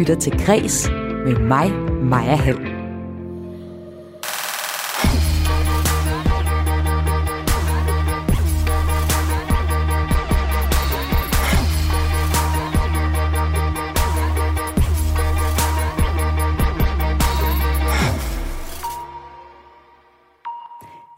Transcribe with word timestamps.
lytter 0.00 0.14
til 0.14 0.46
Græs 0.46 0.90
med 1.24 1.38
mig, 1.38 1.72
Maja 2.02 2.36
Hall. 2.36 2.80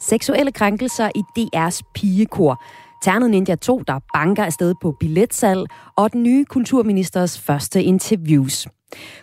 Seksuelle 0.00 0.52
krænkelser 0.52 1.10
i 1.14 1.22
DR's 1.38 1.80
pigekor. 1.94 2.62
Ternet 3.02 3.30
Ninja 3.30 3.54
2, 3.54 3.82
der 3.86 3.98
banker 4.14 4.44
afsted 4.44 4.74
på 4.82 4.96
billetsalg, 5.00 5.66
og 5.96 6.12
den 6.12 6.22
nye 6.22 6.44
kulturministers 6.44 7.38
første 7.40 7.82
interviews. 7.82 8.66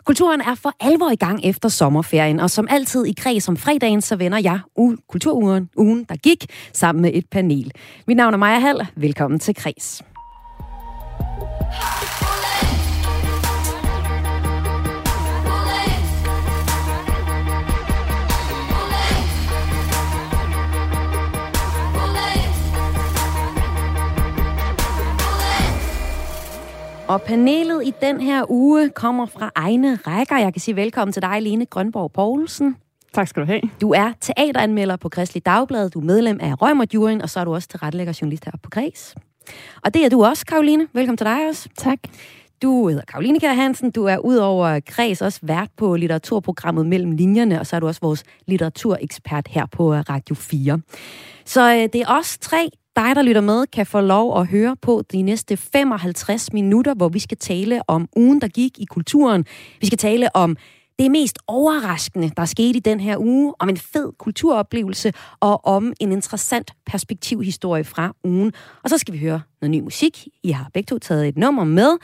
Kulturen 0.06 0.42
er 0.42 0.56
for 0.56 0.74
alvor 0.80 1.10
i 1.10 1.16
gang 1.16 1.40
efter 1.46 1.70
sommerferien, 1.70 2.40
og 2.40 2.50
som 2.50 2.68
altid 2.70 3.06
i 3.06 3.14
kreds 3.18 3.48
om 3.50 3.58
fredagen, 3.58 4.02
så 4.02 4.16
vender 4.16 4.38
jeg 4.38 4.60
u- 4.80 4.96
kulturugen, 5.10 5.70
ugen, 5.78 6.04
der 6.10 6.16
gik, 6.16 6.46
sammen 6.74 7.02
med 7.02 7.12
et 7.14 7.26
panel. 7.32 7.72
Mit 8.08 8.18
navn 8.18 8.34
er 8.34 8.38
Maja 8.38 8.60
Hall. 8.60 8.88
Velkommen 8.96 9.40
til 9.40 9.56
Kreds. 9.56 10.02
Og 27.10 27.22
panelet 27.22 27.88
i 27.88 27.94
den 28.02 28.22
her 28.22 28.52
uge 28.52 28.90
kommer 28.90 29.26
fra 29.26 29.52
egne 29.56 29.96
rækker. 29.96 30.38
Jeg 30.38 30.54
kan 30.54 30.60
sige 30.60 30.76
velkommen 30.76 31.14
til 31.14 31.22
dig, 31.22 31.42
Lene 31.42 31.66
Grønborg 31.66 32.12
Poulsen. 32.12 32.76
Tak 33.14 33.28
skal 33.28 33.42
du 33.42 33.48
have. 33.48 33.62
Du 33.82 33.92
er 33.92 34.14
teateranmelder 34.22 34.96
på 34.96 35.10
Kristelig 35.10 35.46
Dagblad, 35.46 35.90
du 35.90 36.00
er 36.00 36.04
medlem 36.04 36.40
af 36.42 36.62
Røgmert 36.62 36.96
og 37.22 37.30
så 37.30 37.40
er 37.40 37.44
du 37.44 37.54
også 37.54 37.68
tilrettelægger 37.68 38.18
journalist 38.22 38.46
her 38.46 38.52
på 38.64 38.70
Græs. 38.70 39.16
Og 39.84 39.94
det 39.94 40.06
er 40.06 40.10
du 40.10 40.26
også, 40.26 40.46
Karoline. 40.46 40.88
Velkommen 40.94 41.18
til 41.18 41.26
dig 41.26 41.48
også. 41.50 41.70
Tak. 41.78 42.00
Du 42.62 42.88
hedder 42.88 43.04
Karoline 43.08 43.40
Kjær 43.40 43.54
Hansen. 43.54 43.92
Du 43.92 44.06
er 44.06 44.18
udover 44.18 44.80
Græs 44.80 45.22
også 45.22 45.40
vært 45.42 45.70
på 45.78 45.96
litteraturprogrammet 45.96 46.86
Mellem 46.86 47.12
Linjerne, 47.12 47.60
og 47.60 47.68
så 47.68 47.76
er 47.76 47.80
du 47.80 47.88
også 47.88 48.02
vores 48.02 48.24
litteraturekspert 48.46 49.48
her 49.48 49.66
på 49.66 49.94
Radio 49.94 50.36
4. 50.36 50.82
Så 51.46 51.74
øh, 51.74 51.82
det 51.94 51.96
er 51.96 52.06
os 52.08 52.38
tre, 52.38 52.70
dig, 52.96 53.16
der 53.16 53.22
lytter 53.22 53.42
med, 53.42 53.66
kan 53.66 53.86
få 53.86 54.02
lov 54.02 54.40
at 54.40 54.48
høre 54.48 54.76
på 54.82 55.04
de 55.12 55.22
næste 55.22 55.58
55 55.58 56.54
minutter, 56.54 56.94
hvor 56.94 57.10
vi 57.10 57.20
skal 57.20 57.38
tale 57.38 57.82
om 57.88 58.10
ugen, 58.16 58.42
der 58.42 58.48
gik 58.48 58.80
i 58.80 58.86
kulturen. 58.86 59.46
Vi 59.82 59.88
skal 59.88 59.98
tale 59.98 60.36
om 60.36 60.58
det 61.00 61.12
mest 61.12 61.40
overraskende, 61.48 62.32
der 62.38 62.46
skete 62.46 62.78
i 62.78 62.80
den 62.80 63.00
her 63.00 63.18
uge, 63.18 63.54
om 63.60 63.70
en 63.70 63.78
fed 63.78 64.12
kulturoplevelse 64.18 65.14
og 65.40 65.66
om 65.66 65.94
en 66.00 66.12
interessant 66.12 66.72
perspektivhistorie 66.86 67.84
fra 67.84 68.16
ugen. 68.24 68.54
Og 68.84 68.90
så 68.90 68.98
skal 68.98 69.14
vi 69.14 69.20
høre 69.20 69.42
noget 69.62 69.72
ny 69.72 69.80
musik. 69.80 70.28
I 70.44 70.52
har 70.52 70.70
begge 70.74 70.88
to 70.88 71.00
taget 71.00 71.28
et 71.28 71.38
nummer 71.38 71.64
med. 71.64 71.98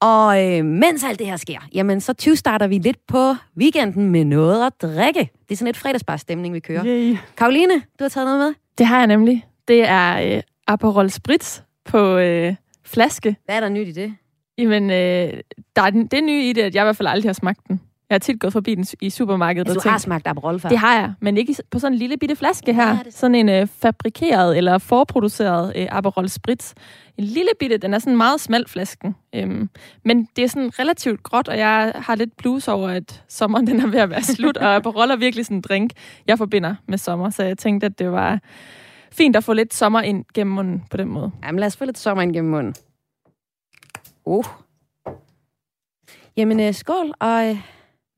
Og 0.00 0.44
øh, 0.44 0.64
mens 0.64 1.04
alt 1.04 1.18
det 1.18 1.26
her 1.26 1.36
sker, 1.36 1.58
jamen 1.74 2.00
så 2.00 2.12
20 2.12 2.36
starter 2.36 2.66
vi 2.66 2.78
lidt 2.78 3.06
på 3.08 3.34
weekenden 3.56 4.10
med 4.10 4.24
noget 4.24 4.66
at 4.66 4.72
drikke. 4.82 5.30
Det 5.48 5.54
er 5.54 5.56
sådan 5.56 5.70
et 5.70 5.76
fredagsbarstemning, 5.76 6.54
vi 6.54 6.60
kører. 6.60 6.84
Yay. 6.86 7.16
Karoline, 7.36 7.74
du 7.74 8.04
har 8.04 8.08
taget 8.08 8.26
noget 8.26 8.38
med? 8.38 8.54
Det 8.78 8.86
har 8.86 8.98
jeg 8.98 9.06
nemlig. 9.06 9.44
Det 9.68 9.88
er 9.88 10.36
øh, 10.36 10.42
Aperol 10.66 11.10
Spritz 11.10 11.60
på 11.84 12.16
øh, 12.16 12.54
flaske. 12.84 13.36
Hvad 13.44 13.56
er 13.56 13.60
der 13.60 13.68
nyt 13.68 13.88
i 13.88 13.92
det? 13.92 14.14
Jamen, 14.58 14.90
øh, 14.90 15.40
der 15.76 15.82
er 15.82 15.90
den, 15.90 16.06
det 16.06 16.24
nye 16.24 16.48
i 16.48 16.52
det, 16.52 16.62
at 16.62 16.74
jeg 16.74 16.82
i 16.82 16.84
hvert 16.84 16.96
fald 16.96 17.08
aldrig 17.08 17.28
har 17.28 17.34
smagt 17.34 17.68
den. 17.68 17.80
Jeg 18.10 18.14
har 18.14 18.18
tit 18.18 18.40
gået 18.40 18.52
forbi 18.52 18.74
den 18.74 18.86
i 19.00 19.10
supermarkedet 19.10 19.68
Altså, 19.68 19.78
og 19.78 19.84
du 19.84 19.88
har 19.88 19.94
tænkt, 19.94 20.02
smagt 20.02 20.26
Aperol 20.26 20.60
før. 20.60 20.68
det 20.68 20.78
har 20.78 20.94
jeg, 20.94 21.12
men 21.20 21.36
ikke 21.36 21.56
på 21.70 21.78
sådan 21.78 21.92
en 21.92 21.98
lille 21.98 22.16
bitte 22.16 22.36
flaske 22.36 22.74
her. 22.74 22.88
Ja, 22.88 22.98
det 23.04 23.14
sådan 23.14 23.34
en 23.34 23.48
øh, 23.48 23.66
fabrikeret 23.66 24.56
eller 24.56 24.78
forproduceret 24.78 25.72
øh, 25.76 25.86
Aperol 25.90 26.28
Spritz. 26.28 26.72
En 27.16 27.24
lille 27.24 27.50
bitte, 27.60 27.76
den 27.76 27.94
er 27.94 27.98
sådan 27.98 28.16
meget 28.16 28.40
smal 28.40 28.68
flasken. 28.68 29.16
Øhm, 29.34 29.70
men 30.04 30.28
det 30.36 30.44
er 30.44 30.48
sådan 30.48 30.78
relativt 30.78 31.22
gråt, 31.22 31.48
og 31.48 31.58
jeg 31.58 31.92
har 31.96 32.14
lidt 32.14 32.36
blues 32.36 32.68
over, 32.68 32.88
at 32.88 33.22
sommeren 33.28 33.66
den 33.70 33.80
er 33.80 33.86
ved 33.86 34.00
at 34.00 34.10
være 34.10 34.22
slut, 34.22 34.56
og 34.56 34.76
Aperol 34.76 35.10
er 35.10 35.16
virkelig 35.16 35.44
sådan 35.44 35.56
en 35.56 35.60
drink, 35.60 35.90
jeg 36.26 36.38
forbinder 36.38 36.74
med 36.88 36.98
sommer. 36.98 37.30
Så 37.30 37.42
jeg 37.42 37.58
tænkte, 37.58 37.86
at 37.86 37.98
det 37.98 38.12
var 38.12 38.38
fint 39.14 39.36
at 39.36 39.44
få 39.44 39.52
lidt 39.52 39.74
sommer 39.74 40.00
ind 40.00 40.24
gennem 40.34 40.54
munden 40.54 40.84
på 40.90 40.96
den 40.96 41.08
måde. 41.08 41.32
Jamen, 41.44 41.58
lad 41.58 41.66
os 41.66 41.76
få 41.76 41.84
lidt 41.84 41.98
sommer 41.98 42.22
ind 42.22 42.32
gennem 42.32 42.50
munden. 42.50 42.74
Uh. 44.24 44.44
Jamen, 46.36 46.60
øh, 46.60 46.74
skål, 46.74 47.14
og 47.20 47.48
øh, 47.48 47.56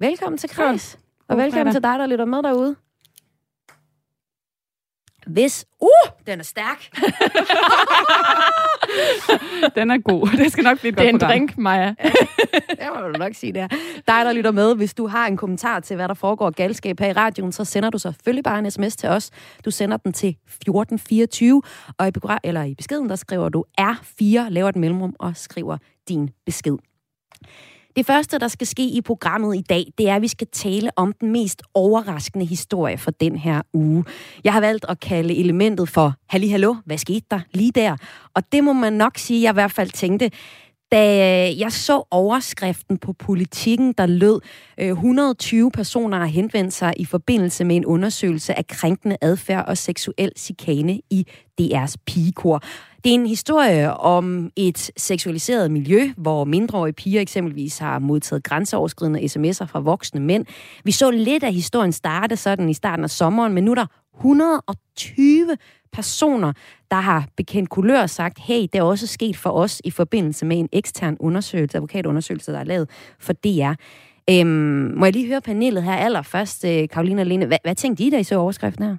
velkommen 0.01 0.39
til 0.39 0.51
Kreds. 0.51 0.99
Og 1.29 1.37
God 1.37 1.43
velkommen 1.43 1.67
fredag. 1.67 1.73
til 1.73 1.83
dig, 1.83 1.99
der 1.99 2.07
lytter 2.07 2.25
med 2.25 2.43
derude. 2.43 2.77
Hvis... 5.27 5.67
Uh, 5.81 6.11
den 6.27 6.41
er 6.41 6.45
stærk. 6.45 6.91
Den 9.77 9.91
er 9.91 9.99
god. 9.99 10.37
Det 10.37 10.53
skal 10.53 10.65
nok 10.65 10.81
blive 10.81 10.93
et 10.93 10.99
Det 10.99 11.05
er 11.05 11.11
en 11.11 11.21
drink, 11.21 11.59
Maja. 11.59 11.89
Det 12.71 12.89
må 12.95 13.01
du 13.01 13.19
nok 13.19 13.35
sige, 13.35 13.53
det 13.53 13.63
er. 13.63 13.69
Dig, 13.95 14.25
der 14.25 14.33
lytter 14.33 14.51
med, 14.51 14.75
hvis 14.75 14.95
du 14.95 15.07
har 15.07 15.27
en 15.27 15.37
kommentar 15.37 15.81
til, 15.81 15.97
hvad 15.97 16.09
der 16.09 16.15
foregår 16.15 16.51
galskab 16.51 17.01
her 17.01 17.09
i 17.09 17.13
radioen, 17.13 17.53
så 17.53 17.65
sender 17.65 17.91
du 17.91 17.99
selvfølgelig 17.99 18.45
bare 18.45 18.59
en 18.59 18.71
sms 18.71 18.97
til 18.97 19.09
os. 19.09 19.31
Du 19.65 19.71
sender 19.71 19.97
den 19.97 20.13
til 20.13 20.29
1424, 20.29 21.63
og 21.99 22.09
i, 22.09 22.11
begra- 22.19 22.39
eller 22.45 22.63
i 22.63 22.75
beskeden, 22.75 23.09
der 23.09 23.17
skriver 23.17 23.49
du 23.49 23.65
R4, 23.81 24.49
laver 24.49 24.69
et 24.69 24.77
mellemrum 24.77 25.15
og 25.19 25.33
skriver 25.37 25.77
din 26.09 26.31
besked. 26.47 26.77
Det 27.97 28.07
første, 28.07 28.39
der 28.39 28.49
skal 28.49 28.67
ske 28.67 28.83
i 28.83 29.01
programmet 29.01 29.57
i 29.57 29.61
dag, 29.61 29.85
det 29.99 30.09
er, 30.09 30.17
at 30.17 30.23
vi 30.23 30.29
skal 30.29 30.47
tale 30.53 30.91
om 30.97 31.13
den 31.13 31.33
mest 31.33 31.63
overraskende 31.75 32.45
historie 32.45 32.99
for 32.99 33.11
den 33.11 33.37
her 33.37 33.63
uge. 33.73 34.05
Jeg 34.45 34.53
har 34.53 34.61
valgt 34.61 34.85
at 34.89 35.01
kalde 35.01 35.37
elementet 35.37 35.89
for 35.89 36.15
Halli 36.29 36.49
Hallo, 36.49 36.75
hvad 36.85 36.99
skete 36.99 37.27
der 37.31 37.41
lige 37.53 37.73
der? 37.73 37.97
Og 38.35 38.53
det 38.53 38.65
må 38.65 38.73
man 38.73 38.93
nok 38.93 39.19
sige, 39.19 39.43
jeg 39.43 39.51
i 39.51 39.53
hvert 39.53 39.73
fald 39.73 39.91
tænkte, 39.91 40.31
da 40.97 41.49
øh, 41.49 41.61
jeg 41.61 41.73
så 41.73 42.03
overskriften 42.11 42.99
på 42.99 43.13
politikken, 43.13 43.93
der 43.99 44.07
lød, 44.07 44.41
øh, 44.81 44.89
120 44.89 45.71
personer 45.71 46.19
har 46.19 46.27
henvendt 46.27 46.73
sig 46.73 46.93
i 46.97 47.05
forbindelse 47.05 47.65
med 47.65 47.77
en 47.77 47.87
undersøgelse 47.87 48.59
af 48.59 48.67
krænkende 48.67 49.17
adfærd 49.21 49.65
og 49.69 49.79
seksuel 49.79 50.33
chikane 50.37 51.01
i 51.11 51.27
DR's 51.61 51.95
pigekor. 52.07 52.63
Det 53.05 53.11
er 53.11 53.15
en 53.15 53.27
historie 53.27 53.95
om 53.95 54.51
et 54.57 54.91
seksualiseret 54.97 55.71
miljø, 55.71 56.13
hvor 56.17 56.45
mindreårige 56.45 56.93
piger 56.93 57.21
eksempelvis 57.21 57.79
har 57.79 57.99
modtaget 57.99 58.45
grænseoverskridende 58.45 59.21
sms'er 59.21 59.65
fra 59.67 59.81
voksne 59.81 60.21
mænd. 60.21 60.47
Vi 60.85 60.93
så 60.93 61.11
lidt 61.11 61.45
af 61.45 61.53
historien 61.53 61.93
starte 61.93 62.37
sådan 62.37 62.69
i 62.69 62.75
starten 62.75 63.05
af 63.05 63.11
sommeren, 63.11 63.53
men 63.53 63.65
nu 63.65 63.71
er 63.71 63.75
der 63.75 63.87
120 64.17 65.57
personer, 65.93 66.53
der 66.91 66.97
har 66.97 67.29
bekendt 67.37 67.71
kulør 67.71 68.03
og 68.03 68.11
sagt, 68.11 68.39
hey, 68.39 68.63
det 68.63 68.75
er 68.75 68.83
også 68.83 69.07
sket 69.07 69.37
for 69.37 69.51
os 69.51 69.83
i 69.85 69.91
forbindelse 69.91 70.47
med 70.47 70.59
en 70.59 70.69
ekstern 70.73 71.17
undersøgelse, 71.21 71.77
advokatundersøgelse, 71.79 72.53
der 72.53 72.59
er 72.59 72.65
lavet 72.65 72.91
for 73.19 73.33
DR. 73.33 73.73
Øhm, 74.31 74.93
må 74.97 75.05
jeg 75.05 75.13
lige 75.13 75.27
høre 75.27 75.41
panelet 75.41 75.83
her 75.83 75.93
allerførst, 75.93 76.65
øh, 76.65 76.89
Karoline 76.89 77.23
og 77.23 77.27
Lene. 77.27 77.47
Hvad, 77.47 77.59
hvad 77.63 77.75
tænkte 77.75 78.05
I, 78.05 78.11
da 78.11 78.19
I 78.19 78.23
så 78.23 78.37
overskriften 78.37 78.85
her? 78.85 78.97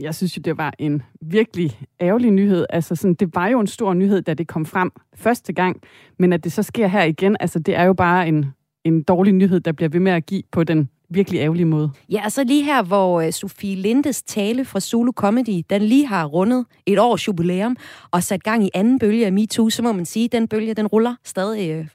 Jeg 0.00 0.14
synes 0.14 0.36
jo, 0.36 0.40
det 0.40 0.58
var 0.58 0.74
en 0.78 1.02
virkelig 1.20 1.80
ærgerlig 2.00 2.30
nyhed. 2.30 2.66
Altså, 2.70 2.94
sådan, 2.94 3.14
det 3.14 3.34
var 3.34 3.46
jo 3.46 3.60
en 3.60 3.66
stor 3.66 3.94
nyhed, 3.94 4.22
da 4.22 4.34
det 4.34 4.48
kom 4.48 4.66
frem 4.66 4.90
første 5.14 5.52
gang, 5.52 5.82
men 6.18 6.32
at 6.32 6.44
det 6.44 6.52
så 6.52 6.62
sker 6.62 6.86
her 6.86 7.04
igen, 7.04 7.36
altså, 7.40 7.58
det 7.58 7.74
er 7.74 7.84
jo 7.84 7.92
bare 7.92 8.28
en, 8.28 8.46
en 8.84 9.02
dårlig 9.02 9.32
nyhed, 9.32 9.60
der 9.60 9.72
bliver 9.72 9.88
ved 9.88 10.00
med 10.00 10.12
at 10.12 10.26
give 10.26 10.42
på 10.52 10.64
den 10.64 10.88
virkelig 11.10 11.38
ærgerlige 11.38 11.66
måde. 11.66 11.90
Ja, 12.10 12.24
og 12.24 12.32
så 12.32 12.44
lige 12.44 12.64
her, 12.64 12.82
hvor 12.82 13.20
øh, 13.20 13.32
Sofie 13.32 13.76
Lindes 13.76 14.22
tale 14.22 14.64
fra 14.64 14.80
Zulu 14.80 15.12
Comedy, 15.12 15.62
den 15.70 15.82
lige 15.82 16.06
har 16.06 16.24
rundet 16.24 16.66
et 16.86 16.98
års 16.98 17.28
jubilæum 17.28 17.76
og 18.10 18.22
sat 18.22 18.42
gang 18.42 18.64
i 18.64 18.70
anden 18.74 18.98
bølge 18.98 19.26
af 19.26 19.32
MeToo, 19.32 19.70
så 19.70 19.82
må 19.82 19.92
man 19.92 20.04
sige, 20.04 20.24
at 20.24 20.32
den 20.32 20.48
bølge, 20.48 20.74
den 20.74 20.86
ruller 20.86 21.14
stadig 21.24 21.70
øh, 21.70 21.88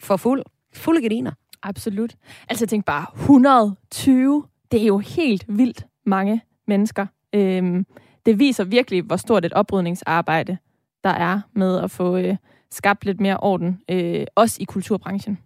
for 0.00 0.16
fuld. 0.16 0.42
Fulde 0.74 1.00
gardiner. 1.00 1.32
Absolut. 1.62 2.14
Altså 2.48 2.64
jeg 2.64 2.68
tænkte 2.68 2.86
bare, 2.86 3.06
120, 3.14 4.44
det 4.72 4.82
er 4.82 4.86
jo 4.86 4.98
helt 4.98 5.44
vildt 5.48 5.86
mange 6.06 6.40
mennesker. 6.66 7.06
Øhm, 7.34 7.86
det 8.26 8.38
viser 8.38 8.64
virkelig, 8.64 9.02
hvor 9.02 9.16
stort 9.16 9.44
et 9.44 9.52
oprydningsarbejde 9.52 10.58
der 11.04 11.10
er 11.10 11.40
med 11.54 11.78
at 11.78 11.90
få 11.90 12.16
øh, 12.16 12.36
skabt 12.70 13.04
lidt 13.04 13.20
mere 13.20 13.36
orden, 13.36 13.80
øh, 13.90 14.26
også 14.34 14.56
i 14.60 14.64
kulturbranchen. 14.64 15.38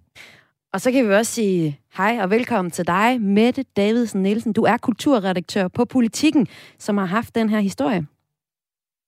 Og 0.73 0.81
så 0.81 0.93
kan 0.93 1.09
vi 1.09 1.15
også 1.15 1.33
sige 1.33 1.79
hej 1.97 2.19
og 2.23 2.31
velkommen 2.31 2.71
til 2.71 2.87
dig, 2.87 3.21
Mette 3.21 3.63
Davidsen 3.77 4.23
Nielsen. 4.23 4.53
Du 4.53 4.63
er 4.63 4.77
kulturredaktør 4.77 5.69
på 5.69 5.85
Politikken, 5.85 6.47
som 6.79 6.99
har 6.99 7.05
haft 7.05 7.35
den 7.35 7.49
her 7.49 7.61
historie. 7.61 8.07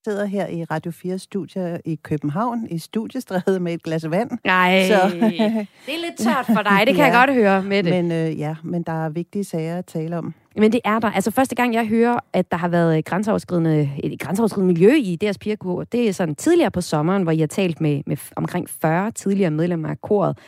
sidder 0.06 0.24
her 0.26 0.46
i 0.48 0.64
Radio 0.64 0.92
4 0.92 1.18
studier 1.18 1.78
i 1.84 1.94
København, 2.02 2.66
i 2.70 2.78
studiestrædet 2.78 3.62
med 3.62 3.74
et 3.74 3.82
glas 3.82 4.10
vand. 4.10 4.30
Nej, 4.44 4.86
Så- 4.88 5.10
det 5.16 5.94
er 5.94 6.04
lidt 6.04 6.18
tørt 6.18 6.46
for 6.46 6.62
dig, 6.62 6.82
det 6.86 6.94
kan 6.94 7.04
ja. 7.04 7.18
jeg 7.18 7.26
godt 7.26 7.34
høre, 7.34 7.62
Mette. 7.62 7.90
Men 7.90 8.12
øh, 8.12 8.38
ja, 8.38 8.56
men 8.64 8.82
der 8.82 9.04
er 9.04 9.08
vigtige 9.08 9.44
sager 9.44 9.78
at 9.78 9.86
tale 9.86 10.18
om. 10.18 10.34
men 10.56 10.72
det 10.72 10.80
er 10.84 10.98
der. 10.98 11.10
Altså 11.10 11.30
første 11.30 11.54
gang, 11.54 11.74
jeg 11.74 11.86
hører, 11.86 12.18
at 12.32 12.50
der 12.50 12.56
har 12.56 12.68
været 12.68 13.04
grænseoverskridende, 13.04 13.90
et 14.04 14.20
grænseoverskridende 14.20 14.72
miljø 14.74 14.94
i 14.94 15.16
deres 15.16 15.38
pigerkor, 15.38 15.84
det 15.84 16.08
er 16.08 16.12
sådan 16.12 16.34
tidligere 16.34 16.70
på 16.70 16.80
sommeren, 16.80 17.22
hvor 17.22 17.32
jeg 17.32 17.40
har 17.42 17.46
talt 17.46 17.80
med, 17.80 18.02
med 18.06 18.16
omkring 18.36 18.68
40 18.70 19.10
tidligere 19.10 19.50
medlemmer 19.50 19.88
af 19.88 20.00
koret. 20.00 20.38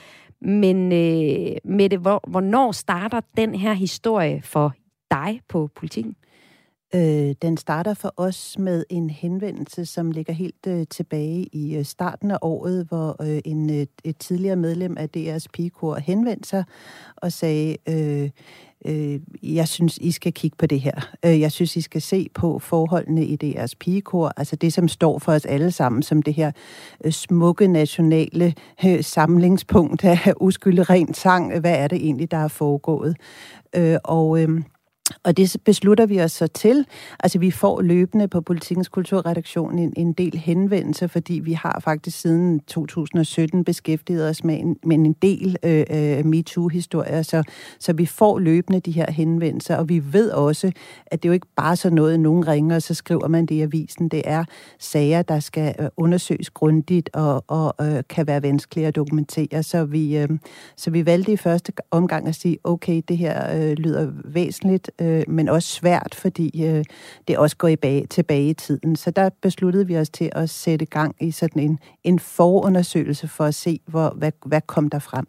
Men 0.40 0.92
øh, 0.92 1.56
Mette, 1.64 1.96
hvor, 1.96 2.20
hvornår 2.28 2.72
starter 2.72 3.20
den 3.36 3.54
her 3.54 3.72
historie 3.72 4.42
for 4.42 4.72
dig 5.10 5.40
på 5.48 5.68
politikken? 5.74 6.16
Øh, 6.94 7.34
den 7.42 7.56
starter 7.56 7.94
for 7.94 8.14
os 8.16 8.58
med 8.58 8.84
en 8.90 9.10
henvendelse, 9.10 9.86
som 9.86 10.10
ligger 10.10 10.32
helt 10.32 10.66
øh, 10.66 10.86
tilbage 10.90 11.46
i 11.52 11.76
øh, 11.76 11.84
starten 11.84 12.30
af 12.30 12.38
året, 12.42 12.86
hvor 12.88 13.22
øh, 13.22 13.40
en, 13.44 13.70
øh, 13.70 13.86
et 14.04 14.18
tidligere 14.18 14.56
medlem 14.56 14.96
af 14.98 15.08
DR's 15.16 15.46
pigekor 15.52 15.94
henvendte 15.94 16.48
sig 16.48 16.64
og 17.16 17.32
sagde, 17.32 17.76
øh, 17.88 18.30
øh, 18.84 19.20
jeg 19.42 19.68
synes, 19.68 19.98
I 19.98 20.10
skal 20.10 20.32
kigge 20.32 20.56
på 20.56 20.66
det 20.66 20.80
her. 20.80 21.08
Øh, 21.24 21.40
jeg 21.40 21.52
synes, 21.52 21.76
I 21.76 21.80
skal 21.80 22.02
se 22.02 22.28
på 22.34 22.58
forholdene 22.58 23.24
i 23.24 23.38
DR's 23.44 23.72
pigekor, 23.80 24.32
altså 24.36 24.56
det, 24.56 24.72
som 24.72 24.88
står 24.88 25.18
for 25.18 25.32
os 25.32 25.44
alle 25.44 25.70
sammen 25.70 26.02
som 26.02 26.22
det 26.22 26.34
her 26.34 26.52
øh, 27.04 27.12
smukke 27.12 27.68
nationale 27.68 28.54
øh, 28.86 29.04
samlingspunkt 29.04 30.04
af 30.04 30.32
uskyldig 30.40 30.90
rent 30.90 31.16
sang. 31.16 31.60
Hvad 31.60 31.74
er 31.74 31.88
det 31.88 31.96
egentlig, 31.96 32.30
der 32.30 32.36
er 32.36 32.48
foregået? 32.48 33.16
Øh, 33.74 33.98
og... 34.04 34.42
Øh, 34.42 34.62
og 35.22 35.36
det 35.36 35.56
beslutter 35.64 36.06
vi 36.06 36.20
os 36.20 36.32
så 36.32 36.46
til. 36.46 36.86
Altså, 37.20 37.38
vi 37.38 37.50
får 37.50 37.82
løbende 37.82 38.28
på 38.28 38.40
Politikens 38.40 38.88
Kulturredaktion 38.88 39.78
en, 39.78 39.92
en 39.96 40.12
del 40.12 40.36
henvendelser, 40.38 41.06
fordi 41.06 41.34
vi 41.34 41.52
har 41.52 41.80
faktisk 41.84 42.20
siden 42.20 42.60
2017 42.60 43.64
beskæftiget 43.64 44.30
os 44.30 44.44
med 44.44 44.58
en, 44.60 44.76
med 44.84 44.96
en 44.96 45.12
del 45.12 45.56
øh, 45.62 45.84
øh, 45.90 46.24
MeToo-historier, 46.24 47.22
så, 47.22 47.42
så 47.78 47.92
vi 47.92 48.06
får 48.06 48.38
løbende 48.38 48.80
de 48.80 48.90
her 48.90 49.10
henvendelser, 49.10 49.76
og 49.76 49.88
vi 49.88 50.02
ved 50.12 50.30
også, 50.30 50.72
at 51.06 51.22
det 51.22 51.28
er 51.28 51.30
jo 51.30 51.34
ikke 51.34 51.46
bare 51.56 51.76
så 51.76 51.90
noget, 51.90 52.20
nogen 52.20 52.48
ringer, 52.48 52.76
og 52.76 52.82
så 52.82 52.94
skriver 52.94 53.28
man 53.28 53.46
det 53.46 53.54
i 53.54 53.60
avisen. 53.60 54.08
Det 54.08 54.22
er 54.24 54.44
sager, 54.78 55.22
der 55.22 55.40
skal 55.40 55.74
øh, 55.78 55.88
undersøges 55.96 56.50
grundigt 56.50 57.10
og, 57.12 57.44
og 57.46 57.74
øh, 57.80 58.02
kan 58.08 58.26
være 58.26 58.42
vanskelige 58.42 58.86
at 58.86 58.96
dokumentere. 58.96 59.62
Så 59.62 59.84
vi, 59.84 60.18
øh, 60.18 60.28
så 60.76 60.90
vi 60.90 61.06
valgte 61.06 61.32
i 61.32 61.36
første 61.36 61.72
omgang 61.90 62.28
at 62.28 62.34
sige, 62.34 62.58
okay, 62.64 63.02
det 63.08 63.18
her 63.18 63.56
øh, 63.56 63.72
lyder 63.72 64.12
væsentligt, 64.24 64.90
øh, 65.00 65.22
men 65.28 65.48
også 65.48 65.68
svært, 65.68 66.14
fordi 66.14 66.64
øh, 66.64 66.84
det 67.28 67.38
også 67.38 67.56
går 67.56 67.68
i 67.68 67.76
bag, 67.76 68.06
tilbage 68.10 68.48
i 68.48 68.54
tiden. 68.54 68.96
Så 68.96 69.10
der 69.10 69.30
besluttede 69.42 69.86
vi 69.86 69.98
os 69.98 70.10
til 70.10 70.30
at 70.32 70.50
sætte 70.50 70.86
gang 70.86 71.14
i 71.20 71.30
sådan 71.30 71.62
en, 71.62 71.78
en 72.04 72.18
forundersøgelse 72.18 73.28
for 73.28 73.44
at 73.44 73.54
se, 73.54 73.80
hvor, 73.86 74.10
hvad, 74.16 74.32
hvad 74.46 74.60
kom 74.60 74.90
der 74.90 74.98
frem. 74.98 75.26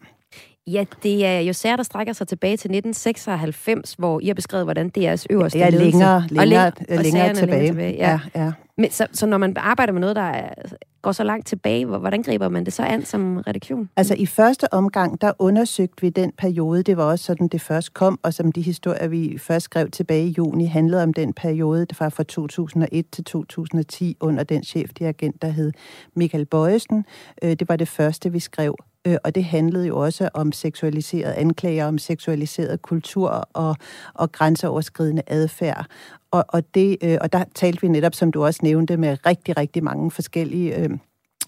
Ja, 0.68 0.86
det 1.04 1.26
er 1.26 1.40
jo 1.40 1.54
sager, 1.54 1.76
der 1.76 1.84
strækker 1.84 2.14
sig 2.14 2.28
tilbage 2.28 2.58
til 2.58 2.72
1996, 2.72 3.94
hvor 3.94 4.20
I 4.20 4.28
har 4.28 4.34
beskrevet, 4.34 4.66
hvordan 4.66 4.92
DR's 4.98 5.26
øverste 5.30 5.60
ja, 5.60 5.70
ledelse... 5.70 5.92
længere, 5.92 6.24
længere, 6.30 6.40
og, 6.40 6.48
læ- 6.48 6.50
længere, 6.50 6.72
og 6.98 7.04
længere 7.04 7.34
tilbage. 7.34 7.62
Længere 7.62 7.68
tilbage. 7.68 7.96
Ja, 7.96 8.20
ja. 8.36 8.52
Men, 8.78 8.92
så, 8.92 9.08
så 9.12 9.26
når 9.26 9.38
man 9.38 9.58
arbejder 9.58 9.94
med 9.94 10.02
noget, 10.02 10.16
der 10.16 10.22
er, 10.22 10.54
går 11.02 11.12
så 11.12 11.24
langt 11.24 11.48
tilbage, 11.48 11.86
hvordan 11.86 12.24
griber 12.24 12.50
man 12.50 12.66
det 12.66 12.74
så 12.74 12.84
an 12.84 13.06
som 13.06 13.38
redaktion? 13.38 13.90
Altså 13.96 14.16
i 14.18 14.26
første 14.26 14.74
omgang, 14.74 15.22
der 15.22 15.32
undersøgte 15.40 16.02
vi 16.02 16.10
den 16.10 16.32
periode, 16.38 16.84
det 16.84 16.98
var 16.98 17.04
også 17.04 17.26
sådan, 17.26 17.48
det 17.48 17.62
først 17.62 17.94
kom, 17.94 18.20
og 18.24 18.34
som 18.34 18.52
de 18.52 18.62
historier, 18.62 19.08
vi 19.08 19.38
først 19.38 19.64
skrev 19.64 19.90
tilbage 19.90 20.28
i 20.28 20.36
juni, 20.38 20.66
handlede 20.66 21.04
om 21.04 21.14
den 21.14 21.34
periode, 21.34 21.88
fra, 21.94 22.10
fra 22.10 22.24
2001 22.24 23.10
til 23.12 23.24
2010, 23.24 24.18
under 24.20 24.44
den 24.44 24.64
chefdirigent, 24.64 25.42
der 25.42 25.48
hed 25.48 25.72
Michael 26.16 26.46
Bøjesen. 26.46 27.06
Øh, 27.44 27.50
det 27.50 27.70
var 27.70 27.76
det 27.76 27.88
første, 27.88 28.32
vi 28.32 28.40
skrev 28.40 28.76
øh, 29.08 29.18
og 29.24 29.36
det 29.36 29.44
handlede 29.44 29.88
jo 29.88 29.98
også 29.98 30.30
om 30.34 30.52
seksualiseret 30.52 31.32
anklager, 31.32 31.86
om 31.86 31.98
seksualiseret 31.98 32.82
kultur 32.82 33.30
og, 33.54 33.76
og 34.14 34.32
grænseoverskridende 34.32 35.22
adfærd. 35.28 35.86
Og, 36.32 36.46
og, 36.50 36.76
det, 36.76 36.98
øh, 37.04 37.18
og 37.22 37.34
der 37.34 37.44
talte 37.56 37.82
vi 37.82 37.88
netop, 37.88 38.16
som 38.16 38.32
du 38.32 38.46
også 38.46 38.60
nævnte, 38.64 38.98
med 38.98 39.26
rigtig, 39.26 39.58
rigtig 39.58 39.84
mange 39.84 40.12
forskellige 40.12 40.76
øh, 40.76 40.90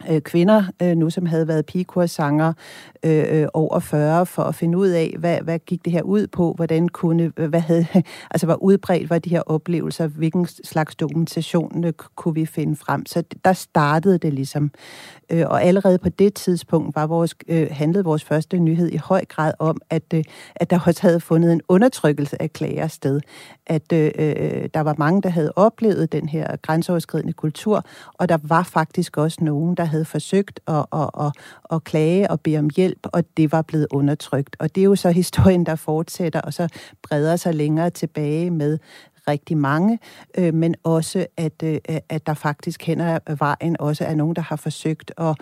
øh, 0.10 0.22
kvinder, 0.22 0.64
øh, 0.82 0.96
nu 0.98 1.10
som 1.10 1.26
havde 1.26 1.48
været 1.48 1.66
pigekorsanger 1.66 2.54
øh, 3.04 3.42
øh, 3.42 3.48
over 3.54 3.80
40, 3.80 4.26
for 4.26 4.44
at 4.44 4.56
finde 4.56 4.78
ud 4.78 4.88
af, 4.88 5.16
hvad, 5.20 5.42
hvad 5.42 5.60
gik 5.60 5.86
det 5.86 5.94
her 5.94 6.02
ud 6.02 6.28
på, 6.28 6.54
hvordan 6.54 6.90
kunne, 6.90 7.32
øh, 7.38 7.50
hvad 7.50 7.60
havde, 7.60 7.86
altså 8.32 8.46
hvor 8.46 8.56
udbredt 8.56 9.10
var 9.10 9.20
de 9.20 9.30
her 9.30 9.42
oplevelser, 9.42 10.08
hvilken 10.08 10.48
slags 10.64 10.96
dokumentation 10.96 11.84
øh, 11.84 11.94
kunne 11.94 12.34
vi 12.34 12.46
finde 12.46 12.76
frem. 12.76 13.06
Så 13.06 13.24
der 13.46 13.54
startede 13.54 14.18
det 14.18 14.34
ligesom. 14.34 14.72
Øh, 15.30 15.46
og 15.48 15.64
allerede 15.64 15.98
på 15.98 16.10
det 16.10 16.34
tidspunkt 16.34 16.96
var 16.96 17.08
vores, 17.08 17.36
øh, 17.48 17.68
handlede 17.72 18.04
vores 18.04 18.24
første 18.24 18.60
nyhed 18.60 18.90
i 18.92 18.98
høj 18.98 19.26
grad 19.26 19.54
om, 19.60 19.82
at, 19.90 20.04
øh, 20.14 20.24
at 20.56 20.70
der 20.70 20.80
også 20.86 21.02
havde 21.02 21.20
fundet 21.20 21.54
en 21.54 21.62
undertrykkelse 21.68 22.42
af 22.42 22.54
klager 22.54 22.88
sted. 22.88 23.22
At 23.70 23.94
øh, 23.94 24.12
øh, 24.16 24.70
der 24.74 24.80
var 24.80 24.96
mange, 24.98 25.22
der 25.22 25.30
havde 25.30 25.54
oplevet 25.56 26.12
den 26.12 26.30
her 26.30 26.56
grænseoverskridende 26.62 27.34
kultur, 27.34 27.84
og 28.14 28.30
der 28.30 28.38
var 28.44 28.64
faktisk 28.64 29.18
også 29.18 29.38
nogen, 29.44 29.76
der 29.76 29.84
havde 29.84 30.06
forsøgt 30.06 30.60
at, 30.68 30.86
at, 30.94 31.10
at, 31.20 31.32
at 31.72 31.84
klage 31.84 32.32
og 32.32 32.42
bede 32.42 32.58
om 32.58 32.70
hjælp, 32.76 33.00
og 33.04 33.24
det 33.38 33.52
var 33.52 33.62
blevet 33.62 33.88
undertrykt. 33.92 34.56
Og 34.60 34.76
det 34.76 34.82
er 34.82 34.86
jo 34.86 34.96
så 34.96 35.10
historien, 35.12 35.66
der 35.66 35.76
fortsætter, 35.76 36.42
og 36.42 36.54
så 36.54 36.68
breder 37.04 37.36
sig 37.36 37.56
længere 37.56 37.90
tilbage 37.90 38.52
med 38.52 38.78
rigtig 39.30 39.58
mange, 39.58 40.00
øh, 40.38 40.54
men 40.54 40.76
også 40.84 41.26
at, 41.38 41.64
øh, 41.64 41.78
at 42.10 42.26
der 42.26 42.34
faktisk 42.34 42.84
hen 42.84 43.02
ad 43.02 43.36
vejen 43.36 43.76
også 43.80 44.06
er 44.06 44.16
nogen, 44.16 44.36
der 44.36 44.42
har 44.42 44.56
forsøgt 44.56 45.12
at, 45.18 45.36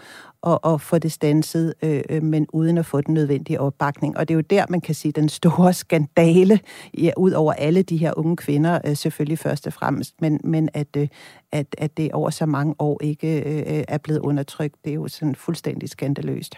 at, 0.48 0.60
at 0.66 0.82
få 0.82 0.98
det 0.98 1.12
stanset, 1.12 1.74
øh, 1.82 2.02
øh, 2.10 2.24
men 2.24 2.48
uden 2.54 2.78
at 2.78 2.86
få 2.86 3.02
den 3.02 3.14
nødvendige 3.14 3.62
opbakning. 3.62 4.18
Og 4.18 4.28
det 4.28 4.34
er 4.34 4.36
jo 4.36 4.42
der, 4.42 4.66
man 4.70 4.82
kan 4.82 4.96
sige, 4.96 5.12
den 5.12 5.30
store 5.30 5.74
skandale, 5.84 6.60
ja, 6.98 7.12
ud 7.18 7.32
over 7.32 7.54
alle 7.54 7.82
de 7.82 7.98
her 7.98 8.14
unge 8.18 8.36
kvinder, 8.36 8.80
øh, 8.86 8.96
selvfølgelig 8.96 9.40
først 9.40 9.68
og 9.68 9.74
fremmest, 9.74 10.22
men, 10.22 10.40
men 10.44 10.70
at, 10.74 10.88
øh, 10.98 11.08
at, 11.52 11.76
at 11.78 11.98
det 11.98 12.12
over 12.12 12.30
så 12.30 12.46
mange 12.46 12.76
år 12.80 13.00
ikke 13.04 13.42
øh, 13.42 13.84
er 13.88 13.98
blevet 13.98 14.20
undertrykt, 14.20 14.76
det 14.84 14.90
er 14.90 14.96
jo 14.96 15.08
sådan 15.08 15.36
fuldstændig 15.36 15.90
skandaløst. 15.90 16.56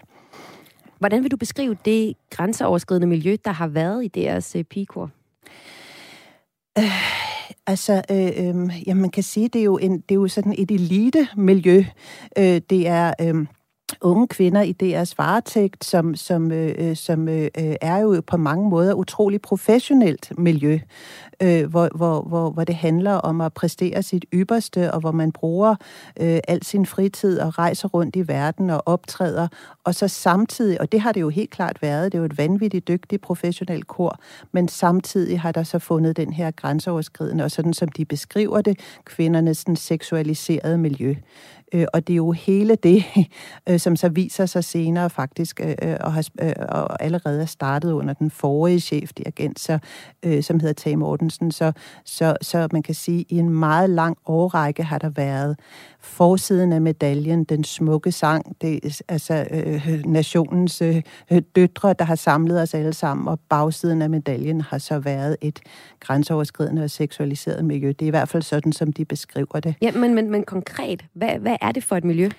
Hvordan 0.99 1.23
vil 1.23 1.31
du 1.31 1.37
beskrive 1.37 1.77
det 1.85 2.15
grænseoverskridende 2.29 3.07
miljø, 3.07 3.35
der 3.45 3.51
har 3.51 3.67
været 3.67 4.05
i 4.05 4.07
deres 4.07 4.55
øh, 4.55 4.63
pigekor? 4.63 5.09
Øh, 6.79 6.91
altså, 7.67 8.01
øh, 8.11 8.31
øh, 8.37 8.87
ja, 8.87 8.93
man 8.93 9.09
kan 9.09 9.23
sige, 9.23 9.47
det 9.47 9.59
er 9.59 9.63
jo, 9.63 9.77
en, 9.77 9.91
det 9.91 10.11
er 10.11 10.15
jo 10.15 10.27
sådan 10.27 10.55
et 10.57 10.71
elite-miljø. 10.71 11.83
Øh, 12.37 12.61
det 12.69 12.87
er... 12.87 13.13
Øh, 13.21 13.45
unge 14.01 14.27
kvinder 14.27 14.62
i 14.62 14.71
deres 14.71 15.18
varetægt, 15.18 15.86
som, 15.86 16.15
som, 16.15 16.51
øh, 16.51 16.75
øh 16.77 16.95
som 16.95 17.27
øh, 17.27 17.44
øh, 17.44 17.75
er 17.81 17.97
jo 17.97 18.21
på 18.27 18.38
mange 18.38 18.69
måder 18.69 18.94
utrolig 18.94 19.41
professionelt 19.41 20.31
miljø, 20.38 20.80
øh, 21.41 21.65
hvor, 21.65 21.89
hvor, 21.95 22.21
hvor, 22.21 22.50
hvor 22.50 22.63
det 22.63 22.75
handler 22.75 23.13
om 23.13 23.41
at 23.41 23.53
præstere 23.53 24.03
sit 24.03 24.25
ypperste, 24.33 24.94
og 24.94 25.00
hvor 25.00 25.12
man 25.12 25.31
bruger 25.31 25.75
øh, 26.19 26.39
al 26.47 26.63
sin 26.63 26.86
fritid 26.86 27.39
og 27.39 27.59
rejser 27.59 27.88
rundt 27.88 28.15
i 28.15 28.27
verden 28.27 28.69
og 28.69 28.83
optræder, 28.86 29.47
og 29.83 29.95
så 29.95 30.07
samtidig, 30.07 30.81
og 30.81 30.91
det 30.91 31.01
har 31.01 31.12
det 31.12 31.21
jo 31.21 31.30
helt 31.30 31.50
klart 31.50 31.81
været, 31.81 32.12
det 32.12 32.17
er 32.17 32.19
jo 32.19 32.25
et 32.25 32.38
vanvittigt 32.38 32.88
dygtigt 32.88 33.22
professionelt 33.22 33.88
kor, 33.88 34.19
men 34.51 34.67
samtidig 34.67 35.41
har 35.41 35.51
der 35.51 35.63
så 35.63 35.79
fundet 35.79 36.17
den 36.17 36.34
her 36.34 36.51
grænseoverskridende, 36.51 37.43
og 37.43 37.51
sådan 37.51 37.74
som 37.74 37.89
de 37.89 38.05
beskriver 38.05 38.62
det, 38.62 38.79
kvindernes 39.05 39.58
sådan, 39.58 39.75
seksualiserede 39.75 40.77
miljø. 40.77 41.15
Øh, 41.73 41.85
og 41.93 42.07
det 42.07 42.13
er 42.13 42.17
jo 42.17 42.31
hele 42.31 42.75
det, 42.75 43.03
øh, 43.69 43.79
som 43.79 43.95
så 43.95 44.09
viser 44.09 44.45
sig 44.45 44.63
senere 44.63 45.09
faktisk, 45.09 45.61
øh, 45.63 45.75
øh 45.81 45.97
og, 45.99 46.13
har, 46.13 46.27
øh, 46.41 46.53
og 46.69 47.03
allerede 47.03 47.41
er 47.41 47.45
startet 47.45 47.91
under 47.91 48.13
den 48.13 48.31
forrige 48.31 48.79
chefdirigent, 48.79 49.59
så, 49.59 49.79
øh, 50.23 50.43
som 50.43 50.59
hedder 50.59 50.73
Tage 50.73 50.95
Mortensen. 50.95 51.51
Så, 51.51 51.71
så, 52.05 52.38
så 52.41 52.67
man 52.71 52.83
kan 52.83 52.95
sige, 52.95 53.19
at 53.19 53.25
i 53.29 53.38
en 53.38 53.49
meget 53.49 53.89
lang 53.89 54.17
årrække 54.25 54.83
har 54.83 54.97
der 54.97 55.09
været 55.09 55.59
forsiden 56.01 56.74
af 56.74 56.82
medaljen, 56.82 57.44
den 57.44 57.63
smukke 57.63 58.12
sang, 58.12 58.62
det 58.62 58.86
er 58.86 59.01
altså 59.08 59.48
øh, 59.51 59.89
øh 59.89 60.06
nationens 60.06 60.82
øh, 60.82 61.01
øh, 61.32 61.41
døtre, 61.56 61.94
der 62.00 62.06
har 62.06 62.15
samlet 62.15 62.62
os 62.62 62.74
alle 62.74 62.94
sammen, 62.94 63.27
og 63.27 63.39
bagsiden 63.50 64.01
af 64.01 64.10
medaljen 64.10 64.62
har 64.62 64.77
så 64.77 65.00
været 65.00 65.38
et 65.41 65.60
grænseoverskridende 66.00 66.84
og 66.84 66.89
seksualiseret 66.89 67.65
miljø. 67.65 67.88
Det 67.88 68.01
er 68.01 68.08
i 68.08 68.10
hvert 68.10 68.29
fald 68.29 68.44
sådan, 68.44 68.72
som 68.72 68.94
de 68.94 69.06
beskriver 69.06 69.60
det. 69.60 69.75
Ja, 69.82 69.91
men, 69.91 70.15
men, 70.15 70.32
men 70.32 70.44
konkret, 70.44 71.06
hvad, 71.13 71.39
hvad 71.39 71.56
er 71.62 71.72
det 71.72 71.84
for 71.84 71.96
et 71.96 72.03
miljø? 72.03 72.29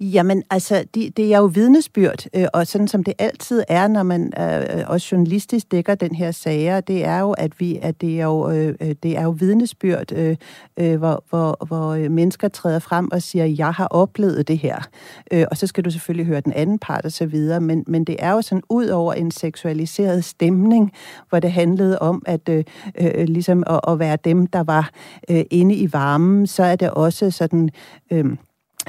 Jamen, 0.00 0.42
altså, 0.50 0.84
det, 0.94 1.16
det 1.16 1.34
er 1.34 1.38
jo 1.38 1.44
vidnesbyrd, 1.44 2.26
øh, 2.34 2.46
og 2.52 2.66
sådan 2.66 2.88
som 2.88 3.04
det 3.04 3.14
altid 3.18 3.62
er, 3.68 3.88
når 3.88 4.02
man 4.02 4.32
øh, 4.40 4.84
også 4.86 5.08
journalistisk 5.12 5.72
dækker 5.72 5.94
den 5.94 6.14
her 6.14 6.30
sager, 6.30 6.80
det 6.80 7.04
er 7.04 7.20
jo, 7.20 7.32
at, 7.32 7.60
vi, 7.60 7.78
at 7.82 8.00
det, 8.00 8.20
er 8.20 8.24
jo, 8.24 8.50
øh, 8.50 8.74
øh 8.80 8.94
det 9.02 9.16
er 9.16 9.22
jo 9.22 9.30
vidnesbyrd, 9.30 10.12
øh, 10.12 10.36
øh, 10.76 10.96
hvor, 10.96 11.24
hvor, 11.28 11.64
hvor 11.66 11.88
øh, 11.88 12.10
mennesker 12.10 12.48
træder 12.48 12.78
frem 12.78 13.08
og 13.12 13.22
siger, 13.22 13.44
jeg 13.44 13.72
har 13.72 13.86
oplevet 13.86 14.48
det 14.48 14.58
her. 14.58 14.88
Øh, 15.32 15.44
og 15.50 15.56
så 15.56 15.66
skal 15.66 15.84
du 15.84 15.90
selvfølgelig 15.90 16.26
høre 16.26 16.40
den 16.40 16.52
anden 16.52 16.78
part 16.78 17.04
og 17.04 17.12
så 17.12 17.26
videre, 17.26 17.60
men, 17.60 17.84
men 17.86 18.04
det 18.04 18.16
er 18.18 18.32
jo 18.32 18.42
sådan 18.42 18.62
ud 18.68 18.86
over 18.86 19.12
en 19.12 19.30
seksualiseret 19.30 20.24
stemning, 20.24 20.92
hvor 21.28 21.40
det 21.40 21.52
handlede 21.52 21.98
om 21.98 22.22
at 22.26 22.48
øh, 22.48 22.64
øh, 23.00 23.24
ligesom 23.28 23.64
at, 23.66 23.80
at 23.88 23.98
være 23.98 24.18
dem, 24.24 24.46
der 24.46 24.62
var 24.62 24.90
øh, 25.30 25.44
inde 25.50 25.74
i 25.74 25.92
varmen, 25.92 26.46
så 26.46 26.62
er 26.62 26.76
det 26.76 26.90
også 26.90 27.30
sådan... 27.30 27.70
Øh, 28.12 28.36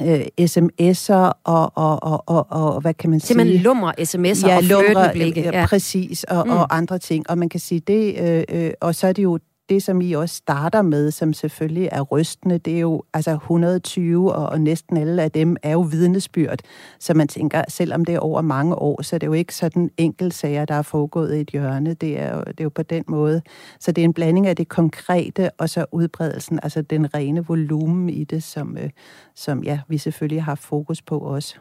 øh, 0.02 0.22
sms'er 0.42 1.32
og, 1.44 1.72
og, 1.76 2.04
og, 2.04 2.24
og, 2.28 2.48
og, 2.50 2.82
hvad 2.82 2.94
kan 2.94 3.10
man 3.10 3.20
sige? 3.20 3.28
Simpelthen 3.28 3.62
lumre 3.62 3.94
sms'er 4.00 4.48
ja, 4.48 4.58
og 4.58 4.64
lumre, 4.64 5.10
blikke. 5.14 5.42
Ja, 5.42 5.66
præcis, 5.66 6.24
og, 6.24 6.48
mm. 6.48 6.52
og 6.52 6.78
andre 6.78 7.00
ting. 7.00 7.30
Og 7.30 7.38
man 7.38 7.50
kan 7.50 7.60
sige 7.60 7.80
det, 7.80 8.16
øh, 8.20 8.44
øh, 8.50 8.72
og 8.82 8.96
så 8.96 9.08
er 9.08 9.14
det 9.14 9.24
jo 9.24 9.40
det, 9.70 9.84
som 9.84 10.02
I 10.02 10.14
også 10.14 10.36
starter 10.36 10.82
med, 10.82 11.12
som 11.12 11.34
selvfølgelig 11.34 11.90
er 11.92 12.02
rystende, 12.02 12.58
det 12.58 12.76
er 12.76 12.80
jo 12.80 13.04
altså 13.14 13.32
120, 13.32 14.34
og, 14.34 14.50
og 14.50 14.62
næsten 14.62 14.98
alle 14.98 15.24
af 15.24 15.32
dem 15.32 15.58
er 15.64 15.72
jo 15.72 15.82
vidnesbyrd. 15.82 16.60
Så 17.00 17.14
man 17.14 17.28
tænker, 17.28 17.64
selvom 17.68 18.06
det 18.06 18.16
er 18.16 18.20
over 18.20 18.42
mange 18.42 18.76
år, 18.76 19.02
så 19.02 19.16
er 19.16 19.18
det 19.18 19.28
jo 19.28 19.34
ikke 19.34 19.56
sådan 19.56 19.90
enkeltsager, 19.98 20.66
der 20.66 20.76
er 20.76 20.82
foregået 20.82 21.36
i 21.36 21.42
et 21.42 21.50
hjørne. 21.50 21.94
Det 21.94 22.20
er, 22.20 22.36
jo, 22.36 22.40
det 22.40 22.60
er 22.60 22.64
jo 22.64 22.70
på 22.70 22.84
den 22.84 23.04
måde. 23.08 23.42
Så 23.80 23.92
det 23.92 24.02
er 24.02 24.06
en 24.06 24.14
blanding 24.14 24.48
af 24.48 24.56
det 24.56 24.68
konkrete, 24.68 25.50
og 25.58 25.70
så 25.70 25.86
udbredelsen, 25.92 26.60
altså 26.64 26.82
den 26.82 27.14
rene 27.14 27.46
volumen 27.46 28.10
i 28.10 28.24
det, 28.24 28.44
som, 28.44 28.78
øh, 28.78 28.90
som 29.36 29.64
ja, 29.64 29.80
vi 29.88 29.98
selvfølgelig 29.98 30.44
har 30.44 30.56
fokus 30.56 31.02
på 31.02 31.20
også. 31.20 31.56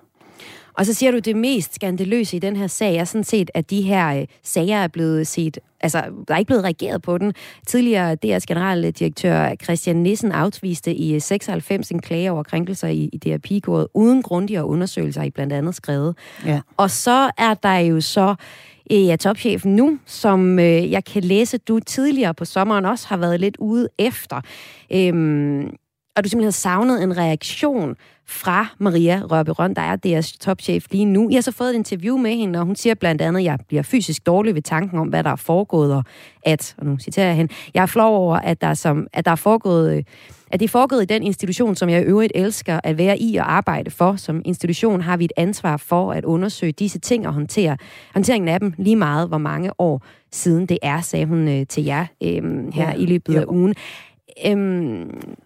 Og 0.77 0.87
så 0.87 0.95
siger 0.95 1.13
du, 1.13 1.19
det 1.19 1.37
mest 1.37 1.75
skandaløse 1.75 2.37
i 2.37 2.41
den 2.41 2.57
her 2.57 2.67
sag 2.67 2.97
er 2.97 3.05
sådan 3.05 3.25
set, 3.25 3.51
at 3.55 3.71
de 3.71 3.83
her 3.83 4.21
øh, 4.21 4.27
sager 4.43 4.77
er 4.77 4.89
blevet 4.89 5.27
set, 5.27 5.59
altså 5.81 6.03
der 6.29 6.35
er 6.35 6.39
ikke 6.39 6.47
blevet 6.47 6.65
reageret 6.65 7.03
på 7.03 7.19
den. 7.19 7.33
Tidligere 7.67 8.17
DR's 8.27 8.45
generaldirektør 8.49 9.55
Christian 9.65 9.97
Nissen 9.97 10.33
aftviste 10.33 10.95
i 10.95 11.21
96 11.21 11.91
en 11.91 12.01
klage 12.01 12.33
over 12.33 12.43
krænkelser 12.43 12.89
i, 12.89 13.11
i 13.13 13.19
DRP-kodet, 13.19 13.89
uden 13.95 14.23
grundigere 14.23 14.65
undersøgelser 14.65 15.23
i 15.23 15.31
blandt 15.31 15.53
andet 15.53 15.75
skrevet. 15.75 16.17
Ja. 16.47 16.61
Og 16.77 16.91
så 16.91 17.31
er 17.39 17.55
der 17.55 17.77
jo 17.77 18.01
så 18.01 18.35
øh, 18.91 19.07
ja, 19.07 19.17
topchefen 19.17 19.77
nu, 19.77 19.99
som 20.07 20.59
øh, 20.59 20.91
jeg 20.91 21.05
kan 21.05 21.25
læse, 21.25 21.59
du 21.59 21.81
tidligere 21.81 22.35
på 22.35 22.45
sommeren 22.45 22.85
også 22.85 23.09
har 23.09 23.17
været 23.17 23.41
lidt 23.41 23.57
ude 23.57 23.89
efter. 23.99 24.41
Øhm, 24.93 25.71
og 26.17 26.25
du 26.25 26.29
simpelthen 26.29 26.47
har 26.47 26.51
savnet 26.51 27.03
en 27.03 27.17
reaktion 27.17 27.97
fra 28.29 28.67
Maria 28.79 29.23
Rørberøn, 29.31 29.75
der 29.75 29.83
er 29.83 29.97
deres 29.97 30.33
topchef 30.33 30.87
lige 30.91 31.05
nu. 31.05 31.29
Jeg 31.31 31.37
har 31.37 31.43
så 31.43 31.53
fået 31.53 31.71
et 31.71 31.75
interview 31.75 32.17
med 32.17 32.37
hende, 32.37 32.59
og 32.59 32.67
hun 32.67 32.77
siger 32.77 32.95
blandt 32.95 33.23
andet, 33.23 33.41
at 33.41 33.45
jeg 33.45 33.59
bliver 33.69 33.83
fysisk 33.83 34.27
dårlig 34.27 34.55
ved 34.55 34.63
tanken 34.63 34.99
om, 34.99 35.09
hvad 35.09 35.25
der 35.25 35.31
er 35.31 35.37
foregået, 35.37 35.95
og 35.95 36.05
at, 36.43 36.75
og 36.79 36.87
nu 36.87 36.99
citerer 36.99 37.27
jeg 37.27 37.37
hende, 37.37 37.55
jeg 37.75 37.83
er 37.83 37.87
flov 37.87 38.17
over, 38.17 38.37
at 38.37 38.61
der, 38.61 38.75
som, 38.75 39.07
at 39.13 39.25
der 39.25 39.31
er 39.31 39.37
foregået 39.37 40.05
at 40.51 40.61
det 40.61 40.67
er 40.67 40.69
foregået 40.69 41.03
i 41.03 41.05
den 41.05 41.23
institution, 41.23 41.75
som 41.75 41.89
jeg 41.89 42.03
i 42.03 42.05
øvrigt 42.05 42.33
elsker 42.35 42.81
at 42.85 42.99
være 42.99 43.19
i 43.19 43.37
og 43.37 43.53
arbejde 43.53 43.91
for. 43.91 44.17
Som 44.17 44.43
institution 44.45 45.01
har 45.01 45.17
vi 45.17 45.25
et 45.25 45.33
ansvar 45.37 45.77
for 45.77 46.13
at 46.13 46.25
undersøge 46.25 46.73
disse 46.73 46.99
ting 46.99 47.27
og 47.27 47.35
håndtere 47.35 47.77
håndteringen 48.15 48.49
af 48.49 48.61
dem 48.61 48.75
lige 48.79 48.97
meget, 48.97 49.29
hvor 49.29 49.39
mange 49.39 49.81
år 49.81 50.03
siden 50.33 50.67
det 50.67 50.79
er, 50.83 51.01
sagde 51.01 51.27
hun 51.27 51.49
øh, 51.49 51.67
til 51.67 51.85
jer 51.85 52.07
øh, 52.23 52.73
her 52.73 52.89
ja, 52.89 52.93
i 52.93 53.07
løbet 53.07 53.35
af 53.35 53.45
ugen. 53.49 53.75
Øhm, 54.47 55.37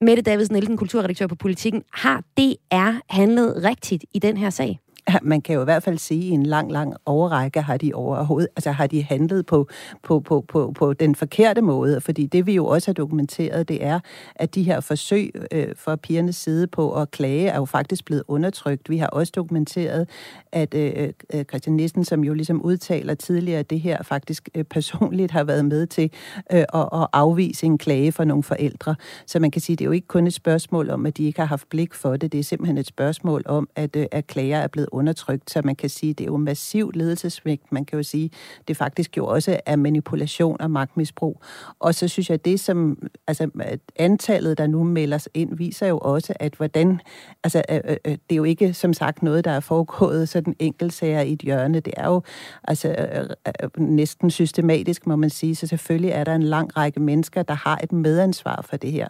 Mette 0.00 0.22
Davidsen 0.22 0.54
Nielsen, 0.54 0.76
kulturredaktør 0.76 1.26
på 1.26 1.34
Politiken, 1.34 1.82
Har 1.92 2.20
DR 2.38 3.00
handlet 3.10 3.64
rigtigt 3.64 4.04
i 4.14 4.18
den 4.18 4.36
her 4.36 4.50
sag? 4.50 4.78
Man 5.22 5.40
kan 5.40 5.54
jo 5.54 5.60
i 5.60 5.64
hvert 5.64 5.82
fald 5.82 5.98
sige, 5.98 6.20
at 6.20 6.26
i 6.26 6.30
en 6.30 6.42
lang, 6.42 6.72
lang 6.72 6.94
overrække 7.06 7.62
har 7.62 7.76
de 7.76 7.94
overhovedet, 7.94 8.48
altså 8.56 8.70
har 8.70 8.86
de 8.86 9.02
handlet 9.02 9.46
på, 9.46 9.68
på, 10.02 10.20
på, 10.20 10.44
på, 10.48 10.72
på 10.74 10.92
den 10.92 11.14
forkerte 11.14 11.62
måde, 11.62 12.00
fordi 12.00 12.26
det 12.26 12.46
vi 12.46 12.54
jo 12.54 12.66
også 12.66 12.88
har 12.88 12.94
dokumenteret, 12.94 13.68
det 13.68 13.84
er, 13.84 14.00
at 14.34 14.54
de 14.54 14.62
her 14.62 14.80
forsøg 14.80 15.30
øh, 15.52 15.68
fra 15.76 15.96
pigernes 15.96 16.36
side 16.36 16.66
på 16.66 17.00
at 17.00 17.10
klage 17.10 17.48
er 17.48 17.56
jo 17.56 17.64
faktisk 17.64 18.04
blevet 18.04 18.22
undertrykt. 18.28 18.90
Vi 18.90 18.98
har 18.98 19.06
også 19.06 19.32
dokumenteret, 19.36 20.08
at 20.52 20.74
øh, 20.74 21.08
øh 21.34 21.44
Christian 21.44 21.76
Nissen, 21.76 22.04
som 22.04 22.24
jo 22.24 22.34
ligesom 22.34 22.62
udtaler 22.62 23.14
tidligere, 23.14 23.58
at 23.58 23.70
det 23.70 23.80
her 23.80 24.02
faktisk 24.02 24.48
øh, 24.54 24.64
personligt 24.64 25.32
har 25.32 25.44
været 25.44 25.64
med 25.64 25.86
til 25.86 26.10
øh, 26.52 26.58
at, 26.58 26.88
at 26.92 27.06
afvise 27.12 27.66
en 27.66 27.78
klage 27.78 28.12
fra 28.12 28.24
nogle 28.24 28.42
forældre. 28.42 28.94
Så 29.26 29.38
man 29.38 29.50
kan 29.50 29.62
sige, 29.62 29.74
at 29.74 29.78
det 29.78 29.84
er 29.84 29.86
jo 29.86 29.92
ikke 29.92 30.06
kun 30.06 30.26
et 30.26 30.34
spørgsmål 30.34 30.90
om, 30.90 31.06
at 31.06 31.16
de 31.16 31.24
ikke 31.24 31.40
har 31.40 31.46
haft 31.46 31.68
blik 31.68 31.94
for 31.94 32.16
det, 32.16 32.32
det 32.32 32.40
er 32.40 32.44
simpelthen 32.44 32.78
et 32.78 32.86
spørgsmål 32.86 33.42
om, 33.46 33.68
at, 33.76 33.96
øh, 33.96 34.06
at 34.12 34.26
klager 34.26 34.58
er 34.58 34.66
blevet 34.66 34.88
undertrykt, 34.96 35.50
så 35.50 35.60
man 35.64 35.76
kan 35.76 35.90
sige, 35.90 36.12
det 36.12 36.24
er 36.24 36.28
jo 36.28 36.36
massiv 36.36 36.90
ledelsesvægt. 36.94 37.72
Man 37.72 37.84
kan 37.84 37.96
jo 37.96 38.02
sige, 38.02 38.30
det 38.68 38.76
faktisk 38.76 39.16
jo 39.16 39.26
også 39.26 39.60
er 39.66 39.76
manipulation 39.76 40.60
og 40.60 40.70
magtmisbrug. 40.70 41.42
Og 41.80 41.94
så 41.94 42.08
synes 42.08 42.30
jeg, 42.30 42.44
det 42.44 42.60
som, 42.60 42.98
altså 43.26 43.50
antallet, 43.96 44.58
der 44.58 44.66
nu 44.66 44.84
melder 44.84 45.18
sig 45.18 45.32
ind, 45.34 45.56
viser 45.56 45.86
jo 45.86 45.98
også, 45.98 46.34
at 46.40 46.54
hvordan, 46.54 47.00
altså 47.44 47.62
øh, 47.70 47.80
øh, 47.84 47.96
øh, 48.04 48.12
det 48.12 48.32
er 48.32 48.36
jo 48.36 48.44
ikke 48.44 48.74
som 48.74 48.92
sagt 48.92 49.22
noget, 49.22 49.44
der 49.44 49.50
er 49.50 49.60
foregået 49.60 50.28
sådan 50.28 50.56
enkeltsager 50.58 51.20
i 51.20 51.32
et 51.32 51.42
hjørne. 51.42 51.80
Det 51.80 51.94
er 51.96 52.08
jo 52.08 52.22
altså 52.64 52.88
øh, 52.88 53.20
øh, 53.20 53.52
øh 53.62 53.70
næsten 53.78 54.30
systematisk, 54.30 55.06
må 55.06 55.16
man 55.16 55.30
sige. 55.30 55.56
Så 55.56 55.66
selvfølgelig 55.66 56.10
er 56.10 56.24
der 56.24 56.34
en 56.34 56.42
lang 56.42 56.76
række 56.76 57.00
mennesker, 57.00 57.42
der 57.42 57.54
har 57.54 57.80
et 57.82 57.92
medansvar 57.92 58.64
for 58.68 58.76
det 58.76 58.92
her. 58.92 59.08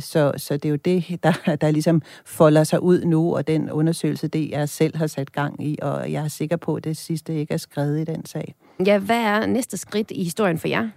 Så, 0.00 0.32
så 0.36 0.54
det 0.54 0.64
er 0.64 0.68
jo 0.68 0.76
det, 0.76 1.18
der, 1.22 1.56
der 1.60 1.70
ligesom 1.70 2.02
folder 2.24 2.64
sig 2.64 2.82
ud 2.82 3.04
nu, 3.04 3.36
og 3.36 3.46
den 3.46 3.70
undersøgelse, 3.70 4.28
det 4.28 4.56
er 4.56 4.66
selv 4.66 4.87
har 4.94 5.06
sat 5.06 5.32
gang 5.32 5.64
i, 5.64 5.78
og 5.82 6.12
jeg 6.12 6.24
er 6.24 6.28
sikker 6.28 6.56
på, 6.56 6.74
at 6.74 6.84
det 6.84 6.96
sidste 6.96 7.34
ikke 7.34 7.54
er 7.54 7.58
skrevet 7.58 8.00
i 8.00 8.04
den 8.04 8.26
sag. 8.26 8.54
Ja, 8.86 8.98
hvad 8.98 9.20
er 9.20 9.46
næste 9.46 9.76
skridt 9.76 10.10
i 10.10 10.24
historien 10.24 10.58
for 10.58 10.68
jer? 10.68 10.88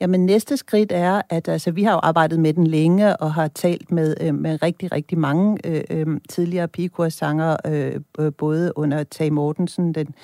Jamen 0.00 0.26
næste 0.26 0.56
skridt 0.56 0.92
er, 0.92 1.22
at 1.30 1.48
altså, 1.48 1.70
vi 1.70 1.82
har 1.82 1.92
jo 1.92 2.00
arbejdet 2.02 2.40
med 2.40 2.52
den 2.52 2.66
længe 2.66 3.16
og 3.16 3.34
har 3.34 3.48
talt 3.48 3.92
med, 3.92 4.14
øh, 4.20 4.34
med 4.34 4.62
rigtig, 4.62 4.92
rigtig 4.92 5.18
mange 5.18 5.58
øh, 5.64 5.82
øh, 5.90 6.06
tidligere 6.28 6.68
pigekursanger, 6.68 7.56
øh, 7.66 8.32
både 8.38 8.72
under 8.76 9.02
Tage 9.02 9.30
Mortensen 9.30 9.92
den, 9.92 10.14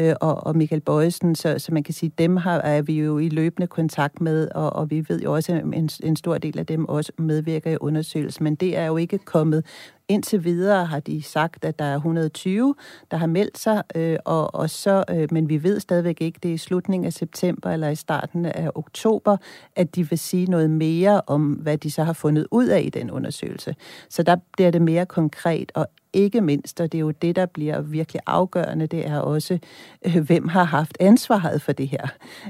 øh, 0.00 0.14
og, 0.20 0.46
og 0.46 0.56
Michael 0.56 0.80
Bøjsen, 0.80 1.34
så, 1.34 1.58
så 1.58 1.74
man 1.74 1.82
kan 1.82 1.94
sige, 1.94 2.12
dem 2.18 2.36
har, 2.36 2.58
er 2.58 2.82
vi 2.82 3.00
jo 3.00 3.18
i 3.18 3.28
løbende 3.28 3.66
kontakt 3.66 4.20
med, 4.20 4.48
og, 4.54 4.72
og 4.72 4.90
vi 4.90 5.04
ved 5.08 5.20
jo 5.20 5.34
også, 5.34 5.52
at 5.52 5.62
en, 5.62 5.90
en 6.02 6.16
stor 6.16 6.38
del 6.38 6.58
af 6.58 6.66
dem 6.66 6.84
også 6.84 7.12
medvirker 7.18 7.70
i 7.70 7.76
undersøgelsen, 7.80 8.44
men 8.44 8.54
det 8.54 8.76
er 8.76 8.86
jo 8.86 8.96
ikke 8.96 9.18
kommet 9.18 9.64
Indtil 10.10 10.44
videre 10.44 10.86
har 10.86 11.00
de 11.00 11.22
sagt, 11.22 11.64
at 11.64 11.78
der 11.78 11.84
er 11.84 11.96
120, 11.96 12.74
der 13.10 13.16
har 13.16 13.26
meldt 13.26 13.58
sig, 13.58 13.82
øh, 13.94 14.16
og, 14.24 14.54
og 14.54 14.70
så, 14.70 15.04
øh, 15.10 15.28
men 15.30 15.48
vi 15.48 15.62
ved 15.62 15.80
stadigvæk 15.80 16.20
ikke, 16.20 16.38
det 16.42 16.48
er 16.48 16.54
i 16.54 16.58
slutningen 16.58 17.06
af 17.06 17.12
september 17.12 17.70
eller 17.70 17.88
i 17.88 17.94
starten 17.94 18.46
af 18.46 18.70
oktober, 18.74 19.36
at 19.76 19.94
de 19.94 20.08
vil 20.08 20.18
sige 20.18 20.46
noget 20.46 20.70
mere 20.70 21.20
om, 21.26 21.52
hvad 21.52 21.78
de 21.78 21.90
så 21.90 22.04
har 22.04 22.12
fundet 22.12 22.46
ud 22.50 22.66
af 22.66 22.82
i 22.84 22.88
den 22.88 23.10
undersøgelse. 23.10 23.74
Så 24.08 24.22
der 24.22 24.36
bliver 24.52 24.70
det 24.70 24.82
mere 24.82 25.06
konkret, 25.06 25.72
og 25.74 25.86
ikke 26.12 26.40
mindst, 26.40 26.80
og 26.80 26.92
det 26.92 26.98
er 26.98 27.02
jo 27.02 27.10
det, 27.10 27.36
der 27.36 27.46
bliver 27.46 27.80
virkelig 27.80 28.22
afgørende, 28.26 28.86
det 28.86 29.06
er 29.06 29.18
også, 29.18 29.58
øh, 30.06 30.18
hvem 30.18 30.48
har 30.48 30.64
haft 30.64 30.96
ansvaret 31.00 31.62
for 31.62 31.72
det 31.72 31.88
her. 31.88 32.06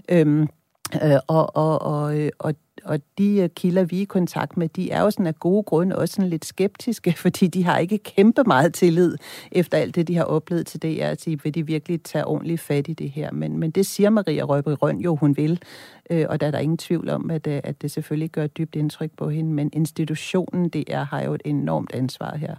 Øhm, 0.08 0.48
øh, 1.02 1.18
og, 1.28 1.56
og, 1.56 1.82
og, 1.82 2.30
og 2.38 2.54
og 2.84 3.00
de 3.18 3.36
øh, 3.36 3.48
kilder, 3.48 3.84
vi 3.84 3.98
er 3.98 4.02
i 4.02 4.04
kontakt 4.04 4.56
med, 4.56 4.68
de 4.68 4.90
er 4.90 5.02
jo 5.02 5.10
sådan 5.10 5.26
af 5.26 5.38
gode 5.38 5.62
grunde 5.62 5.98
også 5.98 6.14
sådan 6.14 6.30
lidt 6.30 6.44
skeptiske, 6.44 7.12
fordi 7.22 7.46
de 7.46 7.64
har 7.64 7.78
ikke 7.78 7.98
kæmpe 7.98 8.42
meget 8.46 8.74
tillid 8.74 9.16
efter 9.52 9.78
alt 9.78 9.94
det, 9.94 10.08
de 10.08 10.16
har 10.16 10.24
oplevet 10.24 10.66
til 10.66 10.82
det, 10.82 10.98
at 10.98 11.24
de 11.24 11.42
vil 11.42 11.54
de 11.54 11.66
virkelig 11.66 12.02
tage 12.02 12.26
ordentligt 12.26 12.60
fat 12.60 12.88
i 12.88 12.92
det 12.92 13.10
her. 13.10 13.32
Men, 13.32 13.58
men 13.58 13.70
det 13.70 13.86
siger 13.86 14.10
Maria 14.10 14.42
Røbe 14.42 14.74
Røn 14.74 14.98
jo, 14.98 15.16
hun 15.16 15.36
vil, 15.36 15.62
øh, 16.10 16.26
og 16.28 16.40
der 16.40 16.46
er 16.46 16.50
der 16.50 16.58
ingen 16.58 16.78
tvivl 16.78 17.08
om, 17.08 17.30
at, 17.30 17.46
øh, 17.46 17.60
at 17.64 17.82
det 17.82 17.90
selvfølgelig 17.90 18.30
gør 18.30 18.44
et 18.44 18.58
dybt 18.58 18.76
indtryk 18.76 19.10
på 19.16 19.30
hende, 19.30 19.52
men 19.52 19.70
institutionen, 19.72 20.68
det 20.68 20.84
er, 20.88 21.04
har 21.04 21.22
jo 21.22 21.34
et 21.34 21.42
enormt 21.44 21.92
ansvar 21.94 22.36
her. 22.36 22.54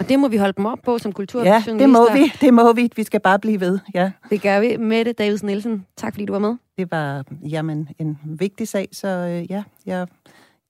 Og 0.00 0.08
det 0.08 0.18
må 0.18 0.28
vi 0.28 0.36
holde 0.36 0.52
dem 0.56 0.66
op 0.66 0.78
på 0.84 0.98
som 0.98 1.12
kultur. 1.12 1.44
Ja, 1.44 1.62
det 1.66 1.90
må 1.90 2.12
vi. 2.12 2.32
Det 2.40 2.54
må 2.54 2.72
vi. 2.72 2.90
Vi 2.96 3.04
skal 3.04 3.20
bare 3.20 3.38
blive 3.38 3.60
ved. 3.60 3.78
Ja. 3.94 4.10
Det 4.30 4.42
gør 4.42 4.60
vi. 4.60 4.76
Mette 4.76 5.12
Davids 5.12 5.42
Nielsen, 5.42 5.86
tak 5.96 6.14
fordi 6.14 6.24
du 6.24 6.32
var 6.32 6.38
med. 6.38 6.56
Det 6.78 6.90
var 6.90 7.24
jamen, 7.48 7.88
en 7.98 8.18
vigtig 8.24 8.68
sag, 8.68 8.88
så 8.92 9.08
øh, 9.08 9.50
ja, 9.50 9.62
jeg, 9.86 10.06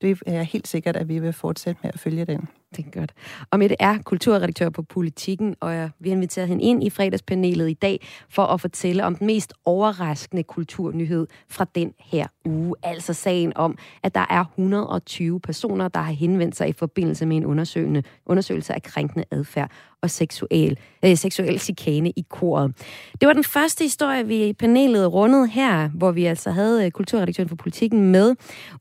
det 0.00 0.22
er 0.26 0.42
helt 0.42 0.68
sikkert, 0.68 0.96
at 0.96 1.08
vi 1.08 1.18
vil 1.18 1.32
fortsætte 1.32 1.80
med 1.82 1.90
at 1.94 2.00
følge 2.00 2.24
den. 2.24 2.48
Det 2.76 2.86
er 2.86 3.00
godt. 3.00 3.12
Og 3.50 3.58
Mette 3.58 3.76
er 3.80 3.98
kulturredaktør 4.04 4.70
på 4.70 4.82
Politikken, 4.82 5.56
og 5.60 5.74
jeg 5.74 5.90
vil 5.98 6.12
invitere 6.12 6.46
hende 6.46 6.64
ind 6.64 6.84
i 6.84 6.90
fredagspanelet 6.90 7.70
i 7.70 7.74
dag 7.74 8.06
for 8.28 8.42
at 8.42 8.60
fortælle 8.60 9.04
om 9.04 9.16
den 9.16 9.26
mest 9.26 9.52
overraskende 9.64 10.42
kulturnyhed 10.42 11.26
fra 11.48 11.66
den 11.74 11.92
her 11.98 12.26
uge. 12.44 12.74
Altså 12.82 13.12
sagen 13.12 13.52
om, 13.56 13.78
at 14.02 14.14
der 14.14 14.26
er 14.30 14.44
120 14.44 15.40
personer, 15.40 15.88
der 15.88 16.00
har 16.00 16.12
henvendt 16.12 16.56
sig 16.56 16.68
i 16.68 16.72
forbindelse 16.72 17.26
med 17.26 17.36
en 17.36 17.46
undersøgende, 17.46 18.02
undersøgelse 18.26 18.74
af 18.74 18.82
krænkende 18.82 19.24
adfærd 19.30 19.70
og 20.02 20.10
seksuel, 20.10 20.78
øh, 21.04 21.16
seksuel 21.16 21.60
chikane 21.60 22.10
i 22.10 22.24
koret. 22.30 22.72
Det 23.20 23.26
var 23.26 23.32
den 23.32 23.44
første 23.44 23.84
historie, 23.84 24.26
vi 24.26 24.46
i 24.46 24.52
panelet 24.52 25.12
rundede 25.12 25.48
her, 25.48 25.88
hvor 25.88 26.12
vi 26.12 26.24
altså 26.24 26.50
havde 26.50 26.84
øh, 26.84 26.90
kulturredaktøren 26.90 27.48
for 27.48 27.56
Politikken 27.56 28.10
med. 28.10 28.34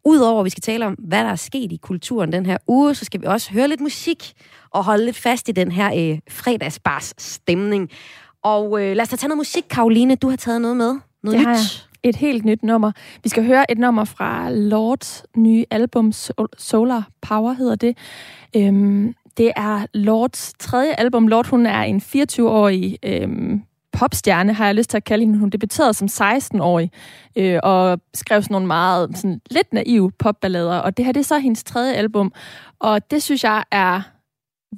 Udover 0.05 0.39
at 0.39 0.45
vi 0.45 0.49
skal 0.49 0.61
tale 0.61 0.85
om, 0.85 0.93
hvad 0.93 1.23
der 1.23 1.29
er 1.29 1.35
sket 1.35 1.71
i 1.71 1.79
kulturen 1.81 2.31
den 2.31 2.45
her 2.45 2.57
uge, 2.67 2.95
så 2.95 3.05
skal 3.05 3.21
vi 3.21 3.25
også 3.25 3.51
høre 3.51 3.67
lidt 3.67 3.81
musik 3.81 4.33
og 4.71 4.83
holde 4.83 5.05
lidt 5.05 5.17
fast 5.17 5.49
i 5.49 5.51
den 5.51 5.71
her 5.71 6.11
øh, 6.11 6.19
fredagsbars 6.29 7.13
stemning. 7.17 7.89
Og 8.43 8.81
øh, 8.81 8.95
lad 8.95 9.01
os 9.01 9.09
da 9.09 9.15
tage 9.15 9.27
noget 9.27 9.37
musik, 9.37 9.63
Karoline. 9.69 10.15
Du 10.15 10.29
har 10.29 10.35
taget 10.35 10.61
noget 10.61 10.77
med. 10.77 10.95
Noget 11.23 11.39
det 11.39 11.47
nyt. 11.47 11.89
Et 12.03 12.15
helt 12.15 12.45
nyt 12.45 12.63
nummer. 12.63 12.91
Vi 13.23 13.29
skal 13.29 13.45
høre 13.45 13.71
et 13.71 13.77
nummer 13.77 14.03
fra 14.03 14.49
Lords 14.49 15.23
nye 15.35 15.65
album, 15.71 16.11
Solar 16.57 17.09
Power 17.21 17.53
hedder 17.53 17.75
det. 17.75 17.97
Øhm, 18.55 19.15
det 19.37 19.51
er 19.55 19.85
Lords 19.93 20.53
tredje 20.59 20.93
album. 20.93 21.27
Lord, 21.27 21.47
hun 21.47 21.65
er 21.65 21.81
en 21.81 21.97
24-årig 21.97 22.97
øhm, 23.03 23.61
popstjerne, 23.93 24.53
har 24.53 24.65
jeg 24.65 24.75
lyst 24.75 24.89
til 24.89 24.97
at 24.97 25.03
kalde 25.03 25.25
hende. 25.25 25.39
Hun 25.39 25.49
debuterede 25.49 25.93
som 25.93 26.07
16-årig 26.11 26.91
øh, 27.35 27.59
og 27.63 27.99
skrev 28.13 28.41
sådan 28.41 28.53
nogle 28.53 28.67
meget 28.67 29.17
sådan 29.17 29.41
lidt 29.51 29.73
naive 29.73 30.11
popballader. 30.11 30.77
Og 30.77 30.97
det 30.97 31.05
her 31.05 31.11
det 31.11 31.19
er 31.19 31.23
så 31.23 31.39
hendes 31.39 31.63
tredje 31.63 31.93
album. 31.93 32.33
Og 32.79 33.11
det 33.11 33.23
synes 33.23 33.43
jeg 33.43 33.63
er 33.71 34.01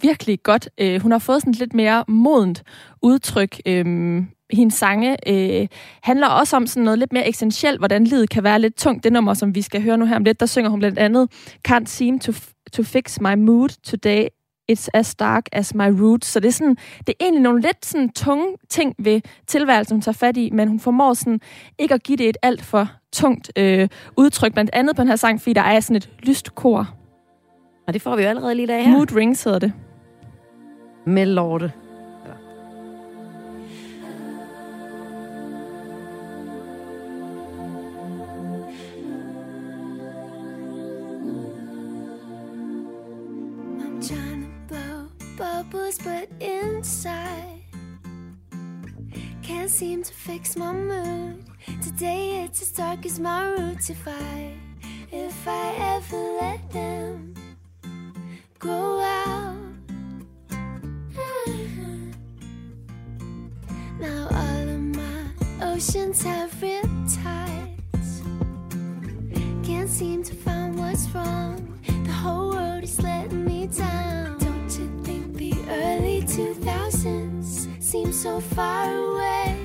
virkelig 0.01 0.44
godt. 0.44 0.70
Øh, 0.77 1.01
hun 1.01 1.12
har 1.12 1.20
fået 1.20 1.41
sådan 1.41 1.53
lidt 1.53 1.74
mere 1.74 2.03
modent 2.08 2.63
udtryk. 3.01 3.62
Øh, 3.65 4.24
hendes 4.54 4.74
sange 4.74 5.18
øh, 5.30 5.68
handler 6.04 6.28
også 6.28 6.56
om 6.56 6.68
sådan 6.68 6.84
noget 6.84 7.00
lidt 7.00 7.14
mere 7.14 7.30
essentielt, 7.30 7.80
hvordan 7.80 8.04
livet 8.04 8.30
kan 8.30 8.44
være 8.44 8.60
lidt 8.60 8.75
tungt. 8.75 9.04
Det 9.04 9.14
nummer, 9.14 9.34
som 9.34 9.56
vi 9.56 9.62
skal 9.62 9.84
høre 9.84 9.98
nu 9.98 10.06
her 10.06 10.16
om 10.16 10.24
lidt, 10.24 10.40
der 10.40 10.46
synger 10.46 10.70
hun 10.70 10.80
blandt 10.80 11.00
andet 11.00 11.32
Can't 11.68 11.86
seem 11.86 12.20
to, 12.20 12.32
to 12.74 12.84
fix 12.84 13.20
my 13.20 13.36
mood 13.36 13.70
today. 13.70 14.28
It's 14.72 14.88
as 14.94 15.16
dark 15.16 15.46
as 15.52 15.75
my 15.75 16.02
roots. 16.02 16.28
Så 16.28 16.40
det 16.40 16.48
er, 16.48 16.52
sådan, 16.52 16.75
det 17.00 17.10
er 17.10 17.24
egentlig 17.25 17.42
nogle 17.42 17.62
lidt 17.62 17.86
sådan 17.86 18.10
tunge 18.10 18.46
ting 18.70 18.96
ved 19.00 19.22
tilværelsen, 19.48 19.96
hun 19.96 20.02
tager 20.02 20.14
fat 20.14 20.38
i, 20.38 20.50
men 20.54 20.68
hun 20.68 20.80
formår 20.80 21.14
sådan 21.14 21.40
ikke 21.80 21.94
at 21.94 22.04
give 22.04 22.18
det 22.18 22.30
et 22.30 22.38
alt 22.42 22.62
for 22.62 22.90
tungt 23.14 23.52
øh, 23.56 23.90
udtryk, 24.18 24.54
blandt 24.54 24.72
andet 24.74 24.96
på 24.96 25.02
den 25.02 25.08
her 25.08 25.16
sang, 25.16 25.42
fordi 25.42 25.54
der 25.54 25.62
er 25.62 25.80
sådan 25.80 25.96
et 25.96 26.10
lyst 26.24 26.56
kor. 26.56 26.96
Og 27.88 27.94
det 27.94 28.02
får 28.02 28.16
vi 28.16 28.22
jo 28.24 28.30
allerede 28.30 28.56
lige 28.56 28.74
af 28.74 28.84
her. 28.84 28.92
Mood 28.92 29.16
Rings 29.16 29.44
hedder 29.44 29.60
det. 29.60 29.74
Med 31.06 31.25
Lorte. 31.25 31.72
But 46.04 46.30
inside 46.40 47.56
can't 49.46 49.70
seem 49.70 50.02
to 50.02 50.12
fix 50.12 50.56
my 50.58 50.72
mood. 50.72 51.44
Today 51.84 52.44
it's 52.44 52.64
as 52.64 52.72
dark 52.72 53.06
as 53.06 53.20
my 53.20 53.48
roots. 53.50 53.92
If 53.92 54.08
I, 54.08 54.54
if 55.12 55.48
I 55.48 55.75
ever 55.96 56.18
let 56.42 56.72
them 56.72 57.36
grow 58.58 59.00
out. 59.00 59.56
Now 64.00 64.28
all 64.32 64.70
of 64.70 64.82
my 64.96 65.24
oceans 65.62 66.24
have 66.24 66.52
riptides. 66.56 68.12
Can't 69.64 69.90
seem 69.90 70.24
to 70.24 70.34
find 70.34 70.78
what's 70.78 71.08
wrong. 71.14 71.80
The 71.86 72.12
whole 72.12 72.50
world 72.50 72.84
is 72.84 73.00
letting 73.02 73.46
me 73.46 73.68
down. 73.68 74.14
2000s 76.36 77.82
seem 77.82 78.12
so 78.12 78.42
far 78.42 78.94
away? 78.94 79.56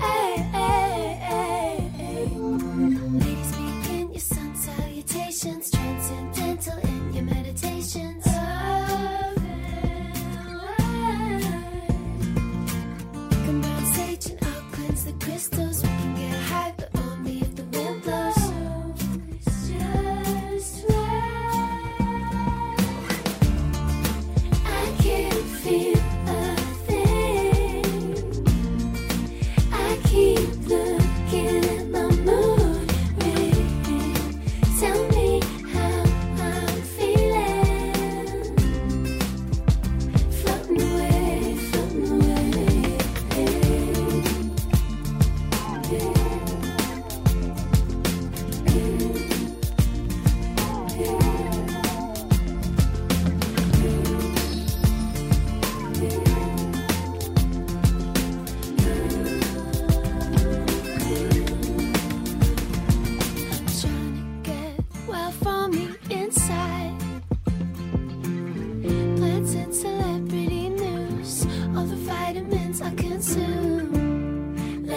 Hey, 0.00 0.36
hey, 0.56 1.18
hey, 1.28 1.76
hey. 1.98 2.26
Ladies, 3.20 3.52
begin 3.52 4.10
your 4.12 4.18
sun 4.18 4.56
salutations, 4.56 5.70
transcendental 5.70 6.78
in 6.78 7.12
your 7.12 7.24
meditations. 7.24 8.24
Come 13.44 13.62
on 13.62 13.84
stage 13.92 14.26
and 14.30 14.38
I'll 14.42 14.62
cleanse 14.72 15.04
the 15.04 15.12
crystals. 15.20 15.73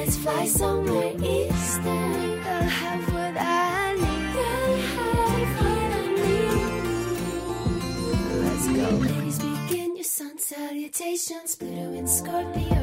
Let's 0.08 0.20
fly 0.20 0.46
somewhere 0.46 1.14
eastern. 1.22 2.40
I'll 2.40 2.64
have 2.64 3.14
what 3.14 3.36
I 3.38 3.94
need. 3.94 4.38
I'll 4.40 4.78
have 4.96 5.52
what 5.60 5.92
I 5.98 6.08
need. 6.24 6.56
Let's 8.46 8.68
go. 8.68 8.88
Ladies, 9.04 9.40
begin 9.40 9.90
your 9.98 10.06
sun 10.06 10.38
salutations. 10.40 11.56
Pluto 11.56 11.92
and 12.00 12.10
Scorpio 12.10 12.77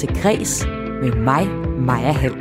til 0.00 0.22
Græs 0.22 0.66
med 1.02 1.12
mig, 1.12 1.46
Maja 1.78 2.12
Hall. 2.12 2.34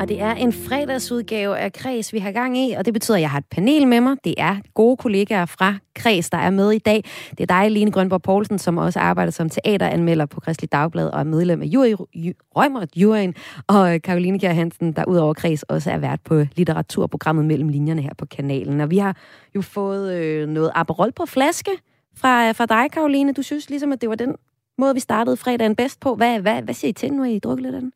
Og 0.00 0.08
det 0.08 0.20
er 0.20 0.34
en 0.34 0.52
fredagsudgave 0.52 1.58
af 1.58 1.72
Kreds, 1.72 2.12
vi 2.12 2.18
har 2.18 2.32
gang 2.32 2.58
i, 2.58 2.72
og 2.72 2.84
det 2.84 2.92
betyder, 2.94 3.16
at 3.16 3.20
jeg 3.20 3.30
har 3.30 3.38
et 3.38 3.44
panel 3.50 3.88
med 3.88 4.00
mig. 4.00 4.16
Det 4.24 4.34
er 4.38 4.56
gode 4.74 4.96
kollegaer 4.96 5.46
fra 5.46 5.74
Kreds, 5.94 6.30
der 6.30 6.38
er 6.38 6.50
med 6.50 6.72
i 6.72 6.78
dag. 6.78 7.04
Det 7.30 7.40
er 7.40 7.46
dig, 7.46 7.70
Line 7.70 7.90
Grønborg 7.90 8.22
Poulsen, 8.22 8.58
som 8.58 8.78
også 8.78 9.00
arbejder 9.00 9.32
som 9.32 9.48
teateranmelder 9.48 10.26
på 10.26 10.40
Kristelig 10.40 10.72
Dagblad 10.72 11.08
og 11.08 11.20
er 11.20 11.24
medlem 11.24 11.62
af 11.62 11.66
jury, 11.66 11.94
ju, 12.14 12.32
Rømert 12.56 12.96
Juryen, 12.96 13.34
og 13.66 14.02
Karoline 14.04 14.38
Kjær 14.38 14.52
Hansen, 14.52 14.92
der 14.92 15.04
udover 15.04 15.34
Kreds 15.34 15.62
også 15.62 15.90
er 15.90 15.98
vært 15.98 16.20
på 16.24 16.44
litteraturprogrammet 16.56 17.44
Mellem 17.44 17.68
Linjerne 17.68 18.02
her 18.02 18.14
på 18.18 18.26
kanalen. 18.26 18.80
Og 18.80 18.90
vi 18.90 18.98
har 18.98 19.16
jo 19.54 19.62
fået 19.62 20.14
øh, 20.14 20.48
noget 20.48 20.70
Aperol 20.74 21.12
på 21.12 21.26
flaske 21.26 21.70
fra, 22.16 22.48
øh, 22.48 22.54
fra 22.54 22.66
dig, 22.66 22.90
Karoline. 22.92 23.32
Du 23.32 23.42
synes 23.42 23.70
ligesom, 23.70 23.92
at 23.92 24.00
det 24.00 24.08
var 24.08 24.14
den 24.14 24.34
måde, 24.78 24.94
vi 24.94 25.00
startede 25.00 25.36
fredagen 25.36 25.76
bedst 25.76 26.00
på. 26.00 26.14
Hvad, 26.14 26.40
hvad, 26.40 26.62
hvad 26.62 26.74
siger 26.74 26.88
I 26.88 26.92
til, 26.92 27.12
nu 27.12 27.22
har 27.22 27.30
I 27.30 27.38
drukket 27.38 27.62
lidt 27.62 27.74
af 27.74 27.80
den? 27.80 27.92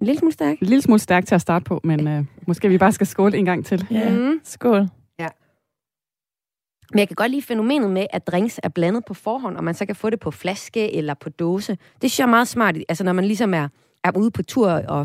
En 0.00 0.06
lille 0.06 0.18
smule 0.18 0.32
stærk. 0.32 0.58
En 0.60 0.66
lille 0.66 0.82
smule 0.82 0.98
stærkt 1.00 1.28
til 1.28 1.34
at 1.34 1.40
starte 1.40 1.64
på, 1.64 1.80
men 1.84 2.08
øh, 2.08 2.24
måske 2.46 2.68
vi 2.68 2.78
bare 2.78 2.92
skal 2.92 3.06
skåle 3.06 3.36
en 3.38 3.44
gang 3.44 3.66
til. 3.66 3.86
Ja, 3.90 4.10
Mm. 4.18 4.40
skål. 4.44 4.88
Men 6.92 6.98
jeg 6.98 7.08
kan 7.08 7.14
godt 7.14 7.30
lide 7.30 7.42
fænomenet 7.42 7.90
med, 7.90 8.06
at 8.10 8.26
drinks 8.26 8.60
er 8.62 8.68
blandet 8.68 9.04
på 9.04 9.14
forhånd, 9.14 9.56
og 9.56 9.64
man 9.64 9.74
så 9.74 9.86
kan 9.86 9.96
få 9.96 10.10
det 10.10 10.20
på 10.20 10.30
flaske 10.30 10.94
eller 10.96 11.14
på 11.14 11.28
dåse. 11.28 11.72
Det 11.72 12.10
synes 12.10 12.18
jeg 12.18 12.24
er 12.24 12.30
meget 12.30 12.48
smart, 12.48 12.76
altså 12.88 13.04
når 13.04 13.12
man 13.12 13.24
ligesom 13.24 13.54
er, 13.54 13.68
er 14.04 14.16
ude 14.16 14.30
på 14.30 14.42
tur 14.42 14.70
og 14.70 14.80
ja, 14.90 15.04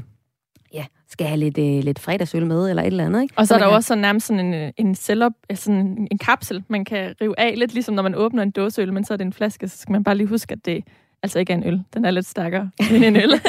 skal 1.09 1.27
have 1.27 1.37
lidt, 1.39 1.57
øh, 1.57 1.83
lidt 1.83 1.99
fredagsøl 1.99 2.45
med, 2.45 2.69
eller 2.69 2.83
et 2.83 2.87
eller 2.87 3.05
andet. 3.05 3.21
Ikke? 3.21 3.33
Og 3.37 3.47
så 3.47 3.53
er 3.53 3.57
man 3.57 3.61
der 3.63 3.69
kan- 3.69 3.75
også 3.75 3.87
sådan 3.87 4.01
nærmest 4.01 4.27
sådan 4.27 4.45
en, 4.45 4.53
øh, 4.53 4.71
en, 4.77 4.95
cellup, 4.95 5.33
sådan 5.53 5.75
en, 5.79 6.07
en 6.11 6.17
kapsel, 6.17 6.63
man 6.67 6.85
kan 6.85 7.15
rive 7.21 7.39
af, 7.39 7.53
lidt 7.57 7.73
ligesom 7.73 7.95
når 7.95 8.03
man 8.03 8.15
åbner 8.15 8.43
en 8.43 8.51
dåseøl, 8.51 8.93
men 8.93 9.03
så 9.05 9.13
er 9.13 9.17
det 9.17 9.25
en 9.25 9.33
flaske, 9.33 9.67
så 9.67 9.77
skal 9.77 9.91
man 9.91 10.03
bare 10.03 10.15
lige 10.15 10.27
huske, 10.27 10.51
at 10.53 10.65
det 10.65 10.83
altså 11.23 11.39
ikke 11.39 11.53
er 11.53 11.57
en 11.57 11.63
øl. 11.67 11.81
Den 11.93 12.05
er 12.05 12.11
lidt 12.11 12.25
stærkere 12.25 12.69
end 12.91 13.03
en 13.05 13.15
øl. 13.15 13.29
det 13.31 13.39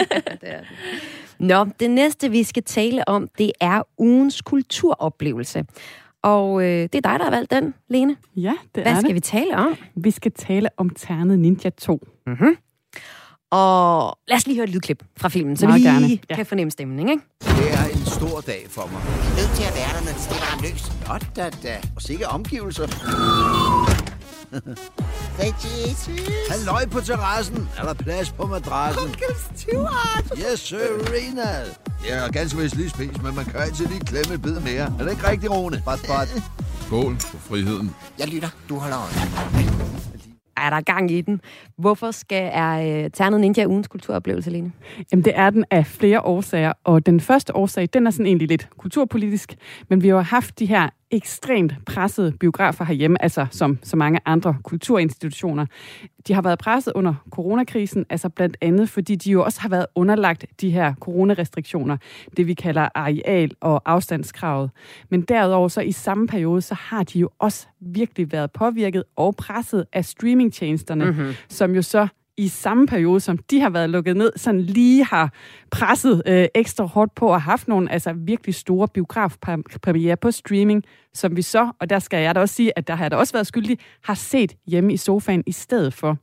er 0.43 0.59
det. 0.59 0.67
Nå, 1.39 1.67
det 1.81 1.91
næste, 1.91 2.31
vi 2.31 2.43
skal 2.43 2.63
tale 2.63 3.09
om, 3.09 3.29
det 3.39 3.53
er 3.61 3.83
ugens 3.99 4.43
kulturoplevelse. 4.43 5.65
Og 6.23 6.63
øh, 6.63 6.69
det 6.69 6.95
er 6.95 7.01
dig, 7.01 7.03
der 7.03 7.23
har 7.25 7.31
valgt 7.31 7.51
den, 7.51 7.75
Lene. 7.89 8.17
Ja, 8.37 8.53
det 8.75 8.83
Hvad 8.83 8.93
er 8.93 8.97
skal 8.97 9.09
det. 9.09 9.15
vi 9.15 9.21
tale 9.21 9.57
om? 9.57 9.75
Vi 9.97 10.11
skal 10.11 10.33
tale 10.33 10.69
om 10.77 10.91
Ternet 10.91 11.39
Ninja 11.39 11.71
2. 11.71 12.07
Mm-hmm. 12.27 12.57
Og 13.51 14.19
lad 14.29 14.37
os 14.37 14.47
lige 14.47 14.57
høre 14.57 14.65
et 14.65 14.71
lydklip 14.71 15.03
fra 15.17 15.29
filmen, 15.29 15.57
så 15.57 15.67
Meget 15.67 15.75
vi 15.75 15.81
lige 15.81 15.93
gerne, 15.93 16.07
ja. 16.07 16.17
ja. 16.31 16.35
kan 16.35 16.47
fornemme 16.47 16.71
stemningen. 16.71 17.09
Ikke? 17.09 17.25
Det 17.61 17.73
er 17.73 17.85
en 17.85 18.07
stor 18.07 18.41
dag 18.41 18.67
for 18.71 18.89
mig. 18.93 19.03
nødt 19.37 19.51
til 19.57 19.63
at 19.65 19.75
være 19.75 19.93
der, 19.99 20.05
når 20.05 20.13
det 20.13 20.21
stikker 20.21 20.45
ham 20.45 20.63
løs. 20.63 20.93
Nå 21.09 21.19
da 21.37 21.51
da. 21.63 21.81
Og 21.97 22.03
sikke 22.03 22.29
omgivelser. 22.29 22.87
Hvad 25.37 25.47
Jesus? 25.47 26.21
Halløj 26.51 26.87
på 26.87 27.01
terrassen. 27.01 27.69
Er 27.79 27.83
der 27.83 27.95
plads 27.95 28.31
på 28.33 28.47
madrassen? 28.47 29.03
Onkel 29.03 29.35
Stuart! 29.57 30.33
Yes, 30.53 30.61
Serena. 30.61 31.49
Jeg 32.09 32.21
har 32.21 32.29
ganske 32.29 32.59
vist 32.59 32.77
lige 32.77 32.91
spist, 32.91 33.23
men 33.23 33.35
man 33.35 33.45
kan 33.45 33.61
altid 33.61 33.87
lige 33.87 34.01
klemme 34.01 34.35
et 34.35 34.43
bid 34.43 34.61
mere. 34.61 34.95
Er 34.99 35.05
det 35.05 35.11
ikke 35.11 35.29
rigtigt, 35.29 35.53
Rune? 35.53 35.83
Bot, 35.85 35.99
bot. 36.09 36.29
Skål 36.87 37.17
for 37.21 37.39
friheden. 37.39 37.95
Jeg 38.19 38.29
lytter. 38.29 38.49
Du 38.69 38.79
holder 38.79 38.99
øje. 38.99 40.06
Er 40.57 40.71
der 40.71 40.81
gang 40.81 41.11
i 41.11 41.21
den? 41.21 41.41
Hvorfor 41.79 42.11
skal 42.11 42.51
er 42.53 43.05
øh, 43.05 43.11
Ternet 43.11 43.41
Ninja 43.41 43.67
ugens 43.67 43.89
kulturoplevelse, 43.89 44.51
Lene? 44.51 44.73
Jamen, 45.13 45.25
det 45.25 45.33
er 45.37 45.51
den 45.51 45.65
af 45.71 45.87
flere 45.87 46.21
årsager, 46.21 46.73
og 46.85 47.07
den 47.07 47.21
første 47.21 47.57
årsag, 47.57 47.89
den 47.93 48.07
er 48.07 48.11
sådan 48.11 48.27
egentlig 48.27 48.49
lidt 48.49 48.69
kulturpolitisk, 48.79 49.55
men 49.89 50.03
vi 50.03 50.09
har 50.09 50.21
haft 50.21 50.59
de 50.59 50.67
her 50.67 50.89
ekstremt 51.11 51.75
pressede 51.87 52.33
biografer 52.33 52.85
herhjemme, 52.85 53.23
altså 53.23 53.47
som 53.51 53.79
så 53.83 53.97
mange 53.97 54.21
andre 54.25 54.57
kulturinstitutioner. 54.63 55.67
De 56.29 56.33
har 56.33 56.43
været 56.43 56.59
presset 56.59 56.93
under 56.93 57.15
coronakrisen, 57.31 58.07
altså 58.11 58.29
blandt 58.29 58.57
andet, 58.61 58.89
fordi 58.89 59.15
de 59.15 59.31
jo 59.31 59.45
også 59.45 59.61
har 59.61 59.69
været 59.69 59.87
underlagt 59.95 60.47
de 60.61 60.71
her 60.71 60.95
coronarestriktioner, 60.95 61.97
det 62.37 62.47
vi 62.47 62.55
kalder 62.55 62.89
areal- 62.95 63.57
og 63.61 63.83
afstandskravet. 63.85 64.71
Men 65.09 65.23
derudover 65.23 65.69
så 65.69 65.81
i 65.81 65.93
samme 65.93 66.27
periode, 66.27 66.63
så 66.63 66.75
har 66.75 67.03
de 67.03 67.19
jo 67.19 67.31
også 67.39 67.67
virkelig 67.81 68.33
været 68.33 68.53
påvirket 68.53 69.05
og 69.17 69.37
presset 69.37 69.87
af 69.93 70.05
streamingtjenesterne, 70.05 71.05
mm-hmm. 71.05 71.33
som 71.49 71.75
jo 71.75 71.83
så 71.83 72.09
i 72.37 72.49
samme 72.49 72.87
periode, 72.87 73.21
som 73.21 73.39
de 73.39 73.61
har 73.61 73.71
været 73.71 73.91
lukket 73.91 74.17
ned, 74.17 74.33
sådan 74.37 74.61
lige 74.61 75.05
har 75.05 75.33
presset 75.71 76.23
øh, 76.27 76.47
ekstra 76.55 76.85
hårdt 76.85 77.15
på 77.15 77.27
og 77.27 77.43
haft 77.43 77.69
nogle 77.69 77.93
altså 77.93 78.13
virkelig 78.13 78.55
store 78.55 78.89
biografpremiere 78.89 80.17
på 80.17 80.31
streaming, 80.31 80.85
som 81.15 81.37
vi 81.37 81.43
så, 81.43 81.71
og 81.81 81.91
der 81.91 81.99
skal 81.99 82.23
jeg 82.23 82.35
da 82.35 82.41
også 82.41 82.55
sige, 82.55 82.79
at 82.79 82.89
der 82.89 82.95
har 82.95 83.05
jeg 83.05 83.11
da 83.11 83.17
også 83.17 83.33
været 83.33 83.47
skyldig, 83.47 83.79
har 84.05 84.15
set 84.15 84.57
hjemme 84.67 84.93
i 84.93 84.97
sofaen 84.97 85.43
i 85.47 85.53
stedet 85.53 85.95
for. 85.95 86.19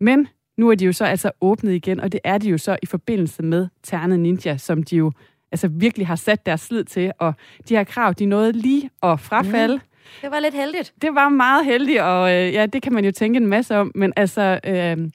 Men 0.00 0.28
nu 0.58 0.70
er 0.70 0.74
de 0.74 0.84
jo 0.84 0.92
så 0.92 1.04
altså 1.04 1.30
åbnet 1.40 1.72
igen, 1.72 2.00
og 2.00 2.12
det 2.12 2.20
er 2.24 2.38
de 2.38 2.48
jo 2.48 2.58
så 2.58 2.76
i 2.82 2.86
forbindelse 2.86 3.42
med 3.42 3.68
Ternet 3.82 4.20
Ninja, 4.20 4.56
som 4.56 4.82
de 4.82 4.96
jo 4.96 5.12
altså 5.52 5.68
virkelig 5.68 6.06
har 6.06 6.16
sat 6.16 6.46
deres 6.46 6.60
slid 6.60 6.84
til, 6.84 7.12
og 7.18 7.34
de 7.68 7.76
her 7.76 7.84
krav, 7.84 8.12
de 8.12 8.26
nåede 8.26 8.52
lige 8.52 8.90
at 9.02 9.20
frafalde. 9.20 9.80
Det 10.22 10.30
var 10.30 10.40
lidt 10.40 10.54
heldigt. 10.54 10.92
Det 11.02 11.14
var 11.14 11.28
meget 11.28 11.64
heldigt, 11.64 12.00
og 12.00 12.32
øh, 12.32 12.52
ja, 12.52 12.66
det 12.66 12.82
kan 12.82 12.92
man 12.92 13.04
jo 13.04 13.10
tænke 13.10 13.36
en 13.36 13.46
masse 13.46 13.76
om, 13.76 13.92
men 13.94 14.12
altså, 14.16 14.60
øh, 14.66 15.10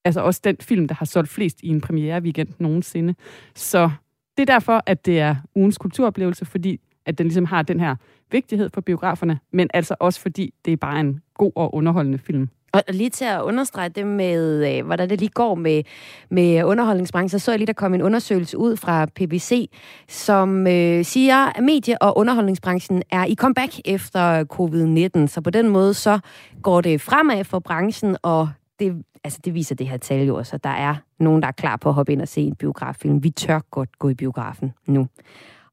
altså 0.04 0.20
også 0.20 0.40
den 0.44 0.56
film, 0.60 0.88
der 0.88 0.94
har 0.94 1.06
solgt 1.06 1.30
flest 1.30 1.60
i 1.62 1.68
en 1.68 1.80
premiere 1.80 2.22
weekend 2.22 2.48
nogensinde. 2.58 3.14
Så 3.54 3.90
det 4.36 4.42
er 4.42 4.46
derfor, 4.54 4.82
at 4.86 5.06
det 5.06 5.20
er 5.20 5.36
ugens 5.54 5.78
kulturoplevelse, 5.78 6.44
fordi 6.44 6.80
at 7.06 7.18
den 7.18 7.26
ligesom 7.26 7.44
har 7.44 7.62
den 7.62 7.80
her 7.80 7.96
vigtighed 8.30 8.70
for 8.74 8.80
biograferne, 8.80 9.38
men 9.52 9.70
altså 9.74 9.94
også 10.00 10.20
fordi 10.20 10.54
det 10.64 10.72
er 10.72 10.76
bare 10.76 11.00
en 11.00 11.20
god 11.34 11.52
og 11.54 11.74
underholdende 11.74 12.18
film. 12.18 12.48
Og 12.72 12.82
lige 12.88 13.10
til 13.10 13.24
at 13.24 13.40
understrege 13.40 13.88
det 13.88 14.06
med, 14.06 14.76
øh, 14.76 14.86
hvordan 14.86 15.10
det 15.10 15.20
lige 15.20 15.28
går 15.28 15.54
med, 15.54 15.82
med 16.30 16.64
underholdningsbranchen, 16.64 17.28
så 17.40 17.44
så 17.44 17.52
jeg 17.52 17.58
lige, 17.58 17.66
der 17.66 17.72
kom 17.72 17.94
en 17.94 18.02
undersøgelse 18.02 18.58
ud 18.58 18.76
fra 18.76 19.06
PBC, 19.06 19.70
som 20.08 20.66
øh, 20.66 21.04
siger, 21.04 21.58
at 21.58 21.64
medie- 21.64 22.02
og 22.02 22.18
underholdningsbranchen 22.18 23.02
er 23.10 23.24
i 23.24 23.34
comeback 23.34 23.80
efter 23.84 24.44
covid-19. 24.44 25.26
Så 25.26 25.40
på 25.40 25.50
den 25.50 25.68
måde, 25.68 25.94
så 25.94 26.18
går 26.62 26.80
det 26.80 27.00
fremad 27.00 27.44
for 27.44 27.58
branchen, 27.58 28.16
og 28.22 28.50
det, 28.78 29.02
altså 29.24 29.38
det 29.44 29.54
viser 29.54 29.74
det 29.74 29.88
her 29.88 29.96
tal 29.96 30.26
jo 30.26 30.36
også, 30.36 30.56
at 30.56 30.64
der 30.64 30.70
er 30.70 30.94
nogen, 31.18 31.42
der 31.42 31.48
er 31.48 31.52
klar 31.52 31.76
på 31.76 31.88
at 31.88 31.94
hoppe 31.94 32.12
ind 32.12 32.22
og 32.22 32.28
se 32.28 32.40
en 32.40 32.54
biograffilm. 32.54 33.22
Vi 33.22 33.30
tør 33.30 33.60
godt 33.70 33.98
gå 33.98 34.08
i 34.08 34.14
biografen 34.14 34.72
nu. 34.86 35.06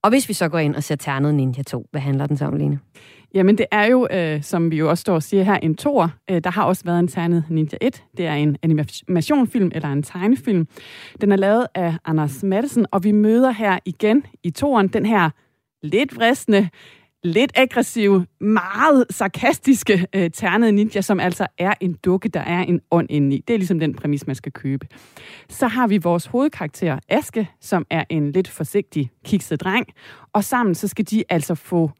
Og 0.05 0.09
hvis 0.09 0.29
vi 0.29 0.33
så 0.33 0.49
går 0.49 0.59
ind 0.59 0.75
og 0.75 0.83
ser 0.83 0.95
Ternet 0.95 1.35
Ninja 1.35 1.63
2, 1.63 1.87
hvad 1.91 2.01
handler 2.01 2.27
den 2.27 2.37
så 2.37 2.45
om, 2.45 2.55
Lene? 2.55 2.79
Jamen 3.33 3.57
det 3.57 3.65
er 3.71 3.85
jo, 3.85 4.07
øh, 4.11 4.43
som 4.43 4.71
vi 4.71 4.77
jo 4.77 4.89
også 4.89 5.01
står 5.01 5.15
og 5.15 5.23
siger 5.23 5.43
her, 5.43 5.53
en 5.55 5.75
tor. 5.75 6.11
Øh, 6.29 6.41
der 6.43 6.51
har 6.51 6.63
også 6.63 6.83
været 6.85 6.99
en 6.99 7.07
Ternet 7.07 7.43
Ninja 7.49 7.77
1. 7.81 8.03
Det 8.17 8.25
er 8.25 8.33
en 8.33 8.57
animationfilm 8.63 9.71
eller 9.75 9.89
en 9.89 10.03
tegnefilm. 10.03 10.67
Den 11.21 11.31
er 11.31 11.35
lavet 11.35 11.67
af 11.75 11.93
Anders 12.05 12.43
Madsen, 12.43 12.85
og 12.91 13.03
vi 13.03 13.11
møder 13.11 13.51
her 13.51 13.79
igen 13.85 14.25
i 14.43 14.49
toren 14.49 14.87
den 14.87 15.05
her 15.05 15.29
lidt 15.83 16.15
vristende, 16.15 16.69
lidt 17.25 17.51
aggressive, 17.55 18.25
meget 18.39 19.05
sarkastiske 19.09 20.07
øh, 20.15 20.31
ternede 20.31 20.71
ninja, 20.71 21.01
som 21.01 21.19
altså 21.19 21.47
er 21.57 21.73
en 21.81 21.93
dukke, 21.93 22.29
der 22.29 22.39
er 22.39 22.61
en 22.61 22.81
ånd 22.91 23.07
indeni. 23.09 23.43
Det 23.47 23.53
er 23.53 23.57
ligesom 23.57 23.79
den 23.79 23.93
præmis, 23.93 24.27
man 24.27 24.35
skal 24.35 24.51
købe. 24.51 24.88
Så 25.49 25.67
har 25.67 25.88
vi 25.88 25.97
vores 25.97 26.25
hovedkarakter, 26.25 26.99
Aske, 27.09 27.49
som 27.61 27.85
er 27.89 28.03
en 28.09 28.31
lidt 28.31 28.47
forsigtig, 28.47 29.11
kikset 29.25 29.61
dreng. 29.61 29.88
Og 30.33 30.43
sammen 30.43 30.75
så 30.75 30.88
skal 30.88 31.05
de 31.05 31.23
altså 31.29 31.55
få 31.55 31.91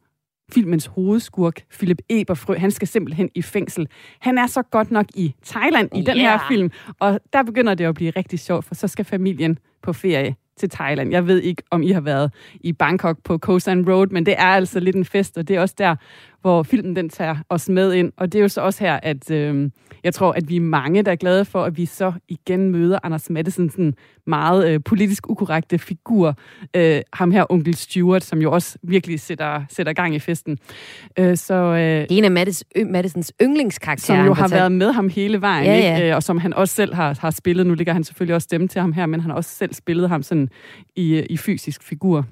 filmens 0.52 0.86
hovedskurk, 0.86 1.62
Philip 1.70 1.98
Eberfrø, 2.08 2.58
han 2.58 2.70
skal 2.70 2.88
simpelthen 2.88 3.30
i 3.34 3.42
fængsel. 3.42 3.88
Han 4.20 4.38
er 4.38 4.46
så 4.46 4.62
godt 4.62 4.90
nok 4.90 5.06
i 5.14 5.34
Thailand 5.44 5.96
i 5.96 6.02
den 6.02 6.16
her 6.16 6.38
film, 6.48 6.70
og 7.00 7.20
der 7.32 7.42
begynder 7.42 7.74
det 7.74 7.84
at 7.84 7.94
blive 7.94 8.10
rigtig 8.10 8.38
sjovt, 8.38 8.64
for 8.64 8.74
så 8.74 8.88
skal 8.88 9.04
familien 9.04 9.58
på 9.82 9.92
ferie 9.92 10.36
til 10.56 10.70
Thailand. 10.70 11.10
Jeg 11.10 11.26
ved 11.26 11.40
ikke, 11.42 11.62
om 11.70 11.82
I 11.82 11.90
har 11.90 12.00
været 12.00 12.32
i 12.60 12.72
Bangkok 12.72 13.18
på 13.24 13.38
Koh 13.38 13.60
San 13.60 13.90
Road, 13.90 14.06
men 14.06 14.26
det 14.26 14.34
er 14.38 14.44
altså 14.44 14.80
lidt 14.80 14.96
en 14.96 15.04
fest, 15.04 15.38
og 15.38 15.48
det 15.48 15.56
er 15.56 15.60
også 15.60 15.74
der, 15.78 15.96
hvor 16.46 16.62
filmen 16.62 16.96
den 16.96 17.08
tager 17.08 17.36
os 17.48 17.68
med 17.68 17.92
ind. 17.94 18.12
Og 18.16 18.32
det 18.32 18.38
er 18.38 18.42
jo 18.42 18.48
så 18.48 18.60
også 18.60 18.84
her, 18.84 19.00
at 19.02 19.30
øh, 19.30 19.70
jeg 20.04 20.14
tror, 20.14 20.32
at 20.32 20.48
vi 20.48 20.56
er 20.56 20.60
mange, 20.60 21.02
der 21.02 21.12
er 21.12 21.16
glade 21.16 21.44
for, 21.44 21.64
at 21.64 21.76
vi 21.76 21.86
så 21.86 22.12
igen 22.28 22.70
møder 22.70 22.98
Anders 23.02 23.30
Madsen, 23.30 23.70
sådan 23.70 23.94
meget 24.26 24.68
øh, 24.68 24.80
politisk 24.84 25.30
ukorrekte 25.30 25.78
figur. 25.78 26.34
Øh, 26.76 27.00
ham 27.12 27.30
her, 27.30 27.44
onkel 27.52 27.74
Stewart, 27.74 28.24
som 28.24 28.38
jo 28.42 28.52
også 28.52 28.78
virkelig 28.82 29.20
sætter, 29.20 29.62
sætter 29.70 29.92
gang 29.92 30.14
i 30.14 30.18
festen. 30.18 30.58
Øh, 31.18 31.36
så, 31.36 31.54
øh, 31.54 31.78
Det 31.80 32.00
er 32.02 32.06
en 32.10 32.24
af 32.24 32.30
Mattis, 32.30 32.64
ø, 32.76 32.84
Mattisens 32.84 33.32
yndlingskarakterer. 33.42 34.18
som 34.18 34.26
jo 34.26 34.34
har 34.34 34.48
været 34.48 34.72
med 34.72 34.92
ham 34.92 35.08
hele 35.08 35.40
vejen, 35.40 35.64
Ja, 35.66 35.76
ikke? 35.76 35.88
ja. 35.88 36.08
Øh, 36.10 36.16
og 36.16 36.22
som 36.22 36.38
han 36.38 36.54
også 36.54 36.74
selv 36.74 36.94
har, 36.94 37.18
har 37.20 37.30
spillet. 37.30 37.66
Nu 37.66 37.74
ligger 37.74 37.92
han 37.92 38.04
selvfølgelig 38.04 38.34
også 38.34 38.44
stemme 38.44 38.68
til 38.68 38.80
ham 38.80 38.92
her, 38.92 39.06
men 39.06 39.20
han 39.20 39.30
har 39.30 39.36
også 39.36 39.50
selv 39.50 39.74
spillet 39.74 40.08
ham 40.08 40.22
sådan 40.22 40.48
i, 40.96 41.22
i 41.30 41.36
fysisk 41.36 41.82
figur. 41.82 42.24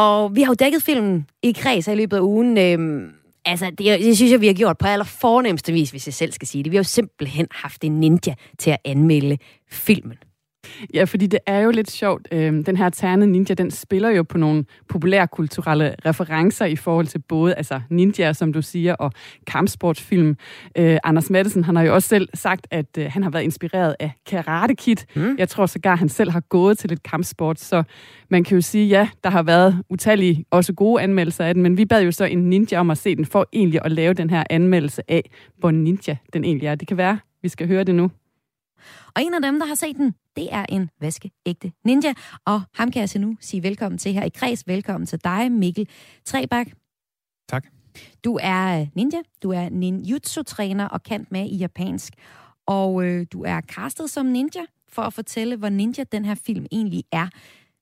Og 0.00 0.36
vi 0.36 0.42
har 0.42 0.50
jo 0.50 0.54
dækket 0.54 0.82
filmen 0.82 1.26
i 1.42 1.52
kreds 1.52 1.88
i 1.88 1.94
løbet 1.94 2.16
af 2.16 2.20
ugen. 2.20 2.58
Øhm, 2.58 3.10
altså, 3.44 3.70
det, 3.70 3.78
det 3.78 4.16
synes 4.16 4.32
jeg, 4.32 4.40
vi 4.40 4.46
har 4.46 4.54
gjort 4.54 4.78
på 4.78 4.86
aller 4.86 5.04
fornemmeste 5.04 5.72
vis, 5.72 5.90
hvis 5.90 6.06
jeg 6.06 6.14
selv 6.14 6.32
skal 6.32 6.48
sige 6.48 6.64
det. 6.64 6.72
Vi 6.72 6.76
har 6.76 6.80
jo 6.80 6.84
simpelthen 6.84 7.46
haft 7.50 7.84
en 7.84 8.00
ninja 8.00 8.34
til 8.58 8.70
at 8.70 8.78
anmelde 8.84 9.38
filmen. 9.70 10.18
Ja, 10.94 11.04
fordi 11.04 11.26
det 11.26 11.40
er 11.46 11.58
jo 11.58 11.70
lidt 11.70 11.90
sjovt. 11.90 12.28
Øh, 12.32 12.66
den 12.66 12.76
her 12.76 12.88
Terne 12.88 13.26
Ninja, 13.26 13.54
den 13.54 13.70
spiller 13.70 14.08
jo 14.08 14.22
på 14.22 14.38
nogle 14.38 14.64
populærkulturelle 14.88 15.94
referencer 16.06 16.64
i 16.64 16.76
forhold 16.76 17.06
til 17.06 17.18
både 17.18 17.54
altså 17.54 17.80
ninja, 17.90 18.32
som 18.32 18.52
du 18.52 18.62
siger, 18.62 18.94
og 18.94 19.12
kampsportsfilm. 19.46 20.36
Øh, 20.76 20.98
Anders 21.04 21.30
Madsen, 21.30 21.64
han 21.64 21.76
har 21.76 21.82
jo 21.82 21.94
også 21.94 22.08
selv 22.08 22.28
sagt, 22.34 22.66
at 22.70 22.98
øh, 22.98 23.06
han 23.10 23.22
har 23.22 23.30
været 23.30 23.42
inspireret 23.42 23.96
af 23.98 24.12
Karate 24.26 24.74
Kid. 24.74 24.96
Mm. 25.14 25.36
Jeg 25.38 25.48
tror 25.48 25.66
sågar, 25.66 25.96
han 25.96 26.08
selv 26.08 26.30
har 26.30 26.40
gået 26.40 26.78
til 26.78 26.90
lidt 26.90 27.02
kampsport, 27.02 27.60
så 27.60 27.82
man 28.28 28.44
kan 28.44 28.54
jo 28.54 28.60
sige, 28.60 28.86
ja, 28.86 29.08
der 29.24 29.30
har 29.30 29.42
været 29.42 29.82
utallige 29.90 30.44
også 30.50 30.72
gode 30.72 31.02
anmeldelser 31.02 31.44
af 31.44 31.54
den, 31.54 31.62
men 31.62 31.76
vi 31.76 31.84
bad 31.84 32.02
jo 32.02 32.12
så 32.12 32.24
en 32.24 32.50
ninja 32.50 32.80
om 32.80 32.90
at 32.90 32.98
se 32.98 33.16
den, 33.16 33.26
for 33.26 33.48
egentlig 33.52 33.80
at 33.84 33.92
lave 33.92 34.14
den 34.14 34.30
her 34.30 34.44
anmeldelse 34.50 35.02
af, 35.08 35.30
hvor 35.58 35.70
ninja 35.70 36.16
den 36.32 36.44
egentlig 36.44 36.66
er. 36.66 36.74
Det 36.74 36.88
kan 36.88 36.96
være, 36.96 37.18
vi 37.42 37.48
skal 37.48 37.66
høre 37.66 37.84
det 37.84 37.94
nu. 37.94 38.10
Og 39.16 39.22
en 39.22 39.34
af 39.34 39.42
dem, 39.42 39.58
der 39.58 39.66
har 39.66 39.74
set 39.74 39.96
den, 39.96 40.14
det 40.36 40.48
er 40.54 40.66
en 40.68 40.90
vaskeægte 41.00 41.72
ninja. 41.84 42.14
Og 42.44 42.62
ham 42.74 42.90
kan 42.90 43.00
jeg 43.00 43.08
så 43.08 43.18
nu 43.18 43.36
sige 43.40 43.62
velkommen 43.62 43.98
til 43.98 44.12
her 44.12 44.24
i 44.24 44.28
kreds. 44.28 44.66
Velkommen 44.66 45.06
til 45.06 45.24
dig, 45.24 45.52
Mikkel 45.52 45.88
Trebak. 46.26 46.66
Tak. 47.48 47.66
Du 48.24 48.38
er 48.42 48.80
øh, 48.80 48.86
ninja, 48.94 49.18
du 49.42 49.50
er 49.50 49.68
ninjutsu-træner 49.68 50.88
og 50.88 51.02
kendt 51.02 51.32
med 51.32 51.46
i 51.46 51.56
japansk. 51.56 52.14
Og 52.66 53.04
øh, 53.04 53.26
du 53.32 53.44
er 53.44 53.60
castet 53.60 54.10
som 54.10 54.26
ninja, 54.26 54.60
for 54.88 55.02
at 55.02 55.12
fortælle, 55.12 55.56
hvor 55.56 55.68
ninja 55.68 56.04
den 56.12 56.24
her 56.24 56.34
film 56.34 56.66
egentlig 56.72 57.04
er. 57.12 57.28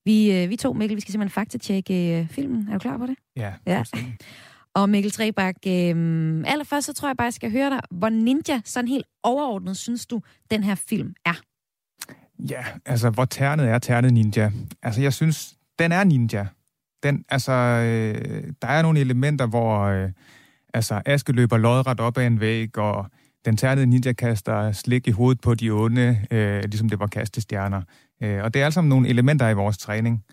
Vi, 0.05 0.33
øh, 0.33 0.51
vi 0.51 0.57
to, 0.57 0.73
Mikkel, 0.73 0.97
vi 0.97 1.01
skal 1.01 1.13
simpelthen 1.13 1.35
faktatjekke 1.35 2.21
øh, 2.21 2.29
filmen. 2.29 2.69
Er 2.69 2.73
du 2.73 2.79
klar 2.79 2.99
på 2.99 3.07
det? 3.07 3.17
Ja, 3.37 3.53
Ja. 3.67 3.85
Og 4.79 4.91
Mikkel 4.91 5.13
Trebak, 5.13 5.55
øh, 5.67 6.43
allerførst 6.47 6.87
så 6.87 6.93
tror 6.93 7.09
jeg 7.09 7.17
bare, 7.17 7.25
jeg 7.25 7.35
skal 7.35 7.51
høre 7.51 7.71
dig, 7.71 7.81
hvor 7.91 8.09
ninja 8.09 8.61
sådan 8.65 8.89
helt 8.89 9.07
overordnet 9.23 9.77
synes 9.77 10.07
du, 10.07 10.23
den 10.51 10.65
her 10.65 10.75
film 10.75 11.15
er? 11.27 11.41
Ja, 12.51 12.65
altså, 12.87 13.11
hvor 13.11 13.25
ternet 13.25 13.69
er 13.69 13.79
ternet 13.79 14.13
ninja? 14.13 14.51
Altså, 14.83 15.01
jeg 15.01 15.13
synes, 15.13 15.55
den 15.79 15.93
er 15.93 16.05
ninja. 16.05 16.47
Den, 17.03 17.25
altså, 17.29 17.53
øh, 17.53 18.45
der 18.63 18.69
er 18.69 18.83
nogle 18.83 19.01
elementer, 19.01 19.47
hvor 19.47 19.81
øh, 19.81 20.11
altså, 20.75 21.03
Aske 21.07 21.33
løber 21.33 21.57
lodret 21.57 22.01
op 22.01 22.19
ad 22.19 22.27
en 22.27 22.41
væg, 22.41 22.79
og 22.79 23.07
den 23.45 23.57
ternede 23.57 23.87
ninja 23.87 24.13
kaster 24.13 24.73
slik 24.73 25.09
i 25.09 25.11
hovedet 25.11 25.41
på 25.41 25.55
de 25.55 25.71
onde, 25.71 26.27
øh, 26.31 26.63
ligesom 26.63 26.89
det 26.89 27.01
var 27.01 27.07
kastestjerner. 27.07 27.83
Øh, 28.23 28.43
og 28.45 28.55
det 28.55 28.63
er 28.63 28.65
altså 28.65 28.81
nogle 28.81 29.09
elementer 29.09 29.49
i 29.49 29.55
vores 29.55 29.79
træning. 29.79 30.25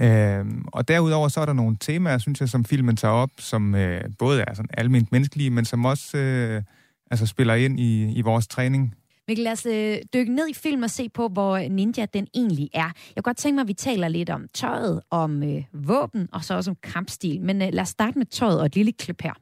Øh, 0.00 0.44
og 0.66 0.88
derudover 0.88 1.28
så 1.28 1.40
er 1.40 1.46
der 1.46 1.52
nogle 1.52 1.76
temaer, 1.80 2.18
synes 2.18 2.40
jeg, 2.40 2.48
som 2.48 2.64
filmen 2.64 2.96
tager 2.96 3.14
op, 3.14 3.30
som 3.38 3.74
øh, 3.74 4.04
både 4.18 4.40
er 4.42 4.54
sådan 4.54 4.70
almindeligt 4.78 5.12
menneskelige, 5.12 5.50
men 5.50 5.64
som 5.64 5.84
også 5.84 6.18
øh, 6.18 6.62
altså, 7.10 7.26
spiller 7.26 7.54
ind 7.54 7.80
i, 7.80 8.12
i 8.12 8.20
vores 8.20 8.46
træning. 8.46 8.94
Mikkel, 9.28 9.44
lad 9.44 9.52
os 9.52 9.66
øh, 9.66 9.98
dykke 10.14 10.34
ned 10.34 10.48
i 10.48 10.54
film 10.54 10.82
og 10.82 10.90
se 10.90 11.08
på, 11.08 11.28
hvor 11.28 11.68
ninja 11.68 12.06
den 12.14 12.26
egentlig 12.34 12.70
er. 12.72 12.84
Jeg 12.84 12.92
kunne 13.16 13.22
godt 13.22 13.36
tænke 13.36 13.54
mig, 13.54 13.62
at 13.62 13.68
vi 13.68 13.72
taler 13.72 14.08
lidt 14.08 14.30
om 14.30 14.46
tøjet, 14.54 15.00
om 15.10 15.42
øh, 15.42 15.62
våben 15.72 16.28
og 16.32 16.44
så 16.44 16.54
også 16.54 16.70
om 16.70 16.76
kampstil. 16.82 17.40
Men 17.40 17.62
øh, 17.62 17.68
lad 17.72 17.82
os 17.82 17.88
starte 17.88 18.18
med 18.18 18.26
tøjet 18.26 18.60
og 18.60 18.66
et 18.66 18.74
lille 18.74 18.92
klip 18.92 19.22
her. 19.22 19.32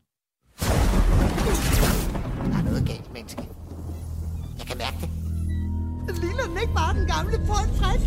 Der 2.50 2.58
er 2.58 2.62
noget 2.62 2.86
galt, 2.86 3.12
menneske. 3.12 3.42
Jeg 4.58 4.66
kan 4.66 4.78
mærke 4.78 4.96
det. 5.00 5.08
Ligner 6.20 6.44
den 6.48 6.56
ikke 6.62 6.74
bare 6.74 6.94
den 6.98 7.06
gamle 7.06 7.38
portræt? 7.46 8.00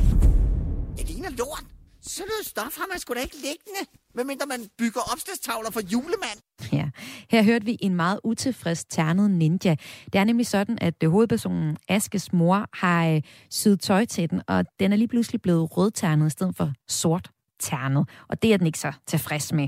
Det 0.97 1.09
ligner 1.09 1.29
lort. 1.29 1.70
Sådan 2.01 2.27
noget 2.27 2.45
stof 2.45 2.77
har 2.77 2.87
man 2.91 2.99
sgu 2.99 3.13
da 3.13 3.19
ikke 3.19 3.35
liggende. 3.35 3.83
Medmindre 4.15 4.45
man 4.45 4.59
bygger 4.77 5.01
opslagstavler 5.13 5.71
for 5.71 5.81
julemand. 5.81 6.39
Ja, 6.73 6.89
her 7.29 7.43
hørte 7.43 7.65
vi 7.65 7.77
en 7.81 7.95
meget 7.95 8.19
utilfreds 8.23 8.85
ternet 8.85 9.31
ninja. 9.31 9.75
Det 10.13 10.19
er 10.19 10.23
nemlig 10.23 10.47
sådan, 10.47 10.77
at 10.81 11.03
øh, 11.03 11.11
hovedpersonen 11.11 11.77
Askes 11.87 12.33
mor 12.33 12.67
har 12.73 13.07
øh, 13.07 13.21
syet 13.49 13.79
tøj 13.79 14.05
til 14.05 14.29
den, 14.29 14.41
og 14.47 14.65
den 14.79 14.93
er 14.93 14.97
lige 14.97 15.07
pludselig 15.07 15.41
blevet 15.41 15.77
rødternet 15.77 16.27
i 16.27 16.29
stedet 16.29 16.55
for 16.55 16.73
sort 16.87 17.31
ternet. 17.59 18.09
Og 18.27 18.41
det 18.41 18.53
er 18.53 18.57
den 18.57 18.67
ikke 18.67 18.79
så 18.79 18.91
tilfreds 19.07 19.53
med. 19.53 19.67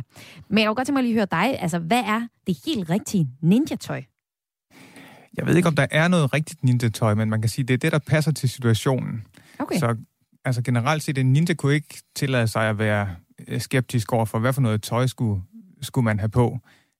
Men 0.49 0.57
jeg 0.57 0.67
kunne 0.67 0.75
godt 0.75 0.85
tænke 0.85 0.93
mig 0.93 1.03
lige 1.03 1.13
at 1.13 1.29
høre 1.31 1.43
dig. 1.43 1.59
Altså, 1.61 1.79
hvad 1.79 2.03
er 2.05 2.27
det 2.47 2.57
helt 2.65 2.89
rigtige 2.89 3.29
ninja-tøj? 3.41 4.03
Jeg 5.37 5.47
ved 5.47 5.55
ikke, 5.55 5.67
om 5.67 5.75
der 5.75 5.87
er 5.91 6.07
noget 6.07 6.33
rigtigt 6.33 6.63
ninja-tøj, 6.63 7.13
men 7.13 7.29
man 7.29 7.41
kan 7.41 7.49
sige, 7.49 7.65
det 7.65 7.73
er 7.73 7.77
det, 7.77 7.91
der 7.91 7.99
passer 7.99 8.31
til 8.31 8.49
situationen. 8.49 9.23
Okay. 9.59 9.79
Så 9.79 9.95
altså 10.45 10.61
generelt 10.61 11.03
set, 11.03 11.17
en 11.17 11.33
ninja 11.33 11.53
kunne 11.53 11.73
ikke 11.73 12.01
tillade 12.15 12.47
sig 12.47 12.69
at 12.69 12.77
være 12.77 13.15
øh, 13.47 13.61
skeptisk 13.61 14.13
over 14.13 14.25
for, 14.25 14.39
hvad 14.39 14.53
for 14.53 14.61
noget 14.61 14.81
tøj 14.81 15.07
skulle, 15.07 15.41
skulle 15.81 16.05
man 16.05 16.19
have 16.19 16.29
på. 16.29 16.59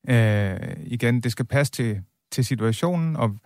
Øh, 0.10 0.58
igen, 0.86 1.22
det 1.22 1.32
skal 1.32 1.46
passe 1.46 1.74
til, 1.74 2.02
til 2.32 2.46
situationen, 2.46 3.16
og 3.16 3.38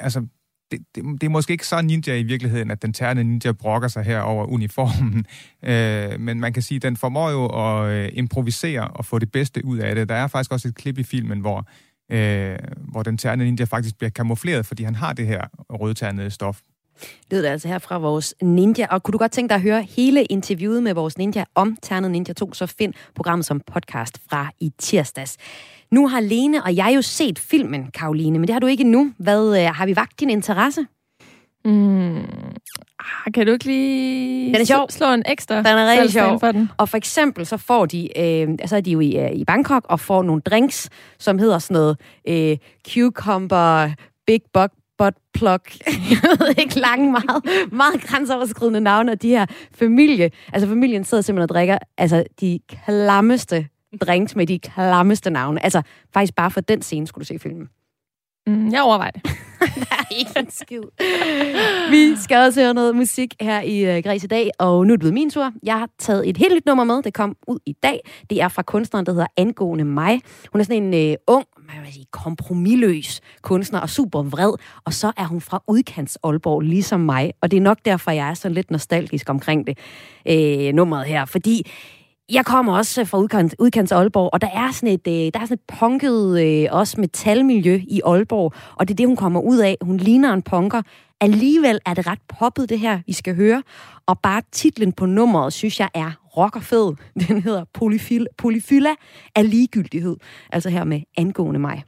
altså, 0.00 0.26
det, 0.70 0.80
det, 0.94 1.04
det 1.20 1.26
er 1.26 1.30
måske 1.30 1.52
ikke 1.52 1.66
så 1.66 1.82
ninja 1.82 2.14
i 2.14 2.22
virkeligheden, 2.22 2.70
at 2.70 2.82
den 2.82 2.92
terne 2.92 3.24
ninja 3.24 3.52
brokker 3.52 3.88
sig 3.88 4.04
her 4.04 4.20
over 4.20 4.44
uniformen. 4.44 5.26
Øh, 5.62 6.20
men 6.20 6.40
man 6.40 6.52
kan 6.52 6.62
sige, 6.62 6.76
at 6.76 6.82
den 6.82 6.96
formår 6.96 7.30
jo 7.30 7.46
at 7.46 7.92
øh, 7.92 8.10
improvisere 8.12 8.88
og 8.88 9.04
få 9.04 9.18
det 9.18 9.32
bedste 9.32 9.64
ud 9.64 9.78
af 9.78 9.94
det. 9.94 10.08
Der 10.08 10.14
er 10.14 10.26
faktisk 10.26 10.52
også 10.52 10.68
et 10.68 10.74
klip 10.74 10.98
i 10.98 11.02
filmen, 11.02 11.40
hvor, 11.40 11.68
øh, 12.10 12.58
hvor 12.78 13.02
den 13.02 13.18
terne 13.18 13.44
ninja 13.44 13.64
faktisk 13.64 13.98
bliver 13.98 14.10
kamufleret, 14.10 14.66
fordi 14.66 14.82
han 14.82 14.94
har 14.94 15.12
det 15.12 15.26
her 15.26 15.42
rødternede 15.70 16.30
stof 16.30 16.60
lød 17.30 17.42
det 17.42 17.48
altså 17.48 17.68
her 17.68 17.78
fra 17.78 17.98
vores 17.98 18.34
ninja. 18.42 18.86
Og 18.90 19.02
kunne 19.02 19.12
du 19.12 19.18
godt 19.18 19.32
tænke 19.32 19.48
dig 19.48 19.54
at 19.54 19.62
høre 19.62 19.82
hele 19.82 20.24
interviewet 20.24 20.82
med 20.82 20.94
vores 20.94 21.18
ninja 21.18 21.44
om 21.54 21.76
Ternet 21.82 22.10
Ninja 22.10 22.32
2, 22.32 22.54
så 22.54 22.66
find 22.66 22.94
programmet 23.14 23.46
som 23.46 23.60
podcast 23.72 24.18
fra 24.30 24.50
i 24.60 24.72
tirsdags. 24.78 25.36
Nu 25.90 26.08
har 26.08 26.20
Lene 26.20 26.62
og 26.64 26.76
jeg 26.76 26.92
jo 26.96 27.02
set 27.02 27.38
filmen, 27.38 27.90
Karoline, 27.94 28.38
men 28.38 28.46
det 28.48 28.52
har 28.52 28.60
du 28.60 28.66
ikke 28.66 28.80
endnu. 28.80 29.12
Hvad 29.18 29.60
øh, 29.60 29.74
har 29.74 29.86
vi 29.86 29.96
vagt 29.96 30.20
din 30.20 30.30
interesse? 30.30 30.86
Mm. 31.64 32.16
Ah, 33.00 33.32
kan 33.34 33.46
du 33.46 33.52
ikke 33.52 33.64
lige 33.64 34.52
Den 34.52 34.60
er 34.60 34.64
sjov. 34.64 34.90
slå 34.90 35.12
en 35.12 35.22
ekstra 35.26 35.56
Den 35.56 35.66
er 35.66 35.90
rigtig 35.92 36.12
sjov. 36.12 36.40
for 36.40 36.52
den? 36.52 36.70
Og 36.76 36.88
for 36.88 36.96
eksempel 36.96 37.46
så 37.46 37.56
får 37.56 37.86
de, 37.86 38.18
øh, 38.18 38.48
så 38.66 38.76
er 38.76 38.80
de 38.80 38.90
jo 38.90 39.00
i, 39.00 39.16
øh, 39.16 39.32
i 39.32 39.44
Bangkok 39.44 39.86
og 39.88 40.00
får 40.00 40.22
nogle 40.22 40.42
drinks, 40.42 40.88
som 41.18 41.38
hedder 41.38 41.58
sådan 41.58 41.74
noget 41.74 41.96
øh, 42.28 42.56
cucumber, 42.94 43.90
big 44.26 44.40
buck, 44.52 44.72
butt 44.98 45.16
plug. 45.34 45.60
Jeg 46.10 46.36
ved 46.38 46.54
ikke, 46.58 46.78
lange, 46.78 47.10
meget, 47.10 47.72
meget 47.72 48.02
grænseoverskridende 48.02 48.80
navne, 48.80 49.12
og 49.12 49.22
de 49.22 49.28
her 49.28 49.46
familie, 49.74 50.30
altså 50.52 50.68
familien 50.68 51.04
sidder 51.04 51.22
simpelthen 51.22 51.42
og 51.42 51.48
drikker 51.48 51.78
altså 51.98 52.24
de 52.40 52.60
klammeste 52.68 53.66
drinks 54.00 54.36
med 54.36 54.46
de 54.46 54.58
klammeste 54.58 55.30
navne. 55.30 55.64
Altså 55.64 55.82
faktisk 56.14 56.34
bare 56.34 56.50
for 56.50 56.60
den 56.60 56.82
scene 56.82 57.06
skulle 57.06 57.22
du 57.22 57.26
se 57.26 57.38
filmen. 57.38 57.68
Mm, 58.46 58.72
jeg 58.72 58.82
overvejer 58.82 59.10
det 59.10 59.22
ikke 60.10 60.30
en 60.36 60.50
skid. 60.50 60.82
Vi 61.90 62.16
skal 62.16 62.36
også 62.36 62.60
høre 62.60 62.74
noget 62.74 62.96
musik 62.96 63.34
her 63.40 63.60
i 63.60 63.96
øh, 63.96 64.02
Græs 64.02 64.24
i 64.24 64.26
dag, 64.26 64.50
og 64.58 64.86
nu 64.86 64.92
er 64.92 64.96
det 64.96 65.00
blevet 65.00 65.14
min 65.14 65.30
tur. 65.30 65.52
Jeg 65.62 65.78
har 65.78 65.88
taget 65.98 66.28
et 66.28 66.36
helt 66.36 66.54
nyt 66.54 66.66
nummer 66.66 66.84
med, 66.84 67.02
det 67.02 67.14
kom 67.14 67.36
ud 67.46 67.58
i 67.66 67.72
dag. 67.82 68.00
Det 68.30 68.42
er 68.42 68.48
fra 68.48 68.62
kunstneren, 68.62 69.06
der 69.06 69.12
hedder 69.12 69.26
Angående 69.36 69.84
mig. 69.84 70.20
Hun 70.52 70.60
er 70.60 70.64
sådan 70.64 70.82
en 70.82 71.10
øh, 71.10 71.16
ung, 71.26 71.44
man 71.74 71.84
vil 71.84 71.92
sige, 71.92 72.06
kompromilløs 72.10 73.20
kunstner 73.42 73.80
og 73.80 73.90
super 73.90 74.22
vred, 74.22 74.52
og 74.84 74.92
så 74.92 75.12
er 75.16 75.24
hun 75.24 75.40
fra 75.40 75.62
udkants 75.66 76.18
Aalborg, 76.24 76.60
ligesom 76.60 77.00
mig, 77.00 77.32
og 77.40 77.50
det 77.50 77.56
er 77.56 77.60
nok 77.60 77.78
derfor, 77.84 78.10
jeg 78.10 78.30
er 78.30 78.34
sådan 78.34 78.54
lidt 78.54 78.70
nostalgisk 78.70 79.30
omkring 79.30 79.66
det 79.66 79.78
øh, 80.28 80.74
nummeret 80.74 81.06
her, 81.06 81.24
fordi 81.24 81.70
jeg 82.32 82.46
kommer 82.46 82.76
også 82.76 83.00
øh, 83.00 83.06
fra 83.06 83.18
udkant, 83.18 83.54
udkants 83.58 83.92
Aalborg, 83.92 84.30
og 84.32 84.40
der 84.40 84.50
er 84.54 84.72
sådan 84.72 84.94
et, 84.94 85.06
øh, 85.08 85.12
der 85.12 85.40
er 85.40 85.44
sådan 85.44 85.54
et 85.54 85.78
punket, 85.78 86.40
øh, 86.42 86.68
også 86.70 87.00
metalmiljø 87.00 87.80
i 87.88 88.00
Aalborg, 88.04 88.52
og 88.76 88.88
det 88.88 88.94
er 88.94 88.96
det, 88.96 89.06
hun 89.06 89.16
kommer 89.16 89.40
ud 89.40 89.58
af. 89.58 89.76
Hun 89.80 89.96
ligner 89.96 90.32
en 90.32 90.42
punker. 90.42 90.82
Alligevel 91.20 91.78
er 91.86 91.94
det 91.94 92.06
ret 92.06 92.18
poppet, 92.28 92.68
det 92.68 92.78
her, 92.78 93.00
vi 93.06 93.12
skal 93.12 93.36
høre. 93.36 93.62
Og 94.06 94.18
bare 94.20 94.42
titlen 94.52 94.92
på 94.92 95.06
nummeret, 95.06 95.52
synes 95.52 95.80
jeg 95.80 95.88
er 95.94 96.10
rockerfed. 96.36 96.92
Den 97.28 97.42
hedder 97.42 97.64
Polyfil, 97.74 98.26
Polyfylla 98.38 98.90
af 99.34 99.50
ligegyldighed. 99.50 100.16
Altså 100.52 100.68
her 100.70 100.84
med 100.84 101.00
angående 101.16 101.60
mig. 101.60 101.84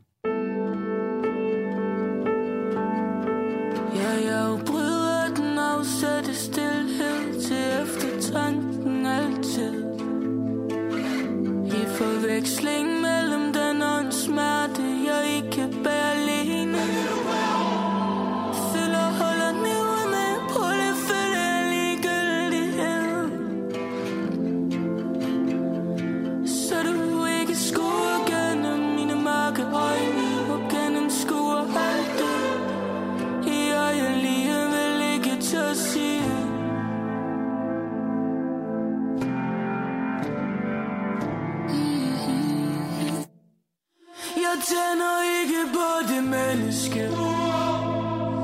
Menneske. 46.51 47.03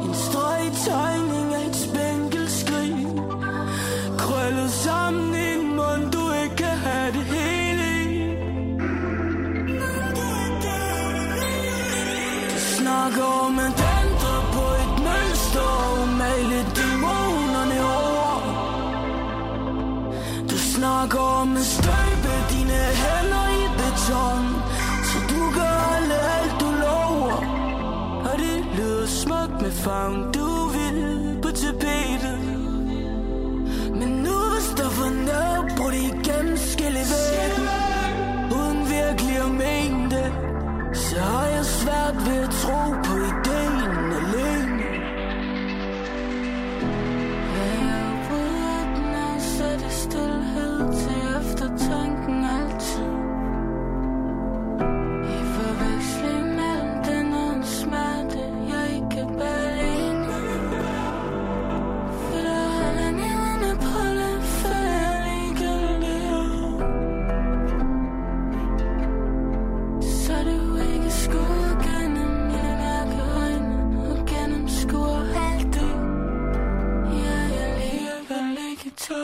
En 0.04 0.14
stregtegning 0.14 1.54
af 1.54 1.66
et 1.68 1.76
spænkelskrig 1.76 3.06
Krøllet 4.18 4.70
sammen 4.70 5.34
i 5.34 5.54
en 5.54 5.76
mund 5.76 6.12
du 6.12 6.22
ikke 6.42 6.56
kan 6.56 6.76
have 6.86 7.12
det 7.12 7.24
hele 7.34 7.84
i. 8.02 8.16
Du 12.52 12.58
snakker 12.78 13.24
om 13.44 13.58
at 13.58 13.78
ændre 13.98 14.34
på 14.54 14.64
et 14.82 14.92
mønster 15.06 15.68
Og 16.00 16.08
male 16.08 16.58
dæmonerne 16.76 17.78
over. 17.98 18.34
Du 20.50 20.58
snakker 20.58 21.20
om 21.20 21.56
at 21.56 21.66
støbe 21.76 22.32
dine 22.50 22.80
hænder 23.02 23.46
i 23.60 23.64
beton. 23.78 24.44
Det 29.06 29.14
smukt 29.14 29.62
med 29.62 29.70
farven 29.70 30.32
du 30.34 30.48
vil 30.76 31.38
på 31.42 31.50
tapetet. 31.50 32.38
Men 33.98 34.08
nu 34.08 34.36
hvis 34.52 34.68
der 34.76 34.88
for 34.90 35.10
ned 35.10 35.76
Brug 35.76 35.92
det 35.92 36.02
igennem 36.12 36.56
skille 36.56 37.04
væk 37.12 37.52
Uden 38.56 38.80
virkelig 38.96 39.36
at 39.46 39.50
mene 39.50 40.10
det 40.10 40.30
Så 40.96 41.20
har 41.20 41.46
jeg 41.46 41.64
svært 41.64 42.16
ved 42.26 42.45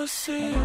see. 0.06 0.61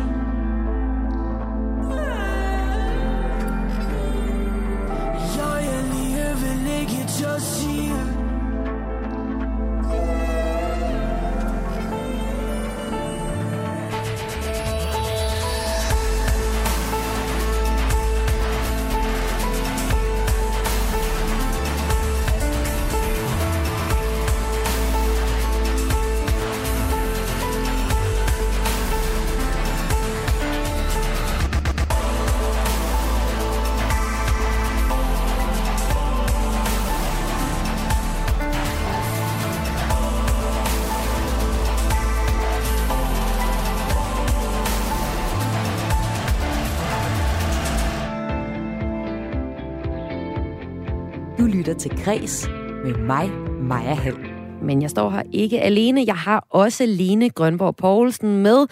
Lytter 51.48 51.74
til 51.74 51.92
Græs 52.04 52.50
med 52.86 52.94
mig, 52.94 53.30
Maja 53.62 53.94
Hall. 53.94 54.18
Men 54.62 54.82
jeg 54.82 54.90
står 54.90 55.10
her 55.10 55.24
ikke 55.32 55.62
alene. 55.62 56.04
Jeg 56.08 56.16
har 56.16 56.48
også 56.50 56.86
Lene 56.86 57.30
Grønborg 57.30 57.76
Poulsen 57.76 58.38
med, 58.38 58.68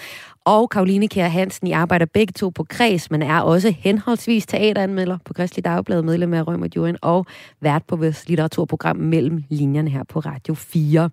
og 0.46 0.70
Karoline 0.70 1.08
Kjær 1.08 1.28
Hansen. 1.28 1.68
I 1.68 1.72
arbejder 1.72 2.06
begge 2.06 2.32
to 2.32 2.50
på 2.50 2.64
Kreds, 2.64 3.12
men 3.12 3.22
er 3.22 3.40
også 3.40 3.74
henholdsvis 3.80 4.46
teateranmelder 4.46 5.18
på 5.26 5.34
Kristelig 5.34 5.66
Dagblad, 5.66 6.02
medlem 6.02 6.34
af 6.34 6.48
Røm 6.48 6.62
og 6.62 6.98
og 7.02 7.26
vært 7.62 7.84
på 7.88 7.96
vores 7.96 8.30
litteraturprogram 8.30 8.98
Mellem 8.98 9.44
Linjerne 9.50 9.90
her 9.90 10.04
på 10.04 10.20
Radio 10.20 10.54
4. 10.54 11.10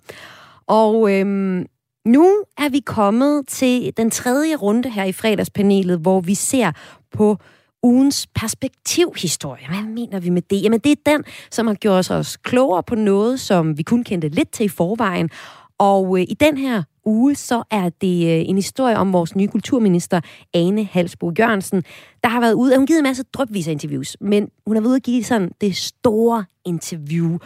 Og 0.66 1.12
øhm, 1.12 1.66
nu 2.04 2.24
er 2.58 2.70
vi 2.70 2.80
kommet 2.80 3.48
til 3.48 3.92
den 3.96 4.10
tredje 4.10 4.56
runde 4.56 4.90
her 4.90 5.04
i 5.04 5.12
fredagspanelet, 5.12 5.98
hvor 5.98 6.20
vi 6.20 6.34
ser 6.34 6.72
på 7.12 7.38
ugens 7.82 8.26
perspektivhistorie. 8.34 9.68
Hvad 9.68 9.82
mener 9.82 10.20
vi 10.20 10.30
med 10.30 10.42
det? 10.42 10.62
Jamen, 10.62 10.80
det 10.80 10.92
er 10.92 11.10
den, 11.12 11.24
som 11.50 11.66
har 11.66 11.74
gjort 11.74 12.10
os 12.10 12.36
klogere 12.36 12.82
på 12.82 12.94
noget, 12.94 13.40
som 13.40 13.78
vi 13.78 13.82
kun 13.82 14.04
kendte 14.04 14.28
lidt 14.28 14.52
til 14.52 14.66
i 14.66 14.68
forvejen. 14.68 15.30
Og 15.78 16.18
øh, 16.18 16.24
i 16.28 16.34
den 16.40 16.56
her 16.56 16.82
uge, 17.04 17.34
så 17.34 17.62
er 17.70 17.88
det 17.88 18.26
øh, 18.26 18.48
en 18.48 18.56
historie 18.56 18.96
om 18.96 19.12
vores 19.12 19.36
nye 19.36 19.48
kulturminister, 19.48 20.20
Ane 20.54 20.84
Halsbo 20.84 21.32
Jørgensen, 21.38 21.84
der 22.22 22.28
har 22.28 22.40
været 22.40 22.52
ude, 22.52 22.74
hun 22.74 22.80
har 22.80 22.86
givet 22.86 22.98
en 22.98 23.04
masse 23.04 23.22
drøbvis 23.22 23.68
af 23.68 23.72
interviews, 23.72 24.16
men 24.20 24.48
hun 24.66 24.76
har 24.76 24.80
været 24.80 24.90
ude 24.90 24.96
at 24.96 25.02
give 25.02 25.24
sådan 25.24 25.50
det 25.60 25.76
store 25.76 26.44
interview. 26.64 27.38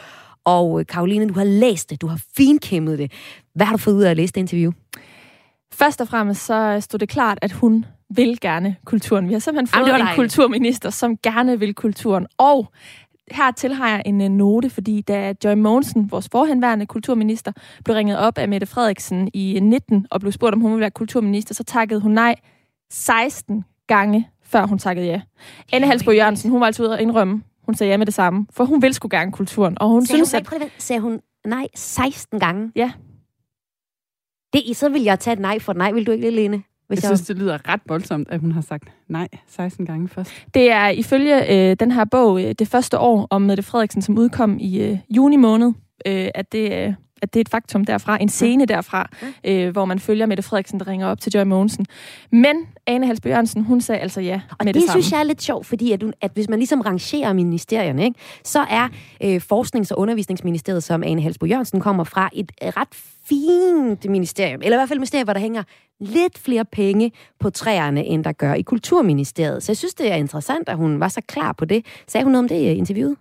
Og 0.45 0.81
øh, 0.81 0.87
Karoline, 0.87 1.29
du 1.29 1.35
har 1.35 1.45
læst 1.45 1.91
det, 1.91 2.01
du 2.01 2.07
har 2.07 2.21
finkæmmet 2.37 2.99
det. 2.99 3.13
Hvad 3.55 3.67
har 3.67 3.73
du 3.73 3.79
fået 3.79 3.95
ud 3.95 4.03
af 4.03 4.11
at 4.11 4.17
læse 4.17 4.33
det 4.33 4.41
interview? 4.41 4.73
Først 5.73 6.01
og 6.01 6.09
fremmest 6.09 6.47
så 6.47 6.55
øh, 6.55 6.83
stod 6.83 6.99
det 6.99 7.09
klart, 7.09 7.39
at 7.43 7.53
hun 7.53 7.85
vil 8.11 8.41
gerne 8.41 8.77
kulturen. 8.85 9.29
Vi 9.29 9.33
har 9.33 9.41
simpelthen 9.41 9.77
Jamen, 9.77 9.87
fået 9.87 9.93
var 9.93 9.99
en 9.99 10.07
dejligt. 10.07 10.17
kulturminister, 10.17 10.91
som 10.91 11.17
gerne 11.17 11.59
vil 11.59 11.75
kulturen. 11.75 12.27
Og 12.39 12.73
hertil 13.31 13.75
har 13.75 13.89
jeg 13.89 14.03
en 14.07 14.21
øh, 14.21 14.29
note, 14.29 14.71
fordi 14.71 15.01
da 15.01 15.35
Joy 15.45 15.55
Mogensen, 15.55 16.11
vores 16.11 16.29
forhenværende 16.33 16.87
kulturminister, 16.87 17.53
blev 17.85 17.97
ringet 17.97 18.19
op 18.19 18.39
af 18.39 18.49
Mette 18.49 18.67
Frederiksen 18.67 19.31
i 19.35 19.61
19 19.61 20.07
og 20.11 20.21
blev 20.21 20.33
spurgt, 20.33 20.55
om 20.55 20.61
hun 20.61 20.71
ville 20.71 20.81
være 20.81 20.91
kulturminister, 20.91 21.55
så 21.55 21.65
takkede 21.65 22.01
hun 22.01 22.13
nej 22.13 22.35
16 22.91 23.65
gange, 23.87 24.29
før 24.43 24.67
hun 24.67 24.79
takkede 24.79 25.07
ja. 25.07 25.21
Anne 25.73 25.87
Halsbo 25.87 26.11
Jørgensen, 26.11 26.51
hun 26.51 26.61
var 26.61 26.67
altså 26.67 26.83
ude 26.83 26.95
at 26.95 27.01
indrømme, 27.01 27.43
hun 27.63 27.75
sagde 27.75 27.91
ja 27.91 27.97
med 27.97 28.07
det 28.07 28.15
samme, 28.15 28.47
for 28.51 28.65
hun 28.65 28.83
vil 28.83 28.95
sgu 28.95 29.09
gerne 29.11 29.33
kulturen. 29.33 29.79
Og 29.81 29.89
hun 29.89 30.07
sagde 30.07 30.19
synes, 30.19 30.33
hun, 30.33 30.39
at... 30.39 30.47
prøv 30.47 30.69
sagde 30.79 31.01
hun 31.01 31.21
nej 31.47 31.67
16 31.75 32.41
gange? 32.41 32.73
Ja. 32.77 32.93
Det, 34.53 34.77
så 34.77 34.89
vil 34.89 35.03
jeg 35.03 35.21
tage 35.21 35.33
et 35.33 35.41
nej 35.41 35.59
for 35.59 35.73
nej. 35.73 35.93
Vil 35.93 36.07
du 36.07 36.13
ikke 36.13 36.27
det, 36.27 36.63
Lene? 36.89 37.01
Jeg 37.03 37.03
synes, 37.03 37.21
det 37.27 37.39
lyder 37.39 37.69
ret 37.69 37.81
voldsomt, 37.89 38.29
at 38.31 38.41
hun 38.41 38.53
har 38.53 38.61
sagt 38.61 38.85
nej 39.09 39.29
16 39.49 39.87
gange 39.87 40.09
først. 40.09 40.31
Det 40.55 40.71
er 40.71 40.89
ifølge 40.89 41.71
øh, 41.71 41.77
den 41.81 41.91
her 41.91 42.05
bog, 42.05 42.45
øh, 42.45 42.55
det 42.59 42.69
første 42.69 42.99
år 42.99 43.27
om 43.31 43.43
Mette 43.43 43.63
Frederiksen, 43.63 44.03
som 44.03 44.19
udkom 44.19 44.59
i 44.61 44.83
øh, 44.83 44.99
juni 45.11 45.37
måned, 45.37 45.73
øh, 46.07 46.29
at, 46.35 46.53
det, 46.53 46.73
øh, 46.73 46.95
at 47.23 47.35
det 47.35 47.41
er 47.41 47.41
et 47.41 47.49
faktum 47.49 47.85
derfra, 47.85 48.23
en 48.23 48.29
scene 48.29 48.67
derfra, 48.67 49.11
øh, 49.45 49.71
hvor 49.71 49.85
man 49.85 49.99
følger 49.99 50.27
Mette 50.27 50.43
Frederiksen, 50.43 50.81
der 50.81 50.87
ringer 50.87 51.07
op 51.07 51.21
til 51.21 51.33
Joy 51.33 51.43
Mogensen. 51.43 51.87
Men 52.33 52.57
Ane 52.87 53.07
Halsby 53.07 53.27
Jørgensen, 53.27 53.65
hun 53.65 53.81
sagde 53.81 54.01
altså 54.01 54.21
ja 54.21 54.41
Og 54.51 54.65
med 54.65 54.75
det, 54.75 54.83
det, 54.83 54.91
synes 54.91 55.13
jeg 55.13 55.21
er 55.21 55.25
lidt 55.25 55.43
sjovt, 55.43 55.67
fordi 55.67 55.93
at, 55.93 56.05
at 56.21 56.31
hvis 56.35 56.49
man 56.49 56.59
ligesom 56.59 56.81
rangerer 56.81 57.33
ministerierne, 57.33 58.05
ikke, 58.05 58.21
så 58.45 58.61
er 58.61 58.89
øh, 59.23 59.41
Forsknings- 59.53 59.91
og 59.91 59.99
Undervisningsministeriet, 59.99 60.83
som 60.83 61.03
Ane 61.03 61.23
Halsbo 61.23 61.47
Jørgensen 61.47 61.81
kommer 61.81 62.05
fra, 62.05 62.31
et 62.33 62.53
øh, 62.63 62.69
ret 62.69 62.89
fint 63.29 64.11
ministerium. 64.11 64.61
Eller 64.63 64.77
i 64.77 64.79
hvert 64.79 64.89
fald 64.89 64.97
et 64.97 65.01
ministerium, 65.01 65.27
hvor 65.27 65.33
der 65.33 65.41
hænger 65.41 65.63
lidt 66.01 66.39
flere 66.39 66.65
penge 66.65 67.13
på 67.41 67.51
træerne, 67.51 68.05
end 68.05 68.25
der 68.25 68.33
gør 68.33 68.55
i 68.55 68.63
Kulturministeriet. 68.63 69.63
Så 69.63 69.73
jeg 69.73 69.77
synes, 69.77 69.95
det 69.95 70.13
er 70.13 70.17
interessant, 70.17 70.69
at 70.69 70.77
hun 70.77 71.01
var 71.01 71.09
så 71.09 71.21
klar 71.29 71.53
på 71.53 71.65
det. 71.65 71.87
Sagde 72.09 72.25
hun 72.25 72.33
noget 72.33 72.45
om 72.45 72.49
det 72.49 72.57
i 72.57 72.75
interviewet? 72.75 73.17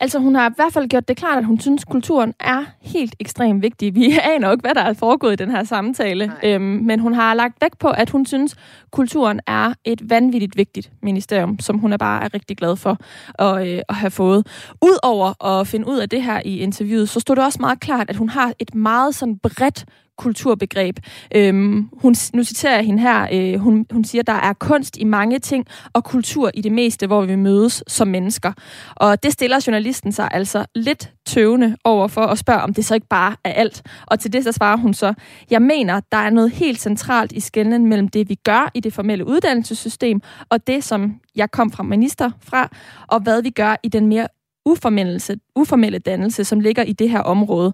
Altså, 0.00 0.18
hun 0.18 0.34
har 0.34 0.50
i 0.50 0.52
hvert 0.56 0.72
fald 0.72 0.88
gjort 0.88 1.08
det 1.08 1.16
klart, 1.16 1.38
at 1.38 1.44
hun 1.44 1.60
synes, 1.60 1.82
at 1.82 1.88
kulturen 1.88 2.34
er 2.40 2.64
helt 2.80 3.14
ekstremt 3.20 3.62
vigtig. 3.62 3.94
Vi 3.94 4.18
aner 4.34 4.48
jo 4.48 4.52
ikke, 4.52 4.62
hvad 4.62 4.74
der 4.74 4.80
er 4.80 4.92
foregået 4.92 5.32
i 5.32 5.36
den 5.36 5.50
her 5.50 5.64
samtale, 5.64 6.32
øhm, 6.44 6.62
men 6.62 7.00
hun 7.00 7.14
har 7.14 7.34
lagt 7.34 7.54
vægt 7.60 7.78
på, 7.78 7.88
at 7.88 8.10
hun 8.10 8.26
synes, 8.26 8.52
at 8.52 8.90
kulturen 8.90 9.40
er 9.46 9.72
et 9.84 10.10
vanvittigt 10.10 10.56
vigtigt 10.56 10.90
ministerium, 11.02 11.58
som 11.58 11.78
hun 11.78 11.92
er 11.92 11.96
bare 11.96 12.24
er 12.24 12.34
rigtig 12.34 12.56
glad 12.56 12.76
for 12.76 12.98
at, 13.38 13.68
øh, 13.68 13.82
at 13.88 13.94
have 13.94 14.10
fået. 14.10 14.46
Udover 14.82 15.44
at 15.46 15.66
finde 15.66 15.88
ud 15.88 15.98
af 15.98 16.08
det 16.08 16.22
her 16.22 16.42
i 16.44 16.58
interviewet, 16.58 17.08
så 17.08 17.20
stod 17.20 17.36
det 17.36 17.44
også 17.44 17.58
meget 17.60 17.80
klart, 17.80 18.10
at 18.10 18.16
hun 18.16 18.28
har 18.28 18.52
et 18.58 18.74
meget 18.74 19.14
sådan 19.14 19.38
bredt 19.38 19.84
kulturbegreb. 20.18 20.98
Øhm, 21.34 21.88
hun, 21.92 22.14
nu 22.34 22.44
citerer 22.44 22.74
jeg 22.74 22.84
hende 22.84 23.02
her. 23.02 23.28
Øh, 23.32 23.60
hun, 23.60 23.86
hun 23.92 24.04
siger, 24.04 24.22
der 24.22 24.32
er 24.32 24.52
kunst 24.52 24.96
i 24.96 25.04
mange 25.04 25.38
ting, 25.38 25.66
og 25.92 26.04
kultur 26.04 26.50
i 26.54 26.60
det 26.60 26.72
meste, 26.72 27.06
hvor 27.06 27.24
vi 27.24 27.36
mødes 27.36 27.84
som 27.86 28.08
mennesker. 28.08 28.52
Og 28.94 29.22
det 29.22 29.32
stiller 29.32 29.64
journalisten 29.66 30.12
sig 30.12 30.28
altså 30.30 30.66
lidt 30.74 31.12
tøvende 31.26 31.76
over 31.84 32.08
for 32.08 32.22
at 32.22 32.38
spørge, 32.38 32.62
om 32.62 32.74
det 32.74 32.84
så 32.84 32.94
ikke 32.94 33.06
bare 33.06 33.36
er 33.44 33.52
alt. 33.52 33.82
Og 34.06 34.20
til 34.20 34.32
det 34.32 34.44
så 34.44 34.52
svarer 34.52 34.76
hun 34.76 34.94
så, 34.94 35.14
jeg 35.50 35.62
mener, 35.62 36.00
der 36.12 36.18
er 36.18 36.30
noget 36.30 36.50
helt 36.50 36.80
centralt 36.80 37.32
i 37.32 37.40
skældenen 37.40 37.86
mellem 37.86 38.08
det, 38.08 38.28
vi 38.28 38.34
gør 38.34 38.70
i 38.74 38.80
det 38.80 38.92
formelle 38.92 39.26
uddannelsessystem, 39.26 40.20
og 40.48 40.66
det, 40.66 40.84
som 40.84 41.14
jeg 41.36 41.50
kom 41.50 41.70
fra 41.70 41.82
minister 41.82 42.30
fra, 42.42 42.68
og 43.06 43.20
hvad 43.20 43.42
vi 43.42 43.50
gør 43.50 43.76
i 43.82 43.88
den 43.88 44.06
mere 44.06 44.28
uformelle, 44.66 45.20
uformelle 45.56 45.98
dannelse, 45.98 46.44
som 46.44 46.60
ligger 46.60 46.82
i 46.82 46.92
det 46.92 47.10
her 47.10 47.20
område. 47.20 47.72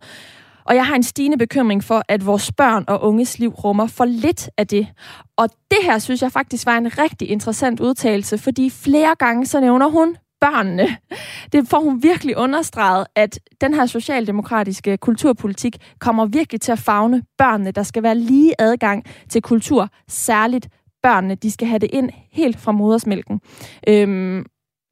Og 0.65 0.75
jeg 0.75 0.87
har 0.87 0.95
en 0.95 1.03
stigende 1.03 1.39
bekymring 1.39 1.85
for, 1.85 2.03
at 2.09 2.27
vores 2.27 2.53
børn 2.53 2.85
og 2.89 3.03
unges 3.03 3.39
liv 3.39 3.51
rummer 3.51 3.87
for 3.87 4.05
lidt 4.05 4.51
af 4.59 4.67
det. 4.67 4.87
Og 5.37 5.49
det 5.71 5.79
her 5.83 5.99
synes 5.99 6.23
jeg 6.23 6.33
faktisk 6.33 6.67
var 6.67 6.77
en 6.79 6.99
rigtig 6.99 7.31
interessant 7.31 7.81
udtalelse, 7.81 8.39
fordi 8.39 8.71
flere 8.71 9.15
gange 9.19 9.47
så 9.47 9.61
nævner 9.61 9.89
hun 9.89 10.17
børnene. 10.41 10.97
Det 11.53 11.69
får 11.69 11.81
hun 11.81 12.03
virkelig 12.03 12.37
understreget, 12.37 13.07
at 13.17 13.39
den 13.61 13.75
her 13.75 13.87
socialdemokratiske 13.87 14.97
kulturpolitik 14.97 15.77
kommer 16.01 16.27
virkelig 16.27 16.61
til 16.61 16.73
at 16.73 16.79
fagne 16.79 17.23
børnene. 17.39 17.71
Der 17.71 17.83
skal 17.83 18.03
være 18.03 18.15
lige 18.15 18.55
adgang 18.59 19.05
til 19.29 19.43
kultur, 19.43 19.89
særligt 20.09 20.69
børnene. 21.03 21.35
De 21.35 21.51
skal 21.51 21.69
have 21.69 21.79
det 21.79 21.91
ind 21.93 22.11
helt 22.33 22.61
fra 22.61 22.73
modersmælken. 22.73 23.41
Øhm, 23.89 24.45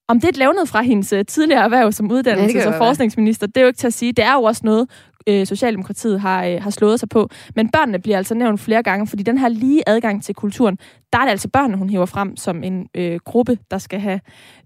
om 0.09 0.21
det 0.21 0.25
er 0.25 0.29
et 0.29 0.37
levnet 0.37 0.69
fra 0.69 0.83
hendes 0.83 1.13
øh, 1.13 1.25
tidligere 1.25 1.65
erhverv 1.65 1.93
som 1.93 2.07
Ja, 2.11 2.13
uddannelses- 2.21 2.53
kan 2.53 2.67
og 2.69 2.75
forskningsminister, 2.79 3.47
det 3.47 3.57
er 3.57 3.61
jo 3.61 3.67
ikke 3.67 3.79
til 3.79 3.87
at 3.87 3.93
sige. 3.95 4.13
Det 4.13 4.25
er 4.25 4.33
jo 4.35 4.43
også 4.43 4.61
noget, 4.65 4.91
øh, 5.27 5.47
Socialdemokratiet 5.47 6.21
har, 6.21 6.45
øh, 6.45 6.63
har 6.63 6.71
slået 6.71 7.01
sig 7.01 7.09
på. 7.09 7.29
Men 7.57 7.71
børnene 7.71 7.99
bliver 7.99 8.17
altså 8.17 8.35
nævnt 8.35 8.61
flere 8.61 8.83
gange, 8.83 9.07
fordi 9.07 9.23
den 9.23 9.39
her 9.39 9.49
lige 9.49 9.83
adgang 9.87 10.25
til 10.25 10.35
kulturen, 10.35 10.79
der 11.13 11.19
er 11.19 11.23
det 11.23 11.31
altså 11.31 11.49
børnene, 11.49 11.77
hun 11.77 11.89
hiver 11.89 12.07
frem 12.07 12.37
som 12.37 12.63
en 12.65 12.89
øh, 12.95 13.21
gruppe, 13.25 13.59
der 13.71 13.79
skal 13.79 14.01
have 14.01 14.21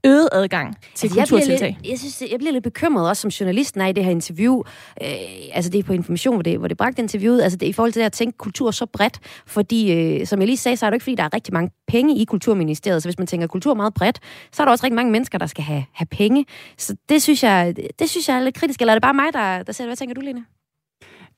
øget 0.05 0.29
adgang 0.33 0.77
til 0.95 1.07
Altså, 1.07 1.21
jeg, 1.21 1.29
kulturtiltag. 1.29 1.77
lidt, 1.81 1.91
jeg, 1.91 1.99
synes, 1.99 2.23
jeg 2.31 2.39
bliver 2.39 2.53
lidt 2.53 2.65
bekymret, 2.65 3.09
også 3.09 3.21
som 3.21 3.29
journalisten 3.29 3.81
er 3.81 3.87
i 3.87 3.93
det 3.93 4.05
her 4.05 4.11
interview. 4.11 4.63
Øh, 5.03 5.09
altså, 5.53 5.71
det 5.71 5.79
er 5.79 5.83
på 5.83 5.93
information, 5.93 6.35
hvor 6.35 6.43
det, 6.43 6.59
hvor 6.59 6.69
det 6.69 6.77
bragte 6.77 7.03
interviewet. 7.03 7.43
Altså, 7.43 7.57
det 7.59 7.67
er 7.67 7.71
i 7.71 7.73
forhold 7.73 7.93
til 7.93 8.01
det 8.01 8.07
at 8.07 8.13
tænke 8.13 8.39
kultur 8.39 8.71
så 8.71 8.87
bredt. 8.87 9.21
Fordi, 9.47 9.93
øh, 9.93 10.27
som 10.27 10.41
jeg 10.41 10.47
lige 10.47 10.57
sagde, 10.57 10.77
så 10.77 10.87
er 10.87 10.91
det 10.91 10.95
ikke, 10.95 11.05
fordi 11.05 11.15
der 11.15 11.23
er 11.23 11.35
rigtig 11.35 11.55
mange 11.55 11.71
penge 11.89 12.17
i 12.17 12.25
Kulturministeriet. 12.25 13.03
Så 13.03 13.09
hvis 13.09 13.19
man 13.19 13.27
tænker 13.27 13.47
kultur 13.47 13.75
meget 13.75 13.95
bredt, 13.95 14.21
så 14.53 14.63
er 14.63 14.65
der 14.65 14.73
også 14.73 14.85
rigtig 14.85 14.97
mange 14.97 15.13
mennesker, 15.13 15.39
der 15.39 15.47
skal 15.47 15.65
have, 15.65 15.85
have 15.93 16.07
penge. 16.07 16.45
Så 16.79 16.97
det 17.09 17.23
synes, 17.23 17.43
jeg, 17.43 17.75
det 17.99 18.11
synes 18.11 18.29
jeg 18.29 18.37
er 18.37 18.41
lidt 18.41 18.55
kritisk. 18.55 18.81
Eller 18.81 18.93
er 18.93 18.95
det 18.95 19.03
bare 19.03 19.15
mig, 19.15 19.33
der, 19.33 19.63
der 19.63 19.73
ser 19.73 19.85
det? 19.85 19.89
Hvad 19.89 19.97
tænker 19.97 20.15
du, 20.15 20.21
Lene? 20.21 20.45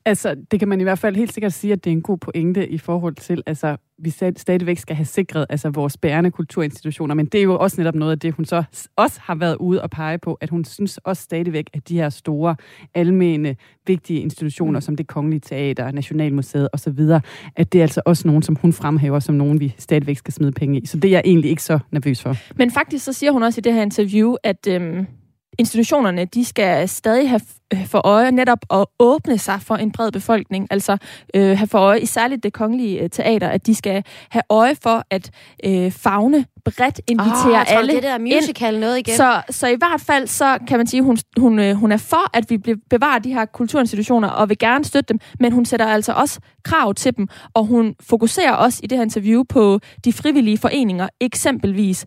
Altså, 0.07 0.35
det 0.51 0.59
kan 0.59 0.67
man 0.67 0.79
i 0.79 0.83
hvert 0.83 0.99
fald 0.99 1.15
helt 1.15 1.33
sikkert 1.33 1.53
sige, 1.53 1.73
at 1.73 1.83
det 1.83 1.89
er 1.89 1.95
en 1.95 2.01
god 2.01 2.17
pointe 2.17 2.69
i 2.69 2.77
forhold 2.77 3.15
til, 3.15 3.43
altså, 3.45 3.77
vi 3.97 4.09
stadigvæk 4.37 4.77
skal 4.77 4.95
have 4.95 5.05
sikret 5.05 5.45
altså, 5.49 5.69
vores 5.69 5.97
bærende 5.97 6.31
kulturinstitutioner, 6.31 7.15
men 7.15 7.25
det 7.25 7.37
er 7.37 7.43
jo 7.43 7.57
også 7.57 7.81
netop 7.81 7.95
noget 7.95 8.11
af 8.11 8.19
det, 8.19 8.33
hun 8.33 8.45
så 8.45 8.63
også 8.95 9.19
har 9.23 9.35
været 9.35 9.55
ude 9.55 9.81
og 9.81 9.89
pege 9.89 10.17
på, 10.17 10.33
at 10.33 10.49
hun 10.49 10.65
synes 10.65 10.97
også 10.97 11.23
stadigvæk, 11.23 11.69
at 11.73 11.89
de 11.89 11.95
her 11.95 12.09
store, 12.09 12.55
almene, 12.93 13.55
vigtige 13.87 14.19
institutioner, 14.19 14.79
mm. 14.79 14.81
som 14.81 14.95
det 14.95 15.07
Kongelige 15.07 15.39
Teater, 15.39 15.91
Nationalmuseet 15.91 16.69
osv., 16.73 16.99
at 17.55 17.73
det 17.73 17.79
er 17.79 17.83
altså 17.83 18.01
også 18.05 18.27
nogen, 18.27 18.43
som 18.43 18.55
hun 18.55 18.73
fremhæver, 18.73 19.19
som 19.19 19.35
nogen, 19.35 19.59
vi 19.59 19.75
stadigvæk 19.77 20.17
skal 20.17 20.33
smide 20.33 20.51
penge 20.51 20.79
i. 20.79 20.85
Så 20.85 20.97
det 20.97 21.07
er 21.07 21.11
jeg 21.11 21.21
egentlig 21.25 21.49
ikke 21.49 21.63
så 21.63 21.79
nervøs 21.91 22.21
for. 22.21 22.35
Men 22.55 22.71
faktisk 22.71 23.05
så 23.05 23.13
siger 23.13 23.31
hun 23.31 23.43
også 23.43 23.59
i 23.59 23.61
det 23.61 23.73
her 23.73 23.81
interview, 23.81 24.35
at 24.43 24.67
øhm, 24.67 25.05
institutionerne, 25.57 26.25
de 26.25 26.45
skal 26.45 26.89
stadig 26.89 27.29
have 27.29 27.41
øh, 27.73 27.87
for 27.87 28.07
øje 28.07 28.31
netop 28.31 28.59
at 28.69 28.85
åbne 28.99 29.37
sig 29.37 29.61
for 29.61 29.75
en 29.75 29.91
bred 29.91 30.11
befolkning. 30.11 30.67
Altså 30.71 30.97
øh, 31.33 31.57
have 31.57 31.67
for 31.67 31.79
øje, 31.79 31.99
i 31.99 32.05
særligt 32.05 32.43
det 32.43 32.53
kongelige 32.53 33.01
øh, 33.01 33.09
teater, 33.09 33.47
at 33.47 33.67
de 33.67 33.75
skal 33.75 34.03
have 34.29 34.43
øje 34.49 34.75
for 34.83 35.03
at 35.09 35.29
øh, 35.65 35.91
fagne 35.91 36.45
bredt, 36.65 37.01
invitere 37.07 37.57
jeg 37.57 37.65
tror, 37.67 37.77
alle 37.77 37.93
det 37.93 38.03
der 38.03 38.17
musical 38.17 38.73
ind. 38.73 38.81
noget 38.81 38.97
igen. 38.97 39.15
Så, 39.15 39.41
så 39.49 39.67
i 39.67 39.75
hvert 39.75 40.01
fald, 40.01 40.27
så 40.27 40.57
kan 40.67 40.79
man 40.79 40.87
sige, 40.87 41.01
hun, 41.01 41.17
hun, 41.37 41.59
øh, 41.59 41.75
hun 41.75 41.91
er 41.91 41.97
for, 41.97 42.37
at 42.37 42.49
vi 42.49 42.57
be- 42.57 42.75
bevarer 42.89 43.19
de 43.19 43.33
her 43.33 43.45
kulturinstitutioner, 43.45 44.27
og 44.27 44.49
vil 44.49 44.57
gerne 44.57 44.85
støtte 44.85 45.13
dem, 45.13 45.19
men 45.39 45.51
hun 45.51 45.65
sætter 45.65 45.85
altså 45.85 46.13
også 46.13 46.39
krav 46.63 46.93
til 46.93 47.17
dem, 47.17 47.27
og 47.53 47.65
hun 47.65 47.95
fokuserer 48.01 48.53
også 48.53 48.79
i 48.83 48.87
det 48.87 48.97
her 48.97 49.03
interview 49.03 49.43
på 49.49 49.79
de 50.05 50.13
frivillige 50.13 50.57
foreninger, 50.57 51.07
eksempelvis 51.21 52.05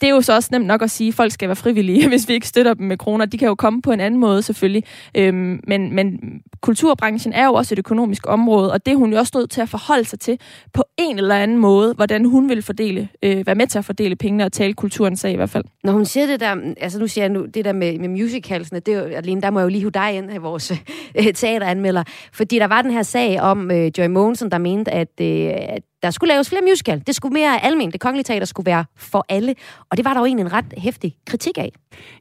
det 0.00 0.08
er 0.08 0.10
jo 0.10 0.20
så 0.20 0.34
også 0.34 0.48
nemt 0.52 0.66
nok 0.66 0.82
at 0.82 0.90
sige, 0.90 1.08
at 1.08 1.14
folk 1.14 1.32
skal 1.32 1.48
være 1.48 1.56
frivillige, 1.56 2.08
hvis 2.12 2.28
vi 2.28 2.34
ikke 2.34 2.48
støtter 2.48 2.74
dem 2.74 2.86
med 2.86 2.98
kroner. 2.98 3.24
De 3.24 3.38
kan 3.38 3.48
jo 3.48 3.54
komme 3.54 3.82
på 3.82 3.92
en 3.92 4.00
anden 4.00 4.20
måde 4.20 4.42
selvfølgelig. 4.42 4.84
Øhm, 5.14 5.60
men, 5.66 5.94
men 5.94 6.20
kulturbranchen 6.60 7.32
er 7.32 7.44
jo 7.44 7.54
også 7.54 7.74
et 7.74 7.78
økonomisk 7.78 8.26
område, 8.26 8.72
og 8.72 8.86
det 8.86 8.92
er 8.92 8.96
hun 8.96 9.12
jo 9.12 9.18
også 9.18 9.32
nødt 9.34 9.50
til 9.50 9.60
at 9.60 9.68
forholde 9.68 10.04
sig 10.04 10.20
til 10.20 10.40
på 10.72 10.84
en 10.98 11.18
eller 11.18 11.34
anden 11.34 11.58
måde, 11.58 11.94
hvordan 11.94 12.24
hun 12.24 12.48
vil 12.48 12.62
fordele, 12.62 13.08
øh, 13.22 13.46
være 13.46 13.54
med 13.54 13.66
til 13.66 13.78
at 13.78 13.84
fordele 13.84 14.16
pengene 14.16 14.44
og 14.44 14.52
tale 14.52 14.74
kulturens 14.74 15.20
sag 15.20 15.32
i 15.32 15.36
hvert 15.36 15.50
fald. 15.50 15.64
Når 15.84 15.92
hun 15.92 16.04
siger 16.04 16.26
det 16.26 16.40
der, 16.40 16.56
altså 16.80 16.98
nu 16.98 17.06
siger 17.06 17.24
jeg 17.24 17.30
nu, 17.30 17.46
det 17.54 17.64
der 17.64 17.72
med, 17.72 17.98
med 17.98 18.08
musicalsene, 18.08 18.80
det 18.80 18.94
er 18.94 19.02
jo, 19.02 19.40
der 19.40 19.50
må 19.50 19.58
jeg 19.58 19.64
jo 19.64 19.68
lige 19.68 19.80
hive 19.80 19.90
dig 19.90 20.14
ind 20.14 20.30
af 20.30 20.42
vores 20.42 20.72
øh, 21.18 21.32
teateranmelder, 21.34 22.02
fordi 22.32 22.58
der 22.58 22.66
var 22.66 22.82
den 22.82 22.90
her 22.90 23.02
sag 23.02 23.40
om 23.40 23.70
øh, 23.70 23.90
Joy 23.98 24.06
Mogensen, 24.06 24.50
der 24.50 24.58
mente, 24.58 24.90
at, 24.90 25.20
øh, 25.20 25.50
at 25.52 25.82
der 26.02 26.10
skulle 26.10 26.32
laves 26.32 26.48
flere 26.48 26.62
musical. 26.68 27.02
Det 27.06 27.14
skulle 27.14 27.32
mere 27.32 27.64
almen. 27.64 27.92
Det 27.92 28.00
kongelige 28.00 28.24
teater 28.24 28.46
skulle 28.46 28.66
være 28.66 28.84
for 28.96 29.26
alle. 29.28 29.54
Og 29.90 29.96
det 29.96 30.04
var 30.04 30.14
der 30.14 30.20
jo 30.20 30.26
egentlig 30.26 30.44
en 30.44 30.52
ret 30.52 30.74
hæftig 30.78 31.16
kritik 31.26 31.58
af. 31.58 31.72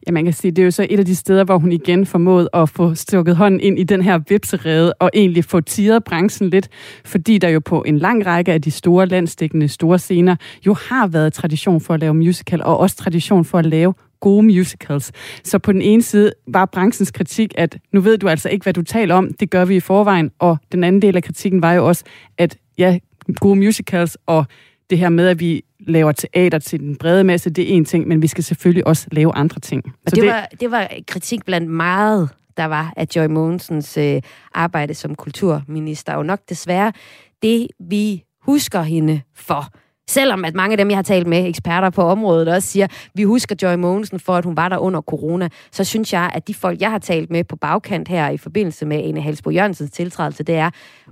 Ja, 0.08 0.12
man 0.12 0.24
kan 0.24 0.34
sige, 0.34 0.52
det 0.52 0.60
er 0.60 0.66
jo 0.66 0.72
så 0.72 0.88
et 0.90 1.00
af 1.00 1.06
de 1.06 1.16
steder, 1.16 1.44
hvor 1.44 1.58
hun 1.58 1.72
igen 1.72 2.06
formåede 2.06 2.50
at 2.54 2.70
få 2.70 2.96
stukket 2.96 3.36
hånden 3.36 3.60
ind 3.60 3.80
i 3.80 3.84
den 3.84 4.02
her 4.02 4.20
vipserede 4.30 4.94
og 4.94 5.10
egentlig 5.14 5.46
få 5.46 5.62
tiret 5.62 6.04
branchen 6.04 6.50
lidt, 6.50 6.70
fordi 7.06 7.38
der 7.38 7.50
jo 7.50 7.60
på 7.60 7.84
en 7.84 7.98
lang 7.98 8.26
række 8.26 8.54
af 8.54 8.62
de 8.62 8.72
store 8.72 9.06
landstækkende 9.06 9.68
store 9.68 10.00
scener 10.00 10.36
jo 10.66 10.74
har 10.74 11.08
været 11.08 11.34
tradition 11.34 11.82
for 11.82 11.94
at 11.94 12.00
lave 12.00 12.14
musical, 12.14 12.64
og 12.64 12.78
også 12.78 12.96
tradition 12.96 13.46
for 13.46 13.58
at 13.58 13.66
lave 13.66 13.94
gode 14.20 14.44
musicals. 14.44 15.12
Så 15.44 15.60
på 15.60 15.72
den 15.72 15.82
ene 15.82 16.02
side 16.02 16.32
var 16.48 16.66
branchens 16.66 17.12
kritik, 17.12 17.54
at 17.58 17.78
nu 17.94 18.02
ved 18.02 18.18
du 18.18 18.30
altså 18.30 18.50
ikke, 18.50 18.64
hvad 18.64 18.74
du 18.74 18.82
taler 18.82 19.16
om, 19.16 19.34
det 19.34 19.50
gør 19.50 19.66
vi 19.66 19.76
i 19.76 19.80
forvejen, 19.80 20.32
og 20.40 20.58
den 20.72 20.84
anden 20.84 21.02
del 21.02 21.16
af 21.16 21.24
kritikken 21.24 21.62
var 21.62 21.74
jo 21.74 21.88
også, 21.88 22.04
at 22.38 22.58
ja, 22.78 22.98
gode 23.36 23.56
musicals 23.56 24.18
og 24.26 24.46
det 24.90 24.98
her 24.98 25.10
med, 25.10 25.28
at 25.28 25.40
vi 25.40 25.64
laver 25.80 26.12
teater 26.12 26.60
til 26.60 26.80
den 26.80 26.96
brede 26.96 27.24
masse, 27.24 27.50
det 27.50 27.72
er 27.72 27.76
en 27.76 27.86
ting, 27.86 28.08
men 28.08 28.22
vi 28.22 28.28
skal 28.28 28.44
selvfølgelig 28.44 28.88
også 28.88 29.08
lave 29.12 29.36
andre 29.36 29.60
ting. 29.60 29.84
Og 29.86 30.12
det, 30.12 30.16
det, 30.16 30.26
var, 30.26 30.48
det 30.60 30.72
var 30.72 30.90
kritik 31.08 31.46
blandt 31.46 31.70
meget, 31.70 32.30
der 32.58 32.66
var 32.66 32.94
af 32.98 33.08
Joy 33.16 33.26
Mogensens 33.26 33.98
øh, 33.98 34.22
arbejde 34.54 34.94
som 34.94 35.16
kulturminister, 35.16 36.14
og 36.14 36.26
nok 36.26 36.40
desværre 36.50 36.94
det, 37.42 37.68
vi 37.80 38.24
husker 38.42 38.82
hende 38.82 39.22
for. 39.36 39.74
Selvom 40.10 40.46
at 40.46 40.56
mange 40.56 40.74
af 40.74 40.78
dem, 40.78 40.90
jeg 40.90 40.98
har 40.98 41.04
talt 41.04 41.28
med, 41.28 41.48
eksperter 41.48 41.90
på 41.90 42.02
området, 42.02 42.48
også 42.48 42.68
siger, 42.68 42.88
vi 43.14 43.24
husker 43.24 43.56
Joy 43.62 43.76
Mogensen 43.76 44.20
for, 44.20 44.34
at 44.34 44.46
hun 44.46 44.58
var 44.58 44.70
der 44.70 44.78
under 44.78 45.02
corona, 45.02 45.50
så 45.72 45.84
synes 45.84 46.14
jeg, 46.14 46.32
at 46.34 46.48
de 46.48 46.54
folk, 46.54 46.82
jeg 46.82 46.92
har 46.92 47.00
talt 47.00 47.30
med 47.30 47.44
på 47.44 47.56
bagkant 47.56 48.08
her 48.08 48.30
i 48.30 48.38
forbindelse 48.38 48.86
med 48.86 48.98
Ane 48.98 49.22
Halsbo 49.22 49.50
Jørgensens 49.50 49.92
tiltrædelse, 49.92 50.44
det 50.44 50.56
er, 50.56 50.70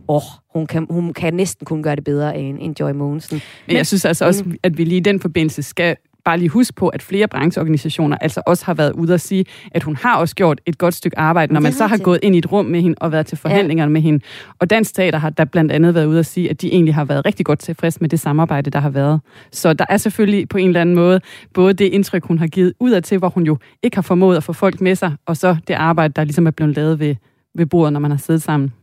åh, 0.08 0.22
hun 0.54 0.68
kan, 0.68 0.88
hun 0.90 1.14
kan 1.14 1.34
næsten 1.34 1.66
kun 1.66 1.84
gøre 1.84 1.96
det 1.96 2.04
bedre 2.04 2.38
end, 2.38 2.58
end 2.62 2.80
Joy 2.80 2.92
Mogensen. 2.92 3.42
Men 3.68 3.78
jeg 3.78 3.88
synes 3.88 4.06
altså 4.06 4.26
også, 4.26 4.44
at 4.64 4.78
vi 4.78 4.84
lige 4.84 4.98
i 4.98 5.04
den 5.04 5.20
forbindelse 5.20 5.64
skal 5.64 5.96
bare 6.26 6.38
lige 6.38 6.50
huske 6.50 6.74
på, 6.74 6.88
at 6.88 7.02
flere 7.02 7.28
brancheorganisationer 7.28 8.18
altså 8.22 8.42
også 8.46 8.66
har 8.66 8.74
været 8.74 8.92
ude 8.92 9.14
at 9.14 9.22
sige, 9.22 9.46
at 9.72 9.84
hun 9.84 9.96
har 9.96 10.18
også 10.18 10.36
gjort 10.36 10.62
et 10.66 10.78
godt 10.78 10.94
stykke 10.94 11.20
arbejde, 11.20 11.54
når 11.54 11.62
man 11.62 11.74
så 11.74 11.88
har 11.88 11.98
gået 11.98 12.20
ind 12.24 12.36
i 12.36 12.38
et 12.38 12.52
rum 12.52 12.66
med 12.66 12.82
hende 12.82 12.96
og 13.02 13.12
været 13.12 13.26
til 13.26 13.38
forhandlinger 13.38 13.84
ja. 13.84 13.90
med 13.90 14.02
hende. 14.02 14.24
Og 14.60 14.70
Dansk 14.70 14.96
Teater 14.96 15.20
har 15.20 15.30
der 15.30 15.46
blandt 15.46 15.72
andet 15.72 15.96
været 15.96 16.06
ude 16.06 16.20
at 16.20 16.26
sige, 16.26 16.50
at 16.50 16.62
de 16.62 16.74
egentlig 16.74 16.96
har 16.96 17.06
været 17.06 17.26
rigtig 17.26 17.46
godt 17.46 17.60
tilfreds 17.60 18.02
med 18.02 18.10
det 18.10 18.20
samarbejde, 18.20 18.70
der 18.70 18.80
har 18.80 18.90
været. 18.90 19.22
Så 19.52 19.74
der 19.74 19.86
er 19.90 19.98
selvfølgelig 19.98 20.50
på 20.50 20.58
en 20.58 20.68
eller 20.68 20.82
anden 20.82 20.96
måde 20.96 21.22
både 21.54 21.74
det 21.74 21.86
indtryk, 21.86 22.26
hun 22.26 22.40
har 22.40 22.48
givet 22.48 22.74
ud 22.80 23.02
til, 23.02 23.18
hvor 23.18 23.30
hun 23.30 23.44
jo 23.44 23.58
ikke 23.84 23.98
har 23.98 24.02
formået 24.02 24.38
at 24.38 24.44
få 24.44 24.54
folk 24.54 24.82
med 24.82 24.96
sig, 24.96 25.14
og 25.26 25.38
så 25.38 25.58
det 25.68 25.74
arbejde, 25.74 26.14
der 26.14 26.24
ligesom 26.24 26.48
er 26.48 26.52
blevet 26.52 26.76
lavet 26.76 27.00
ved, 27.00 27.16
ved 27.56 27.66
bordet, 27.66 27.94
når 27.94 28.00
man 28.00 28.12
har 28.12 28.18
siddet 28.18 28.42
sammen. 28.42 28.74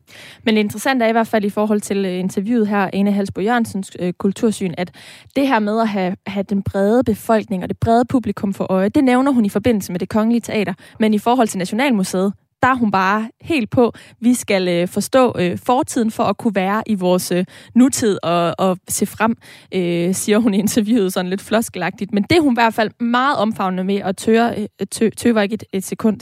Men 0.44 0.54
det 0.54 0.60
interessante 0.60 1.04
er 1.04 1.08
i 1.08 1.12
hvert 1.12 1.26
fald 1.26 1.44
i 1.44 1.50
forhold 1.50 1.80
til 1.80 2.04
øh, 2.04 2.18
interviewet 2.18 2.68
her, 2.68 2.90
Ane 2.92 3.12
Halsbo 3.12 3.40
Jørgensens 3.40 3.90
øh, 3.98 4.12
kultursyn, 4.12 4.74
at 4.78 4.90
det 5.36 5.48
her 5.48 5.58
med 5.58 5.80
at 5.80 5.88
have, 5.88 6.16
have 6.26 6.44
den 6.50 6.62
brede 6.62 7.04
befolkning 7.04 7.62
og 7.62 7.68
det 7.68 7.78
brede 7.78 8.04
publikum 8.04 8.54
for 8.54 8.66
øje, 8.72 8.88
det 8.88 9.04
nævner 9.04 9.32
hun 9.32 9.44
i 9.44 9.48
forbindelse 9.48 9.92
med 9.92 10.00
det 10.00 10.08
kongelige 10.08 10.40
teater. 10.40 10.74
Men 11.00 11.14
i 11.14 11.18
forhold 11.18 11.48
til 11.48 11.58
Nationalmuseet, 11.58 12.32
der 12.62 12.68
er 12.68 12.74
hun 12.74 12.90
bare 12.90 13.30
helt 13.40 13.70
på, 13.70 13.92
vi 14.20 14.34
skal 14.34 14.68
øh, 14.68 14.88
forstå 14.88 15.32
øh, 15.38 15.58
fortiden 15.58 16.10
for 16.10 16.22
at 16.22 16.36
kunne 16.36 16.54
være 16.54 16.82
i 16.86 16.94
vores 16.94 17.32
øh, 17.32 17.44
nutid 17.74 18.18
og, 18.22 18.54
og 18.58 18.78
se 18.88 19.06
frem, 19.06 19.36
øh, 19.74 20.14
siger 20.14 20.38
hun 20.38 20.54
i 20.54 20.58
interviewet 20.58 21.12
sådan 21.12 21.30
lidt 21.30 21.40
floskelagtigt. 21.40 22.12
Men 22.12 22.22
det 22.22 22.36
er 22.38 22.40
hun 22.40 22.52
i 22.52 22.56
hvert 22.56 22.74
fald 22.74 22.90
meget 23.00 23.36
omfavnende 23.36 23.84
med 23.84 24.00
at 24.04 24.16
tøre, 24.16 24.54
øh, 24.58 24.86
tø, 24.90 25.08
tøver 25.16 25.40
ikke 25.40 25.54
et, 25.54 25.64
et 25.72 25.84
sekund 25.84 26.20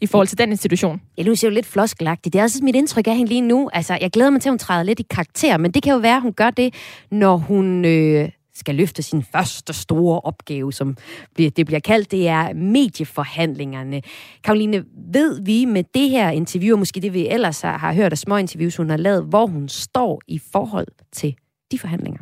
i 0.00 0.06
forhold 0.06 0.28
til 0.28 0.38
den 0.38 0.50
institution. 0.50 1.00
Ja, 1.18 1.22
nu 1.22 1.34
siger 1.34 1.50
jo 1.50 1.54
lidt 1.54 1.66
floskelagtigt. 1.66 2.32
Det 2.32 2.38
er 2.38 2.42
også 2.42 2.60
mit 2.62 2.76
indtryk 2.76 3.06
af 3.06 3.16
hende 3.16 3.28
lige 3.28 3.40
nu. 3.40 3.70
Altså, 3.72 3.98
jeg 4.00 4.10
glæder 4.10 4.30
mig 4.30 4.40
til, 4.40 4.48
at 4.48 4.52
hun 4.52 4.58
træder 4.58 4.82
lidt 4.82 5.00
i 5.00 5.06
karakter, 5.10 5.56
men 5.56 5.70
det 5.70 5.82
kan 5.82 5.92
jo 5.92 5.98
være, 5.98 6.16
at 6.16 6.22
hun 6.22 6.32
gør 6.32 6.50
det, 6.50 6.74
når 7.10 7.36
hun... 7.36 7.84
Øh 7.84 8.28
skal 8.54 8.74
løfte 8.74 9.02
sin 9.02 9.22
første 9.22 9.72
store 9.72 10.20
opgave, 10.20 10.72
som 10.72 10.96
det 11.36 11.66
bliver 11.66 11.80
kaldt, 11.80 12.10
det 12.10 12.28
er 12.28 12.54
medieforhandlingerne. 12.54 14.02
Karoline, 14.44 14.84
ved 15.12 15.42
vi 15.42 15.64
med 15.64 15.84
det 15.94 16.10
her 16.10 16.30
interview, 16.30 16.74
og 16.74 16.78
måske 16.78 17.00
det 17.00 17.14
vi 17.14 17.28
ellers 17.28 17.60
har, 17.60 17.92
hørt 17.92 18.12
af 18.12 18.18
små 18.18 18.36
interviews, 18.36 18.76
hun 18.76 18.90
har 18.90 18.96
lavet, 18.96 19.24
hvor 19.24 19.46
hun 19.46 19.68
står 19.68 20.20
i 20.28 20.40
forhold 20.52 20.88
til 21.12 21.36
de 21.70 21.78
forhandlinger? 21.78 22.20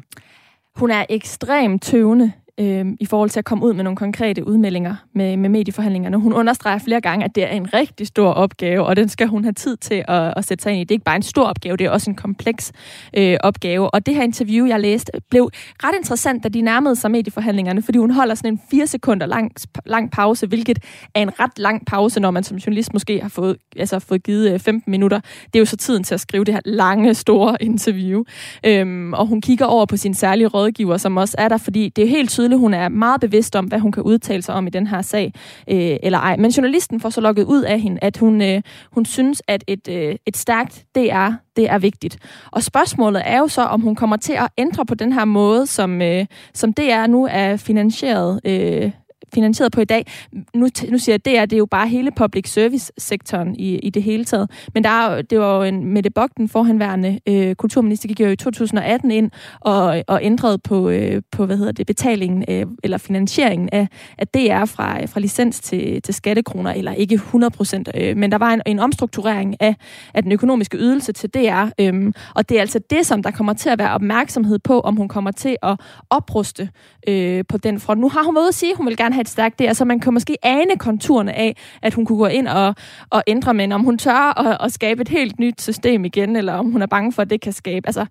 Hun 0.77 0.91
er 0.91 1.07
ekstremt 1.09 1.83
tøvende 1.83 2.33
øh, 2.61 2.87
i 3.01 3.07
forhold 3.07 3.31
til 3.31 3.39
at 3.39 3.45
komme 3.45 3.65
ud 3.65 3.73
med 3.73 3.85
nogle 3.85 3.97
konkrete 3.97 4.47
udmeldinger 4.47 4.97
med, 5.15 5.37
med 5.37 5.49
medieforhandlingerne. 5.49 6.17
Hun 6.17 6.33
understreger 6.33 6.79
flere 6.79 7.01
gange, 7.01 7.25
at 7.25 7.35
det 7.35 7.45
er 7.45 7.49
en 7.49 7.75
rigtig 7.75 8.07
stor 8.07 8.31
opgave, 8.31 8.87
og 8.87 8.97
den 8.97 9.09
skal 9.09 9.27
hun 9.27 9.45
have 9.45 9.53
tid 9.53 9.77
til 9.77 10.05
at, 10.09 10.35
at 10.37 10.45
sætte 10.45 10.63
sig 10.63 10.73
ind 10.73 10.81
i. 10.81 10.85
Det 10.85 10.91
er 10.91 10.95
ikke 10.95 11.05
bare 11.05 11.17
en 11.17 11.23
stor 11.23 11.45
opgave, 11.45 11.77
det 11.77 11.87
er 11.87 11.91
også 11.91 12.11
en 12.11 12.17
kompleks 12.17 12.73
øh, 13.17 13.37
opgave. 13.41 13.91
Og 13.91 14.07
det 14.07 14.15
her 14.15 14.23
interview, 14.23 14.67
jeg 14.67 14.81
læste, 14.81 15.13
blev 15.31 15.51
ret 15.85 15.95
interessant, 15.97 16.45
da 16.45 16.49
de 16.49 16.61
nærmede 16.61 16.97
sig 16.97 17.11
medieforhandlingerne, 17.11 17.83
fordi 17.83 17.99
hun 17.99 18.11
holder 18.11 18.35
sådan 18.35 18.53
en 18.53 18.61
fire 18.71 18.87
sekunder 18.87 19.27
lang, 19.27 19.53
lang 19.87 20.11
pause, 20.11 20.47
hvilket 20.47 20.79
er 21.15 21.23
en 21.23 21.41
ret 21.41 21.59
lang 21.59 21.87
pause, 21.87 22.21
når 22.21 22.31
man 22.31 22.45
som 22.45 22.57
journalist 22.57 22.93
måske 22.93 23.21
har 23.21 23.29
fået, 23.29 23.57
altså 23.77 23.99
fået 23.99 24.23
givet 24.23 24.53
øh, 24.53 24.61
15 24.61 24.91
minutter. 24.91 25.21
Det 25.21 25.55
er 25.55 25.59
jo 25.59 25.65
så 25.65 25.77
tiden 25.77 26.05
til 26.05 26.15
at 26.15 26.21
skrive 26.21 26.45
det 26.45 26.55
her 26.55 26.61
lange, 26.65 27.15
store 27.15 27.57
interview. 27.61 28.25
Øhm, 28.67 29.13
og 29.13 29.27
hun 29.27 29.41
kigger 29.41 29.67
over 29.67 29.87
på 29.87 29.97
sin 29.97 30.15
særlige 30.15 30.47
rådgiver, 30.47 30.97
som 30.97 31.17
også 31.17 31.35
er 31.39 31.49
der, 31.49 31.59
fordi 31.59 31.89
det 31.89 32.05
er 32.05 32.09
helt 32.09 32.31
tydeligt, 32.31 32.48
hun 32.57 32.75
er 32.75 32.89
meget 32.89 33.21
bevidst 33.21 33.57
om, 33.57 33.65
hvad 33.65 33.79
hun 33.79 33.93
kan 33.93 34.03
udtale 34.03 34.43
sig 34.43 34.55
om 34.55 34.67
i 34.67 34.71
den 34.71 34.87
her 34.87 35.03
sag, 35.03 35.33
øh, 35.71 35.97
eller 36.03 36.19
ej. 36.19 36.37
Men 36.37 36.51
journalisten 36.51 37.01
får 37.01 37.11
så 37.11 37.21
lukket 37.21 37.45
ud 37.45 37.63
af 37.63 37.81
hende, 37.81 37.99
at 38.03 38.17
hun, 38.17 38.43
øh, 38.43 38.63
hun 38.93 39.05
synes, 39.05 39.43
at 39.49 39.65
et, 39.67 39.89
øh, 39.89 40.17
et 40.27 40.37
stærkt 40.37 40.85
DR, 40.95 41.31
det 41.57 41.71
er 41.71 41.79
vigtigt. 41.79 42.19
Og 42.53 42.63
spørgsmålet 42.63 43.23
er 43.25 43.39
jo 43.39 43.49
så, 43.49 43.63
om 43.63 43.81
hun 43.81 43.95
kommer 43.95 44.17
til 44.17 44.33
at 44.33 44.49
ændre 44.59 44.87
på 44.87 44.95
den 44.95 45.13
her 45.13 45.25
måde, 45.25 45.67
som, 45.67 46.03
øh, 46.03 46.27
som 46.55 46.73
DR 46.73 47.07
nu 47.07 47.29
er 47.31 47.57
finansieret 47.57 48.41
øh, 48.45 48.91
finansieret 49.35 49.73
på 49.73 49.81
i 49.81 49.85
dag. 49.85 50.07
Nu, 50.55 50.69
nu 50.89 50.99
siger 50.99 51.15
jeg, 51.15 51.25
det 51.25 51.39
er, 51.39 51.47
det 51.47 51.53
er 51.57 51.59
jo 51.59 51.67
bare 51.67 51.89
hele 51.89 52.11
public 52.11 52.53
service-sektoren 52.53 53.57
i, 53.57 53.79
i 53.79 53.91
det 53.91 54.03
hele 54.03 54.25
taget. 54.25 54.51
Men 54.75 54.85
der 54.85 54.91
er, 54.91 55.23
det 55.23 55.41
var 55.41 55.57
jo 55.57 55.63
en, 55.63 55.85
Mette 55.85 56.11
Bock, 56.11 56.33
den 56.37 56.49
forhenværende 56.49 57.21
øh, 57.29 57.55
kulturminister, 57.55 58.09
gik 58.09 58.21
jo 58.21 58.29
i 58.29 58.37
2018 58.37 59.11
ind 59.11 59.31
og, 59.61 60.05
og 60.09 60.21
ændrede 60.23 60.59
på, 60.59 60.89
øh, 60.89 61.23
på 61.33 61.47
hvad 61.47 61.57
hedder 61.57 61.73
det, 61.73 61.87
betalingen 61.87 62.45
øh, 62.49 62.67
eller 62.83 62.99
finansieringen 62.99 63.69
af, 63.73 63.89
af 64.19 64.29
DR 64.29 64.65
fra, 64.65 65.07
fra 65.07 65.21
licens 65.21 65.61
til, 65.61 66.03
til 66.03 66.15
skattekroner, 66.15 66.73
eller 66.73 66.93
ikke 66.93 67.15
100 67.15 67.51
procent, 67.51 67.89
øh, 67.95 68.17
men 68.17 68.33
der 68.33 68.39
var 68.39 68.51
en, 68.51 68.63
en 68.67 68.79
omstrukturering 68.79 69.57
af, 69.61 69.77
af 70.15 70.23
den 70.23 70.33
økonomiske 70.33 70.79
ydelse 70.79 71.13
til 71.13 71.31
DR, 71.35 71.67
øh, 71.81 72.13
og 72.35 72.49
det 72.49 72.57
er 72.57 72.61
altså 72.61 72.81
det, 72.91 73.07
som 73.07 73.23
der 73.23 73.31
kommer 73.31 73.53
til 73.53 73.69
at 73.69 73.79
være 73.79 73.91
opmærksomhed 73.91 74.59
på, 74.59 74.81
om 74.81 74.97
hun 74.97 75.09
kommer 75.09 75.31
til 75.31 75.57
at 75.63 75.81
opruste 76.11 76.71
øh, 77.09 77.45
på 77.49 77.59
den 77.59 77.81
front. 77.81 78.01
Nu 78.01 78.09
har 78.09 78.23
hun 78.25 78.35
været 78.35 78.49
at 78.49 78.55
sige, 78.55 78.71
at 78.71 78.77
hun 78.77 78.87
vil 78.87 78.97
gerne 78.97 79.15
have 79.19 79.23
et 79.23 79.29
stærkt 79.29 79.59
der, 79.59 79.73
så 79.73 79.85
man 79.85 80.01
kan 80.01 80.15
måske 80.15 80.37
ane 80.43 80.77
konturerne 80.79 81.33
af, 81.33 81.57
at 81.83 81.95
hun 81.95 82.05
kunne 82.05 82.19
gå 82.19 82.27
ind 82.27 82.49
og, 82.49 82.75
og 83.11 83.23
ændre, 83.27 83.55
men 83.55 83.73
om 83.73 83.83
hun 83.85 83.99
tør 83.99 84.41
at, 84.41 84.57
at 84.61 84.73
skabe 84.73 85.03
et 85.03 85.09
helt 85.09 85.39
nyt 85.39 85.63
system 85.63 86.05
igen, 86.05 86.37
eller 86.37 86.53
om 86.53 86.71
hun 86.71 86.83
er 86.83 86.87
bange 86.87 87.13
for, 87.13 87.23
at 87.23 87.31
det 87.31 87.41
kan 87.41 87.53
skabe. 87.53 87.89
Altså, 87.89 88.07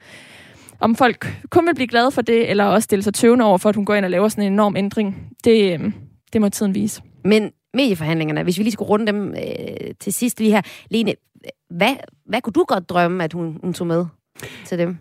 om 0.79 0.95
folk 0.95 1.27
kun 1.49 1.67
vil 1.67 1.75
blive 1.75 1.87
glade 1.87 2.11
for 2.11 2.21
det, 2.21 2.49
eller 2.49 2.63
også 2.63 2.85
stille 2.85 3.03
sig 3.03 3.13
tøvende 3.13 3.45
over 3.45 3.57
for, 3.57 3.69
at 3.69 3.75
hun 3.75 3.85
går 3.85 3.95
ind 3.95 4.05
og 4.05 4.11
laver 4.11 4.27
sådan 4.27 4.43
en 4.43 4.53
enorm 4.53 4.75
ændring, 4.75 5.35
det, 5.43 5.73
øh, 5.73 5.91
det 6.33 6.41
må 6.41 6.49
tiden 6.49 6.75
vise. 6.75 7.01
Men 7.23 7.51
medieforhandlingerne, 7.73 8.43
hvis 8.43 8.57
vi 8.57 8.63
lige 8.63 8.71
skulle 8.71 8.89
runde 8.89 9.07
dem 9.07 9.29
øh, 9.29 9.93
til 9.99 10.13
sidst 10.13 10.39
lige 10.39 10.51
her. 10.51 10.61
Lene, 10.91 11.13
hvad, 11.69 11.95
hvad 12.25 12.41
kunne 12.41 12.53
du 12.53 12.65
godt 12.67 12.89
drømme, 12.89 13.23
at 13.23 13.33
hun, 13.33 13.59
hun 13.63 13.73
tog 13.73 13.87
med 13.87 14.05
til 14.65 14.77
dem? 14.77 14.97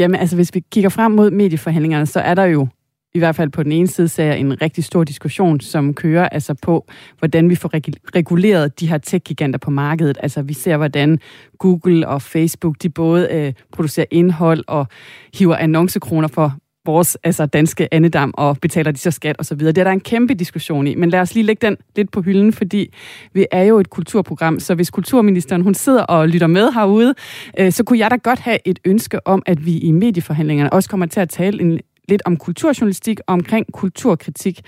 Jamen 0.00 0.20
altså, 0.20 0.36
hvis 0.36 0.54
vi 0.54 0.62
kigger 0.72 0.90
frem 0.90 1.12
mod 1.12 1.30
medieforhandlingerne, 1.30 2.06
så 2.06 2.20
er 2.20 2.34
der 2.34 2.44
jo 2.44 2.66
i 3.14 3.18
hvert 3.18 3.36
fald 3.36 3.50
på 3.50 3.62
den 3.62 3.72
ene 3.72 3.86
side 3.86 4.08
ser 4.08 4.24
jeg 4.24 4.38
en 4.38 4.62
rigtig 4.62 4.84
stor 4.84 5.04
diskussion, 5.04 5.60
som 5.60 5.94
kører 5.94 6.28
altså 6.28 6.54
på, 6.54 6.86
hvordan 7.18 7.50
vi 7.50 7.54
får 7.54 7.70
reguleret 8.16 8.80
de 8.80 8.86
her 8.86 8.98
tech-giganter 8.98 9.58
på 9.58 9.70
markedet. 9.70 10.18
Altså 10.22 10.42
vi 10.42 10.52
ser, 10.52 10.76
hvordan 10.76 11.18
Google 11.58 12.08
og 12.08 12.22
Facebook, 12.22 12.76
de 12.82 12.90
både 12.90 13.28
øh, 13.30 13.52
producerer 13.72 14.06
indhold 14.10 14.64
og 14.66 14.86
hiver 15.34 15.56
annoncekroner 15.56 16.28
for 16.28 16.58
vores 16.88 17.16
altså 17.24 17.46
danske 17.46 17.94
andedam 17.94 18.34
og 18.36 18.58
betaler 18.62 18.90
de 18.90 18.98
så 18.98 19.10
skat 19.10 19.36
og 19.38 19.44
så 19.44 19.54
videre. 19.54 19.72
Det 19.72 19.80
er 19.80 19.84
der 19.84 19.90
en 19.90 20.00
kæmpe 20.00 20.34
diskussion 20.34 20.86
i, 20.86 20.94
men 20.94 21.10
lad 21.10 21.20
os 21.20 21.34
lige 21.34 21.44
lægge 21.44 21.66
den 21.66 21.76
lidt 21.96 22.10
på 22.10 22.20
hylden, 22.20 22.52
fordi 22.52 22.94
vi 23.32 23.46
er 23.50 23.62
jo 23.62 23.78
et 23.78 23.90
kulturprogram, 23.90 24.60
så 24.60 24.74
hvis 24.74 24.90
kulturministeren 24.90 25.62
hun 25.62 25.74
sidder 25.74 26.02
og 26.02 26.28
lytter 26.28 26.46
med 26.46 26.72
herude, 26.72 27.14
øh, 27.58 27.72
så 27.72 27.84
kunne 27.84 27.98
jeg 27.98 28.10
da 28.10 28.16
godt 28.16 28.38
have 28.38 28.58
et 28.64 28.78
ønske 28.84 29.26
om, 29.26 29.42
at 29.46 29.66
vi 29.66 29.78
i 29.78 29.92
medieforhandlingerne 29.92 30.72
også 30.72 30.90
kommer 30.90 31.06
til 31.06 31.20
at 31.20 31.28
tale 31.28 31.60
en 31.60 31.80
lidt 32.08 32.22
om 32.24 32.36
kulturjournalistik 32.36 33.20
og 33.26 33.32
omkring 33.32 33.66
kulturkritik. 33.72 34.60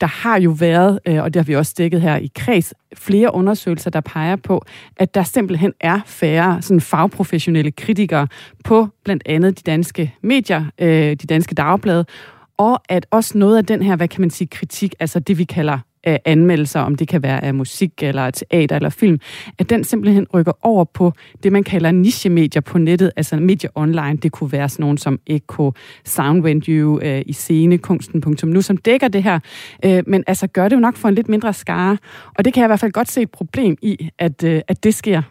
Der 0.00 0.06
har 0.06 0.40
jo 0.40 0.50
været, 0.50 0.98
øh, 1.06 1.22
og 1.22 1.34
det 1.34 1.40
har 1.40 1.44
vi 1.44 1.56
også 1.56 1.74
dækket 1.78 2.00
her 2.00 2.16
i 2.16 2.30
kreds, 2.34 2.74
flere 2.94 3.34
undersøgelser, 3.34 3.90
der 3.90 4.00
peger 4.00 4.36
på, 4.36 4.64
at 4.96 5.14
der 5.14 5.22
simpelthen 5.22 5.72
er 5.80 6.00
færre 6.06 6.62
sådan 6.62 6.80
fagprofessionelle 6.80 7.70
kritikere 7.70 8.28
på 8.64 8.88
blandt 9.04 9.22
andet 9.26 9.58
de 9.58 9.62
danske 9.62 10.14
medier, 10.22 10.64
øh, 10.78 10.88
de 10.88 11.16
danske 11.16 11.54
dagblade, 11.54 12.04
og 12.56 12.82
at 12.88 13.06
også 13.10 13.38
noget 13.38 13.56
af 13.56 13.66
den 13.66 13.82
her, 13.82 13.96
hvad 13.96 14.08
kan 14.08 14.20
man 14.20 14.30
sige, 14.30 14.48
kritik, 14.48 14.94
altså 15.00 15.20
det 15.20 15.38
vi 15.38 15.44
kalder 15.44 15.78
af 16.06 16.20
anmeldelser, 16.24 16.80
om 16.80 16.94
det 16.94 17.08
kan 17.08 17.22
være 17.22 17.44
af 17.44 17.54
musik 17.54 17.92
eller 18.02 18.30
teater 18.30 18.76
eller 18.76 18.90
film, 18.90 19.18
at 19.58 19.70
den 19.70 19.84
simpelthen 19.84 20.26
rykker 20.34 20.52
over 20.62 20.84
på 20.84 21.12
det, 21.42 21.52
man 21.52 21.64
kalder 21.64 21.90
niche-medier 21.90 22.62
på 22.62 22.78
nettet, 22.78 23.10
altså 23.16 23.36
medier 23.36 23.70
online. 23.74 24.16
Det 24.16 24.32
kunne 24.32 24.52
være 24.52 24.68
sådan 24.68 24.82
nogen 24.82 24.98
som 24.98 25.18
Echo, 25.26 25.72
Soundvenue, 26.04 27.04
øh, 27.04 27.22
i 27.26 27.32
scene, 27.32 27.78
kunsten.nu, 27.78 28.62
som 28.62 28.76
dækker 28.76 29.08
det 29.08 29.22
her, 29.22 29.38
øh, 29.84 30.02
men 30.06 30.24
altså 30.26 30.46
gør 30.46 30.68
det 30.68 30.76
jo 30.76 30.80
nok 30.80 30.96
for 30.96 31.08
en 31.08 31.14
lidt 31.14 31.28
mindre 31.28 31.52
skare. 31.52 31.98
Og 32.38 32.44
det 32.44 32.54
kan 32.54 32.60
jeg 32.60 32.66
i 32.66 32.70
hvert 32.70 32.80
fald 32.80 32.92
godt 32.92 33.10
se 33.10 33.22
et 33.22 33.30
problem 33.30 33.76
i, 33.82 34.10
at, 34.18 34.44
øh, 34.44 34.60
at 34.68 34.84
det 34.84 34.94
sker. 34.94 35.22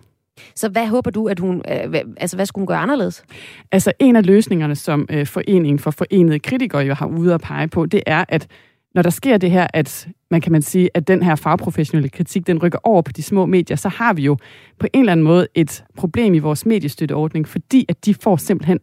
Så 0.56 0.70
hvad 0.70 0.88
håber 0.88 1.12
du, 1.12 1.28
at 1.28 1.40
hun... 1.40 1.62
Øh, 1.72 1.90
hvad, 1.90 2.02
altså, 2.18 2.36
hvad 2.36 2.46
skulle 2.46 2.62
hun 2.62 2.68
gøre 2.68 2.78
anderledes? 2.78 3.24
Altså 3.72 3.92
en 4.00 4.16
af 4.16 4.26
løsningerne, 4.26 4.76
som 4.76 5.08
øh, 5.10 5.28
Foreningen 5.28 5.80
for 5.80 5.92
Forenede 5.92 6.40
Kritikere 6.40 6.82
jo 6.82 6.94
har 6.94 7.06
ude 7.06 7.34
at 7.34 7.42
pege 7.42 7.68
på, 7.68 7.86
det 7.86 8.04
er, 8.06 8.26
at 8.30 8.48
når 8.96 9.02
der 9.02 9.10
sker 9.10 9.38
det 9.38 9.52
her, 9.52 9.68
at 9.74 10.08
man 10.32 10.42
kan 10.42 10.52
man 10.52 10.62
sige, 10.62 10.90
at 10.94 11.08
den 11.08 11.24
her 11.24 11.36
fagprofessionelle 11.36 12.10
kritik, 12.10 12.48
den 12.48 12.64
rykker 12.64 12.80
over 12.84 13.02
på 13.02 13.12
de 13.12 13.24
små 13.24 13.46
medier, 13.46 13.78
så 13.78 13.90
har 13.90 14.14
vi 14.14 14.22
jo 14.22 14.38
på 14.80 14.88
en 14.94 15.00
eller 15.00 15.12
anden 15.12 15.24
måde 15.24 15.48
et 15.56 15.84
problem 15.98 16.34
i 16.34 16.40
vores 16.40 16.66
mediestøtteordning, 16.66 17.48
fordi 17.48 17.86
at 17.90 18.06
de 18.06 18.14
får 18.14 18.38
simpelthen 18.38 18.80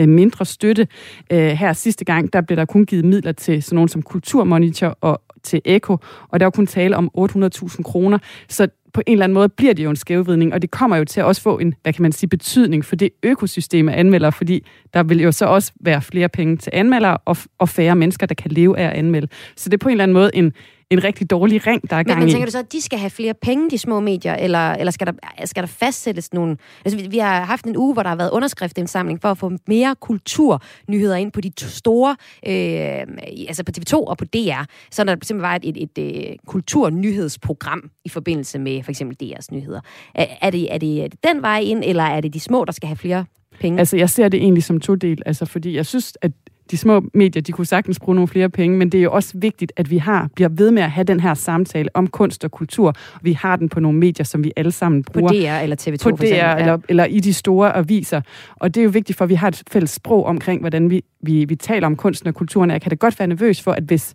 øh, 0.00 0.08
mindre 0.08 0.44
støtte. 0.44 0.88
Øh, 1.32 1.48
her 1.48 1.72
sidste 1.72 2.04
gang, 2.04 2.32
der 2.32 2.40
blev 2.40 2.56
der 2.56 2.64
kun 2.64 2.86
givet 2.86 3.04
midler 3.04 3.32
til 3.32 3.62
sådan 3.62 3.74
nogen 3.74 3.88
som 3.88 4.02
Kulturmonitor 4.02 4.98
og 5.00 5.22
til 5.42 5.60
Eko, 5.64 5.96
og 6.28 6.40
der 6.40 6.46
var 6.46 6.50
kun 6.50 6.66
tale 6.66 6.96
om 6.96 7.10
800.000 7.18 7.82
kroner. 7.82 8.18
Så 8.48 8.68
på 8.96 9.02
en 9.06 9.12
eller 9.12 9.24
anden 9.24 9.34
måde 9.34 9.48
bliver 9.48 9.74
det 9.74 9.84
jo 9.84 9.90
en 9.90 9.96
skævvidning, 9.96 10.54
og 10.54 10.62
det 10.62 10.70
kommer 10.70 10.96
jo 10.96 11.04
til 11.04 11.20
at 11.20 11.26
også 11.26 11.42
få 11.42 11.58
en, 11.58 11.74
hvad 11.82 11.92
kan 11.92 12.02
man 12.02 12.12
sige, 12.12 12.28
betydning 12.28 12.84
for 12.84 12.96
det 12.96 13.10
økosystem 13.22 13.88
af 13.88 13.98
anmeldere, 13.98 14.32
fordi 14.32 14.66
der 14.94 15.02
vil 15.02 15.20
jo 15.20 15.32
så 15.32 15.46
også 15.46 15.72
være 15.80 16.02
flere 16.02 16.28
penge 16.28 16.56
til 16.56 16.70
anmeldere, 16.74 17.18
og, 17.24 17.36
og 17.58 17.68
færre 17.68 17.96
mennesker, 17.96 18.26
der 18.26 18.34
kan 18.34 18.50
leve 18.50 18.78
af 18.78 18.86
at 18.86 18.92
anmelde. 18.92 19.28
Så 19.56 19.68
det 19.68 19.74
er 19.74 19.78
på 19.78 19.88
en 19.88 19.92
eller 19.92 20.04
anden 20.04 20.12
måde 20.12 20.30
en, 20.34 20.52
en 20.90 21.04
rigtig 21.04 21.30
dårlig 21.30 21.66
ring, 21.66 21.90
der 21.90 21.96
er 21.96 22.00
Men, 22.00 22.06
gang 22.06 22.18
men 22.18 22.28
i. 22.28 22.32
tænker 22.32 22.46
du 22.46 22.50
så, 22.50 22.58
at 22.58 22.72
de 22.72 22.80
skal 22.80 22.98
have 22.98 23.10
flere 23.10 23.34
penge, 23.34 23.70
de 23.70 23.78
små 23.78 24.00
medier, 24.00 24.34
eller, 24.34 24.72
eller 24.72 24.90
skal, 24.90 25.06
der, 25.06 25.12
skal 25.44 25.62
der 25.62 25.66
fastsættes 25.66 26.32
nogle... 26.32 26.56
Altså, 26.84 27.00
vi, 27.00 27.06
vi 27.10 27.18
har 27.18 27.44
haft 27.44 27.64
en 27.64 27.76
uge, 27.76 27.92
hvor 27.92 28.02
der 28.02 28.10
har 28.10 28.16
været 28.16 28.30
underskriftindsamling 28.30 29.20
for 29.22 29.28
at 29.28 29.38
få 29.38 29.52
mere 29.66 29.96
kulturnyheder 30.00 31.16
ind 31.16 31.32
på 31.32 31.40
de 31.40 31.48
to 31.48 31.66
store, 31.66 32.16
øh, 32.46 33.06
altså 33.48 33.64
på 33.64 33.72
TV2 33.78 33.94
og 33.94 34.18
på 34.18 34.24
DR, 34.24 34.62
så 34.90 35.04
der 35.04 35.12
simpelthen 35.12 35.42
var 35.42 35.54
et, 35.54 35.64
et, 35.64 35.76
et, 35.76 35.98
et 36.32 36.36
kulturnyhedsprogram 36.46 37.90
i 38.04 38.08
forbindelse 38.08 38.58
med 38.58 38.82
for 38.82 38.90
eksempel 38.90 39.16
DR's 39.22 39.46
nyheder. 39.50 39.80
Er, 40.14 40.26
er, 40.40 40.50
det, 40.50 40.74
er, 40.74 40.78
det, 40.78 41.04
er 41.04 41.08
det 41.08 41.24
den 41.24 41.42
vej 41.42 41.58
ind, 41.58 41.82
eller 41.84 42.04
er 42.04 42.20
det 42.20 42.34
de 42.34 42.40
små, 42.40 42.64
der 42.64 42.72
skal 42.72 42.86
have 42.86 42.96
flere 42.96 43.24
penge? 43.60 43.78
Altså, 43.78 43.96
jeg 43.96 44.10
ser 44.10 44.28
det 44.28 44.40
egentlig 44.40 44.64
som 44.64 44.80
to 44.80 44.94
del, 44.94 45.22
altså, 45.26 45.44
fordi 45.44 45.76
jeg 45.76 45.86
synes, 45.86 46.16
at 46.22 46.32
de 46.70 46.76
små 46.76 47.04
medier, 47.14 47.42
de 47.42 47.52
kunne 47.52 47.66
sagtens 47.66 47.98
bruge 47.98 48.14
nogle 48.14 48.28
flere 48.28 48.48
penge, 48.48 48.78
men 48.78 48.92
det 48.92 48.98
er 48.98 49.02
jo 49.02 49.12
også 49.12 49.32
vigtigt, 49.34 49.72
at 49.76 49.90
vi 49.90 49.98
har 49.98 50.28
bliver 50.34 50.48
ved 50.48 50.70
med 50.70 50.82
at 50.82 50.90
have 50.90 51.04
den 51.04 51.20
her 51.20 51.34
samtale 51.34 51.88
om 51.94 52.06
kunst 52.06 52.44
og 52.44 52.50
kultur. 52.50 52.94
Vi 53.22 53.32
har 53.32 53.56
den 53.56 53.68
på 53.68 53.80
nogle 53.80 53.98
medier, 53.98 54.24
som 54.24 54.44
vi 54.44 54.52
alle 54.56 54.72
sammen 54.72 55.02
bruger. 55.02 55.28
På 55.28 55.34
DR 55.34 55.62
eller 55.62 55.76
TV2 55.80 56.02
På 56.02 56.16
for 56.16 56.16
DR, 56.16 56.22
eksempel, 56.22 56.36
ja. 56.36 56.56
eller, 56.56 56.78
eller 56.88 57.04
i 57.04 57.20
de 57.20 57.34
store 57.34 57.76
aviser. 57.76 58.20
Og 58.56 58.74
det 58.74 58.80
er 58.80 58.84
jo 58.84 58.90
vigtigt, 58.90 59.18
for 59.18 59.24
at 59.24 59.28
vi 59.28 59.34
har 59.34 59.48
et 59.48 59.62
fælles 59.70 59.90
sprog 59.90 60.24
omkring, 60.24 60.60
hvordan 60.60 60.90
vi, 60.90 61.02
vi, 61.22 61.44
vi 61.44 61.56
taler 61.56 61.86
om 61.86 61.96
kunsten 61.96 62.28
og 62.28 62.34
kulturen. 62.34 62.70
Jeg 62.70 62.80
kan 62.80 62.90
da 62.90 62.96
godt 62.96 63.18
være 63.18 63.28
nervøs 63.28 63.62
for, 63.62 63.72
at 63.72 63.82
hvis 63.82 64.14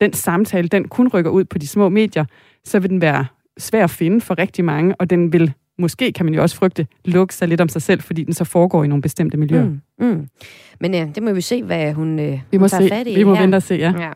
den 0.00 0.12
samtale, 0.12 0.68
den 0.68 0.88
kun 0.88 1.08
rykker 1.08 1.30
ud 1.30 1.44
på 1.44 1.58
de 1.58 1.66
små 1.66 1.88
medier, 1.88 2.24
så 2.64 2.78
vil 2.78 2.90
den 2.90 3.00
være 3.00 3.26
svær 3.58 3.84
at 3.84 3.90
finde 3.90 4.20
for 4.20 4.38
rigtig 4.38 4.64
mange, 4.64 4.94
og 4.98 5.10
den 5.10 5.32
vil 5.32 5.52
måske, 5.78 6.12
kan 6.12 6.26
man 6.26 6.34
jo 6.34 6.42
også 6.42 6.56
frygte, 6.56 6.86
lukke 7.04 7.34
sig 7.34 7.48
lidt 7.48 7.60
om 7.60 7.68
sig 7.68 7.82
selv, 7.82 8.00
fordi 8.02 8.24
den 8.24 8.34
så 8.34 8.44
foregår 8.44 8.84
i 8.84 8.86
nogle 8.86 9.02
bestemte 9.02 9.36
miljøer. 9.36 9.64
Mm, 9.64 9.80
mm. 9.98 10.28
Men 10.80 10.94
øh, 10.94 11.14
det 11.14 11.22
må 11.22 11.32
vi 11.32 11.40
se, 11.40 11.62
hvad 11.62 11.92
hun, 11.92 12.18
øh, 12.18 12.40
Vi 12.50 12.58
må 12.58 12.62
hun 12.62 12.68
tager 12.68 12.82
se. 12.82 12.88
fat 12.88 13.06
i 13.06 13.14
Vi 13.14 13.24
må 13.24 13.34
her. 13.34 13.42
vente 13.42 13.56
og 13.56 13.62
se, 13.62 13.74
ja. 13.74 13.92
ja. 13.98 14.10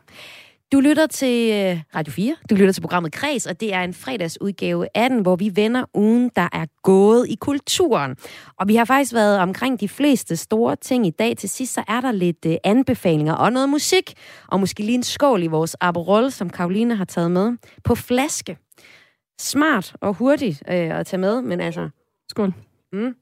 Du 0.71 0.79
lytter 0.79 1.07
til 1.07 1.51
øh, 1.51 1.81
Radio 1.95 2.11
4, 2.13 2.35
du 2.49 2.55
lytter 2.55 2.71
til 2.71 2.81
programmet 2.81 3.11
Kreds, 3.11 3.45
og 3.45 3.59
det 3.59 3.73
er 3.73 3.81
en 3.81 3.93
fredagsudgave 3.93 4.87
af 4.95 5.09
den, 5.09 5.19
hvor 5.21 5.35
vi 5.35 5.51
vender 5.55 5.83
ugen, 5.93 6.31
der 6.35 6.47
er 6.53 6.65
gået 6.83 7.25
i 7.29 7.35
kulturen. 7.35 8.15
Og 8.59 8.67
vi 8.67 8.75
har 8.75 8.85
faktisk 8.85 9.13
været 9.13 9.39
omkring 9.39 9.79
de 9.79 9.87
fleste 9.89 10.35
store 10.35 10.75
ting 10.75 11.07
i 11.07 11.09
dag. 11.09 11.37
Til 11.37 11.49
sidst 11.49 11.73
så 11.73 11.83
er 11.87 12.01
der 12.01 12.11
lidt 12.11 12.45
øh, 12.45 12.55
anbefalinger 12.63 13.33
og 13.33 13.53
noget 13.53 13.69
musik, 13.69 14.13
og 14.47 14.59
måske 14.59 14.83
lige 14.83 14.95
en 14.95 15.03
skål 15.03 15.43
i 15.43 15.47
vores 15.47 15.75
Aperol, 15.81 16.31
som 16.31 16.49
Karoline 16.49 16.95
har 16.95 17.05
taget 17.05 17.31
med, 17.31 17.51
på 17.83 17.95
flaske. 17.95 18.57
Smart 19.39 19.95
og 20.01 20.13
hurtigt 20.13 20.63
øh, 20.67 20.99
at 20.99 21.05
tage 21.05 21.19
med, 21.19 21.41
men 21.41 21.61
altså... 21.61 21.89
Skål. 22.29 22.53
Mm. 22.93 23.15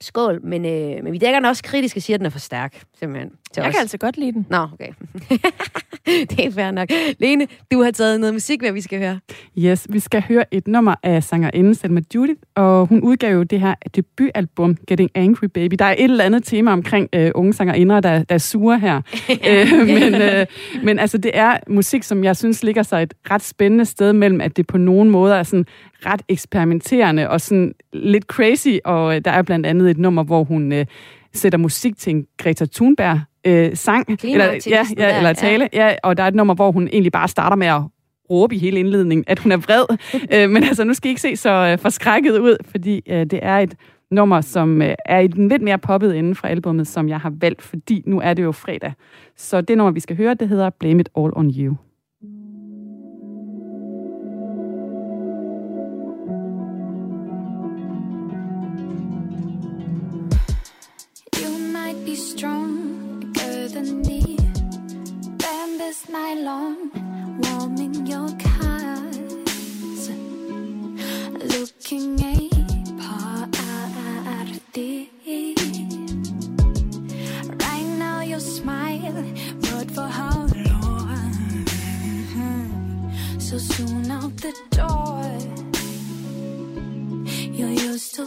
Skål, 0.00 0.42
men, 0.42 0.64
øh, 0.64 1.04
men 1.04 1.12
vi 1.12 1.18
dækker 1.18 1.40
den 1.40 1.44
også 1.44 1.62
kritisk 1.62 1.96
og 1.96 2.02
siger, 2.02 2.14
at 2.14 2.20
den 2.20 2.26
er 2.26 2.30
for 2.30 2.38
stærk, 2.38 2.84
simpelthen. 2.98 3.32
Til 3.56 3.60
Jeg 3.62 3.68
os. 3.68 3.74
kan 3.74 3.80
altså 3.80 3.98
godt 3.98 4.16
lide 4.18 4.32
den. 4.32 4.46
Nå, 4.50 4.56
okay. 4.56 4.88
det 6.30 6.46
er 6.46 6.50
fair 6.50 6.70
nok. 6.70 6.88
Lene, 7.18 7.46
du 7.72 7.82
har 7.82 7.90
taget 7.90 8.20
noget 8.20 8.34
musik, 8.34 8.60
hvad 8.60 8.72
vi 8.72 8.80
skal 8.80 8.98
høre. 8.98 9.18
Yes, 9.58 9.86
vi 9.90 9.98
skal 9.98 10.22
høre 10.28 10.54
et 10.54 10.68
nummer 10.68 10.94
af 11.02 11.22
sangerinden 11.22 11.74
Selma 11.74 12.00
Judith, 12.14 12.40
og 12.54 12.86
hun 12.86 13.00
udgav 13.00 13.32
jo 13.32 13.42
det 13.42 13.60
her 13.60 13.74
debutalbum, 13.96 14.76
Getting 14.86 15.10
Angry 15.14 15.46
Baby. 15.54 15.74
Der 15.78 15.84
er 15.84 15.94
et 15.98 16.04
eller 16.04 16.24
andet 16.24 16.44
tema 16.44 16.72
omkring 16.72 17.08
øh, 17.12 17.30
unge 17.34 17.52
sangerinder, 17.52 18.00
der, 18.00 18.18
der 18.18 18.34
er 18.34 18.38
sure 18.38 18.78
her. 18.78 18.96
øh, 19.48 19.86
men, 19.86 20.14
øh, 20.14 20.46
men 20.82 20.98
altså, 20.98 21.18
det 21.18 21.30
er 21.34 21.56
musik, 21.68 22.02
som 22.02 22.24
jeg 22.24 22.36
synes 22.36 22.62
ligger 22.62 22.82
sig 22.82 23.02
et 23.02 23.14
ret 23.30 23.42
spændende 23.42 23.84
sted 23.84 24.12
mellem, 24.12 24.40
at 24.40 24.56
det 24.56 24.66
på 24.66 24.78
nogen 24.78 25.10
måder 25.10 25.34
er 25.34 25.42
sådan 25.42 25.66
ret 26.06 26.22
eksperimenterende 26.28 27.30
og 27.30 27.40
sådan 27.40 27.74
lidt 27.92 28.24
crazy, 28.24 28.76
og 28.84 29.16
øh, 29.16 29.20
der 29.24 29.30
er 29.30 29.42
blandt 29.42 29.66
andet 29.66 29.90
et 29.90 29.98
nummer, 29.98 30.22
hvor 30.22 30.44
hun 30.44 30.72
øh, 30.72 30.86
sætter 31.36 31.58
musik 31.58 31.98
til 31.98 32.10
en 32.10 32.26
Greta 32.38 32.66
Thunberg 32.74 33.20
øh, 33.46 33.76
sang, 33.76 34.18
eller, 34.24 34.44
ja, 34.66 34.86
ja, 34.98 35.16
eller 35.16 35.32
tale, 35.32 35.68
ja. 35.72 35.88
ja, 35.88 35.94
og 36.02 36.16
der 36.16 36.22
er 36.22 36.28
et 36.28 36.34
nummer, 36.34 36.54
hvor 36.54 36.72
hun 36.72 36.88
egentlig 36.92 37.12
bare 37.12 37.28
starter 37.28 37.56
med 37.56 37.66
at 37.66 37.82
råbe 38.30 38.54
i 38.54 38.58
hele 38.58 38.80
indledningen, 38.80 39.24
at 39.26 39.38
hun 39.38 39.52
er 39.52 39.56
vred. 39.56 39.84
øh, 40.34 40.50
men 40.50 40.64
altså, 40.64 40.84
nu 40.84 40.94
skal 40.94 41.08
I 41.08 41.10
ikke 41.10 41.20
se 41.20 41.36
så 41.36 41.50
øh, 41.50 41.78
forskrækket 41.78 42.38
ud, 42.38 42.56
fordi 42.70 43.02
øh, 43.08 43.26
det 43.26 43.40
er 43.42 43.58
et 43.58 43.74
nummer, 44.10 44.40
som 44.40 44.82
øh, 44.82 44.94
er 45.06 45.18
i 45.18 45.26
den 45.26 45.48
lidt 45.48 45.62
mere 45.62 45.78
poppet 45.78 46.18
ende 46.18 46.34
fra 46.34 46.48
albummet, 46.48 46.86
som 46.86 47.08
jeg 47.08 47.20
har 47.20 47.32
valgt, 47.40 47.62
fordi 47.62 48.02
nu 48.06 48.20
er 48.20 48.34
det 48.34 48.42
jo 48.42 48.52
fredag. 48.52 48.92
Så 49.36 49.60
det 49.60 49.76
nummer, 49.76 49.90
vi 49.90 50.00
skal 50.00 50.16
høre, 50.16 50.34
det 50.34 50.48
hedder 50.48 50.70
Blame 50.70 51.00
It 51.00 51.08
All 51.16 51.32
On. 51.36 51.50
You 51.50 51.76
night 66.16 66.38
long, 66.50 66.76
warming 67.42 68.06
your 68.06 68.30
cars. 68.46 70.04
Looking 71.52 72.10
a 72.34 72.34
party. 73.02 74.92
Right 77.64 77.88
now 78.04 78.18
you 78.32 78.40
smile, 78.40 79.24
but 79.66 79.86
for 79.96 80.08
how 80.20 80.38
long? 80.70 81.66
So 83.38 83.58
soon 83.58 84.10
out 84.10 84.36
the 84.44 84.54
door. 84.78 85.36
you're 87.58 87.76
used 87.90 88.14
to 88.16 88.24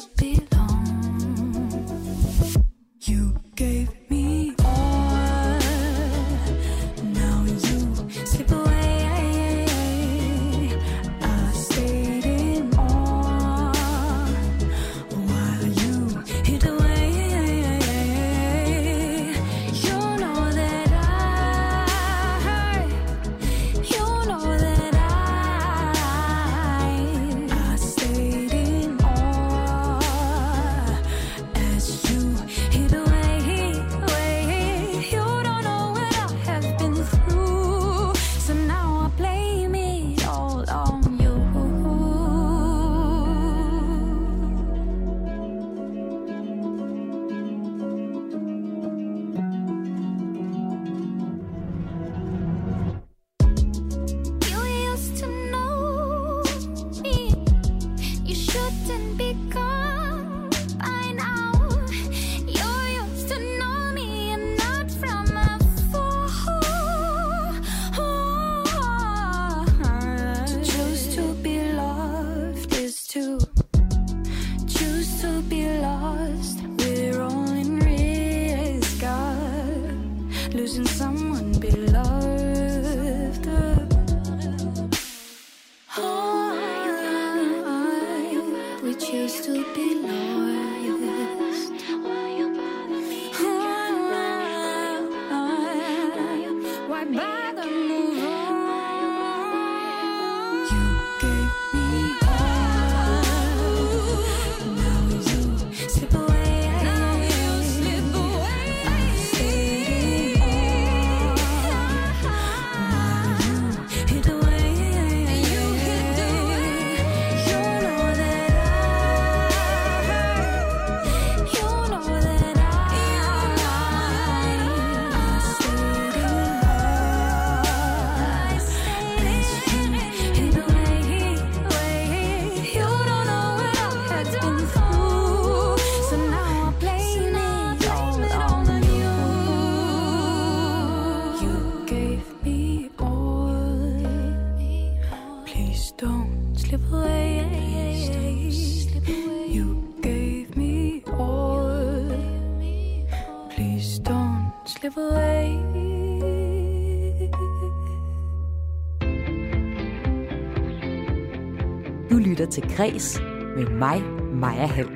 til 162.62 162.78
Græs 162.78 163.22
med 163.56 163.66
mig, 163.66 164.02
Maja 164.34 164.66
Hall. 164.66 164.90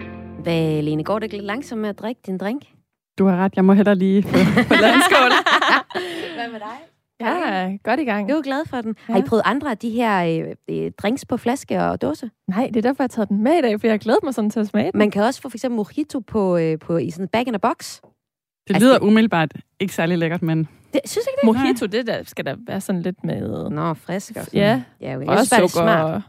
Hvad, 0.43 0.81
Lene, 0.81 1.03
går 1.03 1.19
det 1.19 1.23
ikke 1.23 1.35
lidt 1.35 1.45
langsomt 1.45 1.81
med 1.81 1.89
at 1.89 1.99
drikke 1.99 2.21
din 2.25 2.37
drink? 2.37 2.63
Du 3.19 3.25
har 3.27 3.37
ret, 3.37 3.55
jeg 3.55 3.65
må 3.65 3.73
hellere 3.73 3.95
lige 3.95 4.23
få, 4.23 4.29
få 4.29 4.73
lavet 4.81 4.95
en 4.95 5.01
skål. 5.09 5.31
Hvad 6.35 6.51
med 6.51 6.59
dig? 6.59 6.77
Ja, 7.19 7.77
godt 7.83 7.99
i 7.99 8.03
gang. 8.03 8.27
Jeg 8.27 8.33
er 8.33 8.37
jo 8.37 8.41
glad 8.45 8.65
for 8.69 8.81
den. 8.81 8.95
Ja. 9.09 9.13
Har 9.13 9.19
I 9.19 9.23
prøvet 9.23 9.41
andre 9.45 9.71
af 9.71 9.77
de 9.77 9.89
her 9.89 10.45
øh, 10.45 10.55
øh, 10.69 10.91
drinks 10.91 11.25
på 11.25 11.37
flaske 11.37 11.83
og 11.83 12.01
dåse? 12.01 12.29
Nej, 12.47 12.67
det 12.67 12.75
er 12.75 12.81
derfor, 12.81 13.03
jeg 13.03 13.09
har 13.11 13.15
taget 13.15 13.29
den 13.29 13.43
med 13.43 13.53
i 13.57 13.61
dag, 13.61 13.79
for 13.79 13.87
jeg 13.87 13.93
har 13.93 13.97
glædet 13.97 14.23
mig 14.23 14.33
sådan 14.33 14.49
til 14.49 14.59
at 14.59 14.67
smage 14.67 14.91
den. 14.91 14.97
Man 14.97 15.11
kan 15.11 15.23
også 15.23 15.41
få 15.41 15.49
for 15.49 15.57
eksempel 15.57 15.75
mojito 15.75 16.19
på, 16.19 16.57
øh, 16.57 16.79
på 16.79 16.97
i 16.97 17.09
sådan 17.09 17.25
en 17.25 17.29
bag 17.29 17.47
in 17.47 17.55
a 17.55 17.57
box. 17.57 17.99
Det 18.67 18.81
lyder 18.81 18.99
umiddelbart 18.99 19.51
ikke 19.79 19.93
særlig 19.93 20.17
lækkert, 20.17 20.41
men... 20.41 20.67
Det, 20.93 21.01
synes 21.05 21.27
ikke 21.27 21.47
det? 21.47 21.63
Mojito, 21.63 21.85
det 21.85 22.07
der 22.07 22.23
skal 22.23 22.45
der 22.45 22.55
være 22.67 22.81
sådan 22.81 23.01
lidt 23.01 23.23
med... 23.23 23.69
Nå, 23.69 23.93
frisk 23.93 24.31
og 24.35 24.43
sådan. 24.43 24.59
Ja, 24.59 24.81
ja 25.01 25.15
okay. 25.15 25.27
og 25.27 25.33
Jeg 25.33 25.39
synes, 25.39 25.49
bare, 25.49 25.61
det 25.61 25.71
sukker. 25.71 25.85
smart. 25.85 26.21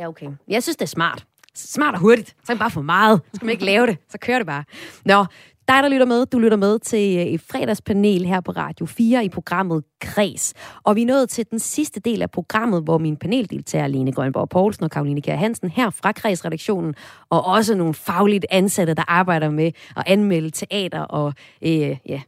Ja, 0.00 0.08
okay. 0.08 0.26
Jeg 0.48 0.62
synes, 0.62 0.76
det 0.76 0.82
er 0.82 0.88
smart. 0.88 1.26
Smart 1.54 1.94
og 1.94 2.00
hurtigt. 2.00 2.28
Så 2.28 2.34
kan 2.46 2.54
man 2.54 2.58
bare 2.58 2.70
få 2.70 2.82
meget. 2.82 3.20
Så 3.24 3.30
skal 3.34 3.46
man 3.46 3.52
ikke 3.52 3.64
lave 3.64 3.86
det. 3.86 3.96
Så 4.08 4.18
kører 4.18 4.38
det 4.38 4.46
bare. 4.46 4.64
Nå, 5.04 5.24
dig, 5.68 5.82
der 5.82 5.88
lytter 5.88 6.06
med, 6.06 6.26
du 6.26 6.38
lytter 6.38 6.56
med 6.56 6.78
til 6.78 7.18
øh, 7.18 7.24
et 7.24 7.40
fredagspanel 7.40 8.24
her 8.26 8.40
på 8.40 8.52
Radio 8.52 8.86
4 8.86 9.24
i 9.24 9.28
programmet 9.28 9.84
Kres. 10.00 10.54
Og 10.82 10.96
vi 10.96 11.02
er 11.02 11.06
nået 11.06 11.30
til 11.30 11.46
den 11.50 11.58
sidste 11.58 12.00
del 12.00 12.22
af 12.22 12.30
programmet, 12.30 12.82
hvor 12.82 12.98
min 12.98 13.16
paneldeltager 13.16 13.86
Lene 13.86 14.12
Grønborg 14.12 14.48
Poulsen 14.48 14.84
og 14.84 14.90
Karoline 14.90 15.22
Kjær 15.22 15.36
Hansen 15.36 15.70
her 15.70 15.90
fra 15.90 16.12
Kredsredaktionen, 16.12 16.94
og 17.30 17.44
også 17.44 17.74
nogle 17.74 17.94
fagligt 17.94 18.46
ansatte, 18.50 18.94
der 18.94 19.04
arbejder 19.08 19.50
med 19.50 19.72
at 19.96 20.02
anmelde 20.06 20.50
teater 20.50 21.00
og 21.00 21.34
øh, 21.62 21.96
ja, 22.06 22.20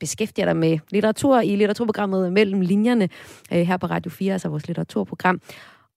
beskæftiger 0.00 0.46
dig 0.46 0.56
med 0.56 0.78
litteratur 0.90 1.40
i 1.40 1.56
litteraturprogrammet 1.56 2.32
Mellem 2.32 2.60
Linjerne 2.60 3.08
øh, 3.52 3.58
her 3.58 3.76
på 3.76 3.86
Radio 3.86 4.10
4, 4.10 4.32
altså 4.32 4.48
vores 4.48 4.66
litteraturprogram. 4.66 5.40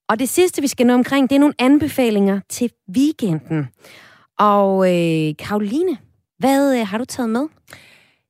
Og 0.09 0.19
det 0.19 0.29
sidste, 0.29 0.61
vi 0.61 0.67
skal 0.67 0.85
nå 0.85 0.93
omkring, 0.93 1.29
det 1.29 1.35
er 1.35 1.39
nogle 1.39 1.53
anbefalinger 1.59 2.39
til 2.49 2.71
weekenden. 2.97 3.67
Og 4.39 4.87
øh, 4.87 5.35
Karoline, 5.39 5.97
hvad 6.39 6.79
øh, 6.79 6.87
har 6.87 6.97
du 6.97 7.05
taget 7.05 7.29
med? 7.29 7.47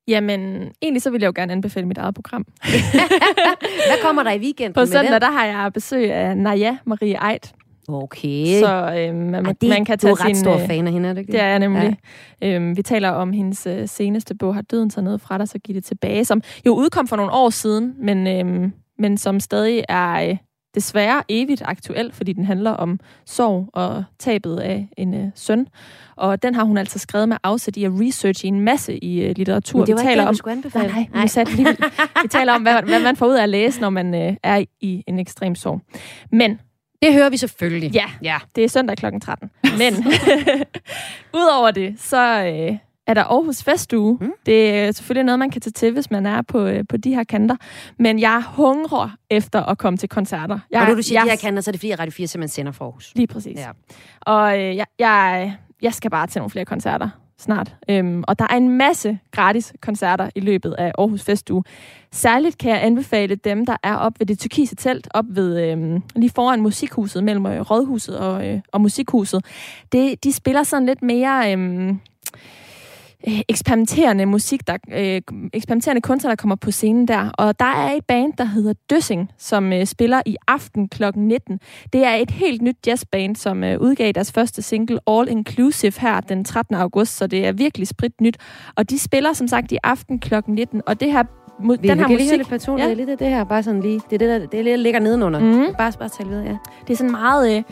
Jamen, 0.08 0.72
egentlig 0.82 1.02
så 1.02 1.10
vil 1.10 1.22
jeg 1.22 1.28
jo 1.28 1.34
gerne 1.36 1.52
anbefale 1.52 1.86
mit 1.88 1.98
eget 1.98 2.16
program. 2.16 2.46
Hvad 3.90 4.04
kommer 4.04 4.24
der 4.24 4.32
i 4.32 4.40
weekenden 4.40 4.74
På 4.74 4.86
søndag, 4.86 5.14
den? 5.14 5.22
der 5.22 5.32
har 5.32 5.46
jeg 5.46 5.74
besøg 5.74 6.12
af 6.12 6.38
Naja 6.38 6.78
Marie 6.86 7.32
Eid. 7.32 7.54
Okay. 7.88 8.60
Så 8.60 8.96
øh, 8.98 9.16
man, 9.16 9.46
Ej, 9.46 9.54
det, 9.62 9.70
man 9.70 9.86
kan 9.86 9.98
du 9.98 10.02
tage 10.02 10.12
er 10.12 10.26
ret 10.26 10.26
sin, 10.26 10.36
stor 10.36 10.54
øh, 10.54 10.68
fan 10.68 10.88
af 10.88 10.94
hende, 10.94 11.10
er 11.10 11.14
du 11.14 11.20
ikke 11.20 11.32
Det 11.32 11.42
er 11.42 11.48
jeg 11.48 11.60
nemlig. 11.60 11.98
Ja. 12.42 12.56
Øhm, 12.56 12.78
vi 12.78 12.82
taler 12.82 13.10
om 13.10 13.34
hendes 13.34 13.68
øh, 13.68 13.88
seneste 13.88 14.36
bog, 14.36 14.56
Har 14.56 14.62
døden 14.62 14.90
taget 14.90 15.04
noget 15.04 15.22
fra 15.22 15.38
dig, 15.38 15.48
så 15.48 15.60
giv 15.60 15.76
det 15.76 15.84
tilbage, 15.84 16.26
som 16.26 16.42
jo 16.66 16.76
udkom 16.76 17.08
for 17.08 17.16
nogle 17.16 17.32
år 17.32 17.50
siden, 17.50 17.96
men, 17.98 18.28
øhm, 18.28 18.74
men 19.00 19.18
som 19.18 19.40
stadig 19.40 19.84
er 19.90 20.30
øh, 20.30 20.38
desværre 20.76 21.24
evigt 21.30 21.62
aktuel, 21.66 22.12
fordi 22.14 22.34
den 22.34 22.46
handler 22.46 22.72
om 22.72 23.00
sorg 23.26 23.70
og 23.74 24.04
tabet 24.20 24.58
af 24.58 24.88
en 24.98 25.14
øh, 25.14 25.28
søn. 25.36 25.68
Og 26.16 26.44
den 26.44 26.56
har 26.56 26.64
hun 26.64 26.78
altså 26.78 27.00
skrevet 27.00 27.30
med 27.30 27.38
afsæt 27.44 27.78
i 27.78 27.84
at 27.84 27.92
researche 27.94 28.48
en 28.48 28.60
masse 28.60 29.04
i 29.04 29.22
øh, 29.22 29.36
litteratur. 29.36 29.80
Men 29.80 29.88
det 29.88 29.96
var 29.96 30.02
vi 30.02 30.04
ikke 30.04 30.10
taler 30.10 30.22
det, 30.22 30.28
du 30.28 30.30
om, 30.30 30.36
skulle 30.36 30.52
anbefale. 30.52 30.94
Nej, 30.94 31.08
nej, 31.14 31.22
vi, 31.22 31.28
satte 31.28 31.56
lige, 31.56 31.78
vi 32.22 32.28
taler 32.28 32.54
om, 32.54 32.62
hvad, 32.62 32.84
hvad 32.84 33.00
man 33.00 33.16
får 33.16 33.26
ud 33.26 33.36
af 33.36 33.44
at 33.44 33.50
læse, 33.50 33.82
når 33.82 33.90
man 33.90 34.16
øh, 34.16 34.36
er 34.44 34.64
i 34.82 35.04
en 35.08 35.20
ekstrem 35.20 35.56
sorg. 35.56 35.82
Men 36.32 36.60
Det 37.02 37.14
hører 37.14 37.30
vi 37.30 37.38
selvfølgelig. 37.38 37.92
Ja, 37.94 38.06
ja. 38.24 38.38
det 38.56 38.64
er 38.64 38.68
søndag 38.68 38.98
kl. 38.98 39.06
13. 39.22 39.50
Men 39.78 39.94
udover 41.42 41.72
det, 41.72 41.96
så 42.00 42.46
øh, 42.46 42.78
er 43.10 43.14
der 43.14 43.24
Aarhus 43.24 43.64
Festuge. 43.64 44.18
Mm. 44.22 44.32
Det 44.46 44.70
er 44.70 44.92
selvfølgelig 44.92 45.26
noget, 45.26 45.40
man 45.40 45.50
kan 45.50 45.62
tage 45.62 45.72
til, 45.72 45.94
hvis 45.94 46.12
man 46.12 46.26
er 46.26 46.42
på, 46.42 46.66
øh, 46.66 46.84
på 46.90 46.98
de 46.98 47.16
her 47.16 47.24
kanter. 47.24 47.56
Men 48.00 48.20
jeg 48.20 48.44
hungrer 48.48 49.10
efter 49.30 49.64
at 49.64 49.78
komme 49.78 49.98
til 49.98 50.10
koncerter. 50.10 50.60
Jeg, 50.72 50.82
og 50.82 50.88
du, 50.88 50.96
du 50.96 51.02
siger, 51.02 51.20
jeg, 51.20 51.26
de 51.26 51.30
her 51.30 51.52
kan, 51.52 51.62
så 51.62 51.70
er 51.70 51.72
det 51.72 51.80
fordi, 51.80 51.92
at 51.92 52.00
Radio 52.00 52.12
4 52.12 52.28
simpelthen 52.28 52.54
sender 52.54 52.72
for 52.72 52.86
Aarhus. 52.86 53.12
Lige 53.16 53.28
præcis. 53.28 53.60
Ja. 53.60 53.70
Og 54.22 54.60
øh, 54.60 54.76
jeg, 54.76 54.86
jeg, 55.00 55.56
jeg 55.82 55.94
skal 55.94 56.12
bare 56.12 56.28
til 56.28 56.40
nogle 56.40 56.50
flere 56.50 56.66
koncerter 56.66 57.10
snart. 57.40 57.76
Øhm, 57.90 58.24
og 58.28 58.40
der 58.40 58.46
er 58.50 58.58
en 58.58 58.70
masse 58.70 59.20
gratis 59.32 59.74
koncerter 59.82 60.30
i 60.36 60.40
løbet 60.40 60.76
af 60.78 60.92
Aarhus 60.98 61.24
Festuge. 61.24 61.64
Særligt 62.12 62.58
kan 62.58 62.72
jeg 62.72 62.84
anbefale 62.84 63.36
dem, 63.36 63.66
der 63.66 63.78
er 63.84 63.96
op 63.96 64.14
ved 64.20 64.28
det 64.28 64.40
tyrkise 64.40 64.76
telt, 64.76 65.08
op 65.14 65.26
ved 65.30 65.72
øhm, 65.72 66.04
lige 66.16 66.32
foran 66.36 66.62
musikhuset, 66.62 67.24
mellem 67.24 67.46
øh, 67.46 67.62
Rådhuset 67.62 68.20
og, 68.20 68.48
øh, 68.48 68.62
og 68.72 68.82
musikhuset. 68.82 69.46
Det, 69.92 70.24
de 70.24 70.34
spiller 70.34 70.64
sådan 70.64 70.86
lidt 70.86 71.02
mere... 71.02 71.52
Øhm, 71.52 72.00
øh, 73.28 73.40
eksperimenterende 73.50 74.26
musik, 74.26 74.68
der, 74.68 74.78
øh, 74.94 75.22
eksperimenterende 75.54 76.02
kunstnere, 76.02 76.30
der 76.32 76.36
kommer 76.36 76.56
på 76.56 76.72
scenen 76.72 77.08
der. 77.08 77.30
Og 77.38 77.60
der 77.60 77.66
er 77.66 77.92
et 77.92 78.06
band, 78.06 78.34
der 78.38 78.44
hedder 78.46 78.74
Døssing, 78.90 79.30
som 79.38 79.74
øh, 79.74 79.86
spiller 79.86 80.22
i 80.26 80.36
aften 80.48 80.88
kl. 80.90 81.04
19. 81.16 81.60
Det 81.94 82.06
er 82.06 82.14
et 82.16 82.32
helt 82.32 82.62
nyt 82.62 82.78
jazzband, 82.88 83.36
som 83.36 83.64
øh, 83.64 83.80
udgav 83.82 84.12
deres 84.12 84.32
første 84.32 84.62
single 84.62 85.00
All 85.08 85.30
Inclusive 85.30 85.94
her 85.98 86.22
den 86.22 86.46
13. 86.46 86.76
august, 86.76 87.18
så 87.18 87.28
det 87.28 87.46
er 87.48 87.52
virkelig 87.52 87.88
sprit 87.88 88.22
nyt. 88.22 88.38
Og 88.76 88.90
de 88.90 89.00
spiller 89.00 89.34
som 89.34 89.48
sagt 89.48 89.72
i 89.72 89.78
aften 89.84 90.20
kl. 90.20 90.34
19, 90.48 90.82
og 90.86 91.00
det 91.00 91.12
her 91.12 91.24
mu- 91.24 91.68
Vi, 91.68 91.76
den 91.76 91.82
vi 91.84 91.88
her 91.88 92.08
lige 92.08 92.18
musik... 92.18 92.38
lidt 92.38 92.50
personligt. 92.50 92.90
Ja. 92.90 92.94
Lidt 92.94 93.10
af 93.10 93.18
det 93.18 93.28
her, 93.30 93.44
bare 93.44 93.64
sådan 93.64 93.82
lige. 93.82 94.02
Det 94.10 94.14
er 94.22 94.28
det, 94.28 94.42
der, 94.42 94.48
det 94.48 94.60
er 94.60 94.64
der 94.64 94.76
ligger 94.76 95.00
nedenunder. 95.00 95.40
Mhm. 95.40 95.74
Bare, 95.78 95.94
bare 96.00 96.10
tale 96.10 96.30
videre, 96.30 96.46
ja. 96.46 96.58
Det 96.88 96.94
er 96.94 96.98
sådan 96.98 97.12
meget 97.12 97.58
øh, 97.58 97.64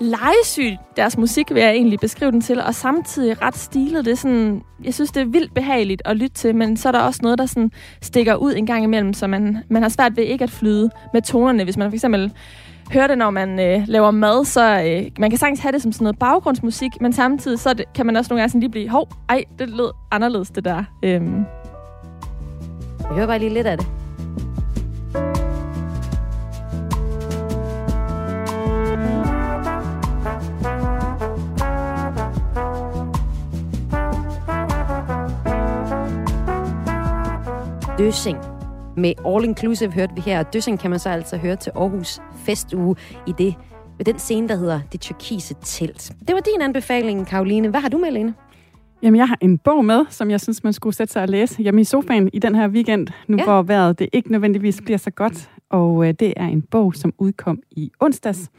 legesyg 0.00 0.76
deres 0.96 1.18
musik, 1.18 1.54
vil 1.54 1.62
jeg 1.62 1.70
egentlig 1.70 2.00
beskrive 2.00 2.30
den 2.30 2.40
til, 2.40 2.60
og 2.60 2.74
samtidig 2.74 3.42
ret 3.42 3.56
stilet. 3.56 4.04
Det 4.04 4.10
er 4.10 4.16
sådan, 4.16 4.62
jeg 4.84 4.94
synes, 4.94 5.10
det 5.10 5.20
er 5.20 5.26
vildt 5.26 5.54
behageligt 5.54 6.02
at 6.04 6.16
lytte 6.16 6.34
til, 6.34 6.54
men 6.54 6.76
så 6.76 6.88
er 6.88 6.92
der 6.92 6.98
også 7.00 7.20
noget, 7.22 7.38
der 7.38 7.46
sådan 7.46 7.70
stikker 8.02 8.34
ud 8.34 8.54
en 8.56 8.66
gang 8.66 8.84
imellem, 8.84 9.12
så 9.12 9.26
man, 9.26 9.58
man 9.70 9.82
har 9.82 9.88
svært 9.88 10.16
ved 10.16 10.24
ikke 10.24 10.44
at 10.44 10.50
flyde 10.50 10.90
med 11.12 11.22
tonerne. 11.22 11.64
Hvis 11.64 11.76
man 11.76 11.90
for 11.90 11.94
eksempel 11.94 12.32
hører 12.92 13.06
det, 13.06 13.18
når 13.18 13.30
man 13.30 13.60
øh, 13.60 13.82
laver 13.86 14.10
mad, 14.10 14.44
så 14.44 14.82
øh, 14.82 15.10
man 15.18 15.30
kan 15.30 15.38
sagtens 15.38 15.60
have 15.60 15.72
det 15.72 15.82
som 15.82 15.92
sådan 15.92 16.04
noget 16.04 16.18
baggrundsmusik, 16.18 16.90
men 17.00 17.12
samtidig 17.12 17.58
så 17.58 17.74
det, 17.74 17.84
kan 17.94 18.06
man 18.06 18.16
også 18.16 18.28
nogle 18.32 18.40
gange 18.40 18.50
sådan 18.50 18.60
lige 18.60 18.70
blive, 18.70 18.88
hov, 18.88 19.08
ej, 19.28 19.44
det 19.58 19.70
lød 19.70 19.90
anderledes, 20.10 20.50
det 20.50 20.64
der. 20.64 20.84
Øhm, 21.02 21.44
Jeg 23.00 23.14
hører 23.14 23.26
bare 23.26 23.38
lige 23.38 23.54
lidt 23.54 23.66
af 23.66 23.78
det. 23.78 23.86
Døssing. 37.98 38.38
Med 38.96 39.12
All 39.26 39.44
Inclusive 39.44 39.92
hørte 39.92 40.14
vi 40.14 40.20
her, 40.20 40.38
og 40.38 40.52
Døssing 40.52 40.78
kan 40.80 40.90
man 40.90 40.98
så 40.98 41.08
altså 41.08 41.36
høre 41.36 41.56
til 41.56 41.72
Aarhus 41.76 42.20
Festuge 42.44 42.96
i 43.26 43.32
det, 43.38 43.54
med 43.96 44.04
den 44.04 44.18
scene, 44.18 44.48
der 44.48 44.56
hedder 44.56 44.80
Det 44.92 45.00
Tyrkise 45.00 45.54
Telt. 45.62 46.12
Det 46.28 46.34
var 46.34 46.40
din 46.40 46.62
anbefaling, 46.62 47.26
Karoline. 47.26 47.68
Hvad 47.68 47.80
har 47.80 47.88
du 47.88 47.98
med, 47.98 48.10
Lene? 48.10 48.34
Jamen, 49.02 49.18
jeg 49.18 49.28
har 49.28 49.38
en 49.40 49.58
bog 49.58 49.84
med, 49.84 50.04
som 50.10 50.30
jeg 50.30 50.40
synes, 50.40 50.64
man 50.64 50.72
skulle 50.72 50.96
sætte 50.96 51.12
sig 51.12 51.22
og 51.22 51.28
læse 51.28 51.62
hjemme 51.62 51.80
i 51.80 51.84
sofaen 51.84 52.30
i 52.32 52.38
den 52.38 52.54
her 52.54 52.68
weekend, 52.68 53.08
nu 53.28 53.36
ja. 53.36 53.44
hvor 53.44 53.62
vejret 53.62 53.98
det 53.98 54.08
ikke 54.12 54.32
nødvendigvis 54.32 54.80
bliver 54.84 54.98
så 54.98 55.10
godt. 55.10 55.50
Og 55.70 56.08
øh, 56.08 56.14
det 56.20 56.34
er 56.36 56.46
en 56.46 56.62
bog, 56.62 56.94
som 56.94 57.14
udkom 57.18 57.62
i 57.70 57.90
onsdags. 58.00 58.50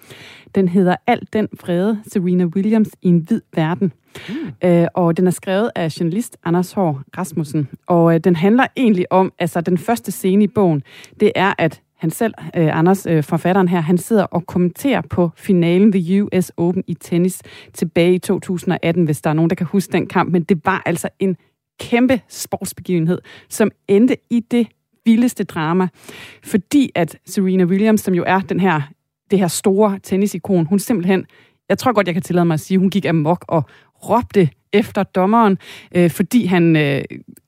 Den 0.55 0.67
hedder 0.67 0.95
Alt 1.07 1.33
den 1.33 1.47
vrede, 1.61 2.01
Serena 2.07 2.45
Williams 2.45 2.89
i 3.01 3.07
en 3.07 3.17
hvid 3.17 3.41
verden. 3.55 3.93
Mm. 4.29 4.35
Øh, 4.69 4.87
og 4.93 5.17
den 5.17 5.27
er 5.27 5.31
skrevet 5.31 5.71
af 5.75 5.99
journalist 5.99 6.37
Anders 6.43 6.71
Hård 6.71 7.01
Rasmussen. 7.17 7.67
Og 7.87 8.13
øh, 8.13 8.19
den 8.19 8.35
handler 8.35 8.67
egentlig 8.77 9.11
om, 9.11 9.33
altså 9.39 9.61
den 9.61 9.77
første 9.77 10.11
scene 10.11 10.43
i 10.43 10.47
bogen, 10.47 10.83
det 11.19 11.31
er, 11.35 11.53
at 11.57 11.81
han 11.97 12.09
selv, 12.09 12.33
øh, 12.57 12.77
Anders, 12.77 13.05
øh, 13.05 13.23
forfatteren 13.23 13.67
her, 13.67 13.79
han 13.79 13.97
sidder 13.97 14.23
og 14.23 14.45
kommenterer 14.45 15.01
på 15.09 15.31
finalen 15.35 15.93
ved 15.93 16.21
US 16.21 16.51
Open 16.57 16.83
i 16.87 16.93
tennis 16.93 17.41
tilbage 17.73 18.13
i 18.13 18.19
2018, 18.19 19.05
hvis 19.05 19.21
der 19.21 19.29
er 19.29 19.33
nogen, 19.33 19.49
der 19.49 19.55
kan 19.55 19.67
huske 19.67 19.91
den 19.91 20.07
kamp. 20.07 20.31
Men 20.31 20.43
det 20.43 20.65
var 20.65 20.81
altså 20.85 21.09
en 21.19 21.37
kæmpe 21.79 22.21
sportsbegivenhed, 22.29 23.21
som 23.49 23.71
endte 23.87 24.17
i 24.29 24.39
det 24.39 24.67
vildeste 25.07 25.43
drama. 25.43 25.87
Fordi 26.43 26.91
at 26.95 27.17
Serena 27.25 27.63
Williams, 27.63 28.01
som 28.01 28.13
jo 28.13 28.23
er 28.27 28.39
den 28.39 28.59
her, 28.59 28.81
det 29.31 29.39
her 29.39 29.47
store 29.47 29.99
tennisikon, 30.03 30.65
hun 30.65 30.79
simpelthen, 30.79 31.25
jeg 31.69 31.77
tror 31.77 31.93
godt, 31.93 32.07
jeg 32.07 32.15
kan 32.15 32.23
tillade 32.23 32.45
mig 32.45 32.53
at 32.53 32.59
sige, 32.59 32.77
hun 32.77 32.89
gik 32.89 33.05
amok 33.05 33.45
og 33.47 33.63
råbte 34.09 34.49
efter 34.73 35.03
dommeren, 35.03 35.57
øh, 35.95 36.09
fordi 36.09 36.45
han, 36.45 36.75
øh, 36.75 37.03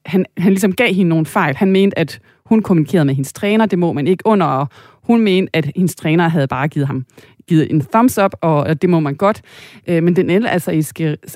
han, 0.06 0.26
han 0.38 0.52
ligesom 0.52 0.74
gav 0.74 0.94
hende 0.94 1.10
nogle 1.10 1.26
fejl. 1.26 1.56
Han 1.56 1.72
mente, 1.72 2.00
at 2.00 2.20
hun 2.46 2.62
kommunikerede 2.62 3.06
med 3.06 3.14
hendes 3.16 3.34
træner, 3.34 3.66
det 3.66 3.80
må 3.80 3.94
man 3.94 4.08
ikke 4.08 4.22
under, 4.26 4.46
og 4.46 4.68
hun 5.04 5.22
mente, 5.22 5.56
at 5.56 5.72
hendes 5.76 5.96
træner 5.96 6.28
havde 6.28 6.48
bare 6.48 6.68
givet 6.68 6.88
ham 6.88 7.06
givet 7.50 7.72
en 7.72 7.82
thumbs 7.82 8.18
up, 8.18 8.32
og 8.42 8.82
det 8.82 8.90
må 8.90 9.00
man 9.00 9.16
godt. 9.16 9.42
Øh, 9.88 10.04
men 10.04 10.16
den 10.16 10.30
endte 10.30 10.50
altså 10.50 10.72
i 10.72 10.84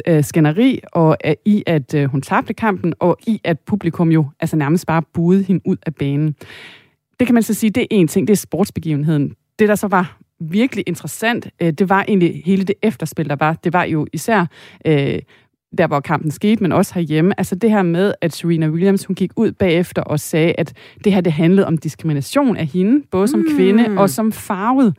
øh, 0.07 0.23
skænderi, 0.23 0.79
og 0.91 1.17
øh, 1.25 1.33
i 1.45 1.63
at 1.67 1.95
hun 2.11 2.21
tabte 2.21 2.53
kampen, 2.53 2.93
og 2.99 3.17
i 3.27 3.41
at 3.43 3.59
publikum 3.59 4.11
jo 4.11 4.25
altså 4.39 4.55
nærmest 4.55 4.87
bare 4.87 5.01
buede 5.13 5.43
hende 5.43 5.61
ud 5.65 5.77
af 5.85 5.95
banen. 5.95 6.35
Det 7.19 7.27
kan 7.27 7.33
man 7.33 7.43
så 7.43 7.53
sige, 7.53 7.69
det 7.69 7.81
er 7.81 7.87
en 7.91 8.07
ting, 8.07 8.27
det 8.27 8.33
er 8.33 8.37
sportsbegivenheden. 8.37 9.33
det, 9.59 9.69
der 9.69 9.75
så 9.75 9.87
var 9.87 10.17
virkelig 10.39 10.83
interessant, 10.87 11.47
det 11.59 11.89
var 11.89 12.05
egentlig 12.07 12.41
hele 12.45 12.63
det 12.63 12.75
efterspil, 12.81 13.29
der 13.29 13.35
var. 13.35 13.53
Det 13.63 13.73
var 13.73 13.83
jo 13.83 14.07
især 14.13 14.45
øh, 14.87 15.19
der, 15.77 15.87
hvor 15.87 15.99
kampen 15.99 16.31
skete, 16.31 16.63
men 16.63 16.71
også 16.71 16.93
herhjemme. 16.93 17.33
Altså 17.39 17.55
det 17.55 17.69
her 17.71 17.83
med, 17.83 18.13
at 18.21 18.33
Serena 18.33 18.67
Williams, 18.69 19.05
hun 19.05 19.15
gik 19.15 19.31
ud 19.35 19.51
bagefter 19.51 20.01
og 20.01 20.19
sagde, 20.19 20.53
at 20.57 20.73
det 21.03 21.13
her, 21.13 21.21
det 21.21 21.33
handlede 21.33 21.67
om 21.67 21.77
diskrimination 21.77 22.57
af 22.57 22.65
hende, 22.65 23.05
både 23.11 23.27
som 23.27 23.39
Mm. 23.39 23.55
kvinde 23.55 23.85
og 23.97 24.09
som 24.09 24.31
farvet. 24.31 24.95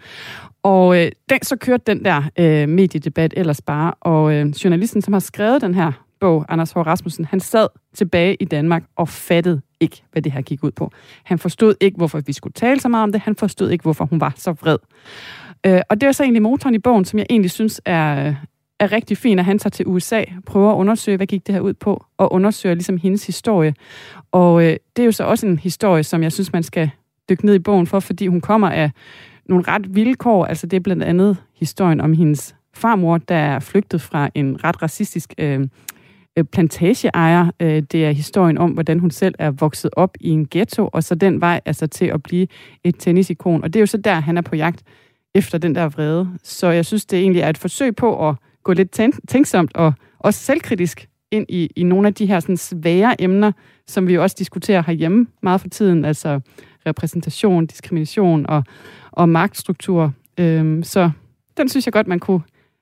Og 0.64 0.96
øh, 0.96 1.12
den, 1.28 1.42
så 1.42 1.56
kørte 1.56 1.82
den 1.86 2.04
der 2.04 2.22
øh, 2.38 2.68
mediedebat 2.68 3.34
ellers 3.36 3.60
bare, 3.60 3.94
og 4.00 4.34
øh, 4.34 4.46
journalisten, 4.46 5.02
som 5.02 5.12
har 5.12 5.20
skrevet 5.20 5.62
den 5.62 5.74
her 5.74 5.92
bog, 6.20 6.44
Anders 6.48 6.72
H. 6.72 6.76
Rasmussen, 6.76 7.24
han 7.24 7.40
sad 7.40 7.68
tilbage 7.94 8.34
i 8.34 8.44
Danmark 8.44 8.84
og 8.96 9.08
fattede 9.08 9.60
ikke, 9.80 10.02
hvad 10.12 10.22
det 10.22 10.32
her 10.32 10.42
gik 10.42 10.64
ud 10.64 10.70
på. 10.70 10.90
Han 11.24 11.38
forstod 11.38 11.74
ikke, 11.80 11.96
hvorfor 11.96 12.20
vi 12.26 12.32
skulle 12.32 12.52
tale 12.52 12.80
så 12.80 12.88
meget 12.88 13.02
om 13.02 13.12
det. 13.12 13.20
Han 13.20 13.36
forstod 13.36 13.70
ikke, 13.70 13.82
hvorfor 13.82 14.04
hun 14.04 14.20
var 14.20 14.32
så 14.36 14.52
vred. 14.52 14.78
Øh, 15.66 15.80
og 15.88 16.00
det 16.00 16.06
er 16.06 16.12
så 16.12 16.22
egentlig 16.22 16.42
motoren 16.42 16.74
i 16.74 16.78
bogen, 16.78 17.04
som 17.04 17.18
jeg 17.18 17.26
egentlig 17.30 17.50
synes 17.50 17.80
er, 17.84 18.34
er 18.80 18.92
rigtig 18.92 19.18
fin, 19.18 19.38
at 19.38 19.44
han 19.44 19.58
tager 19.58 19.70
til 19.70 19.86
USA, 19.86 20.24
prøver 20.46 20.72
at 20.72 20.76
undersøge, 20.76 21.16
hvad 21.16 21.26
gik 21.26 21.46
det 21.46 21.54
her 21.54 21.62
ud 21.62 21.74
på, 21.74 22.04
og 22.18 22.32
undersøger 22.32 22.74
ligesom 22.74 22.98
hendes 22.98 23.26
historie. 23.26 23.74
Og 24.32 24.64
øh, 24.64 24.76
det 24.96 25.02
er 25.02 25.06
jo 25.06 25.12
så 25.12 25.24
også 25.24 25.46
en 25.46 25.58
historie, 25.58 26.02
som 26.02 26.22
jeg 26.22 26.32
synes, 26.32 26.52
man 26.52 26.62
skal 26.62 26.90
dykke 27.28 27.46
ned 27.46 27.54
i 27.54 27.58
bogen 27.58 27.86
for, 27.86 28.00
fordi 28.00 28.26
hun 28.26 28.40
kommer 28.40 28.70
af 28.70 28.90
nogle 29.48 29.64
ret 29.68 29.94
vilkår. 29.94 30.44
Altså 30.44 30.66
det 30.66 30.76
er 30.76 30.80
blandt 30.80 31.02
andet 31.02 31.36
historien 31.54 32.00
om 32.00 32.12
hendes 32.12 32.56
farmor, 32.74 33.18
der 33.18 33.34
er 33.34 33.58
flygtet 33.58 34.00
fra 34.00 34.28
en 34.34 34.64
ret 34.64 34.82
racistisk 34.82 35.34
øh, 35.38 35.66
øh, 36.36 36.44
plantageejer. 36.44 37.50
Øh, 37.60 37.82
det 37.92 38.04
er 38.04 38.10
historien 38.10 38.58
om, 38.58 38.70
hvordan 38.70 38.98
hun 38.98 39.10
selv 39.10 39.34
er 39.38 39.50
vokset 39.50 39.90
op 39.96 40.16
i 40.20 40.28
en 40.28 40.46
ghetto, 40.50 40.88
og 40.92 41.04
så 41.04 41.14
den 41.14 41.40
vej 41.40 41.60
altså 41.64 41.86
til 41.86 42.06
at 42.06 42.22
blive 42.22 42.46
et 42.84 42.94
tennisikon. 42.98 43.62
Og 43.62 43.72
det 43.72 43.78
er 43.78 43.82
jo 43.82 43.86
så 43.86 43.96
der, 43.96 44.14
han 44.14 44.36
er 44.36 44.42
på 44.42 44.56
jagt 44.56 44.82
efter 45.34 45.58
den 45.58 45.74
der 45.74 45.88
vrede. 45.88 46.28
Så 46.42 46.70
jeg 46.70 46.84
synes, 46.84 47.06
det 47.06 47.18
egentlig 47.18 47.42
er 47.42 47.48
et 47.48 47.58
forsøg 47.58 47.96
på 47.96 48.28
at 48.28 48.34
gå 48.62 48.72
lidt 48.72 48.90
tænk- 48.90 49.28
tænksomt 49.28 49.76
og 49.76 49.92
også 50.18 50.40
selvkritisk 50.40 51.08
ind 51.30 51.46
i, 51.48 51.70
i 51.76 51.82
nogle 51.82 52.08
af 52.08 52.14
de 52.14 52.26
her 52.26 52.40
sådan 52.40 52.56
svære 52.56 53.22
emner, 53.22 53.52
som 53.86 54.06
vi 54.06 54.14
jo 54.14 54.22
også 54.22 54.36
diskuterer 54.38 54.82
herhjemme 54.86 55.26
meget 55.42 55.60
for 55.60 55.68
tiden, 55.68 56.04
altså 56.04 56.40
repræsentation, 56.86 57.66
diskrimination 57.66 58.46
og, 58.48 58.64
og 59.10 59.28
magtstruktur. 59.28 60.12
Øhm, 60.38 60.82
så 60.82 61.10
den 61.56 61.68
synes 61.68 61.86
jeg 61.86 61.92
godt, 61.92 62.06
man 62.06 62.18
kunne 62.18 62.40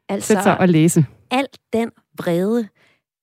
Altså- 0.09 0.27
sætte 0.27 0.43
sig 0.43 0.59
og 0.61 0.69
læse. 0.69 1.07
Alt 1.31 1.59
den 1.73 1.91
vrede, 2.19 2.69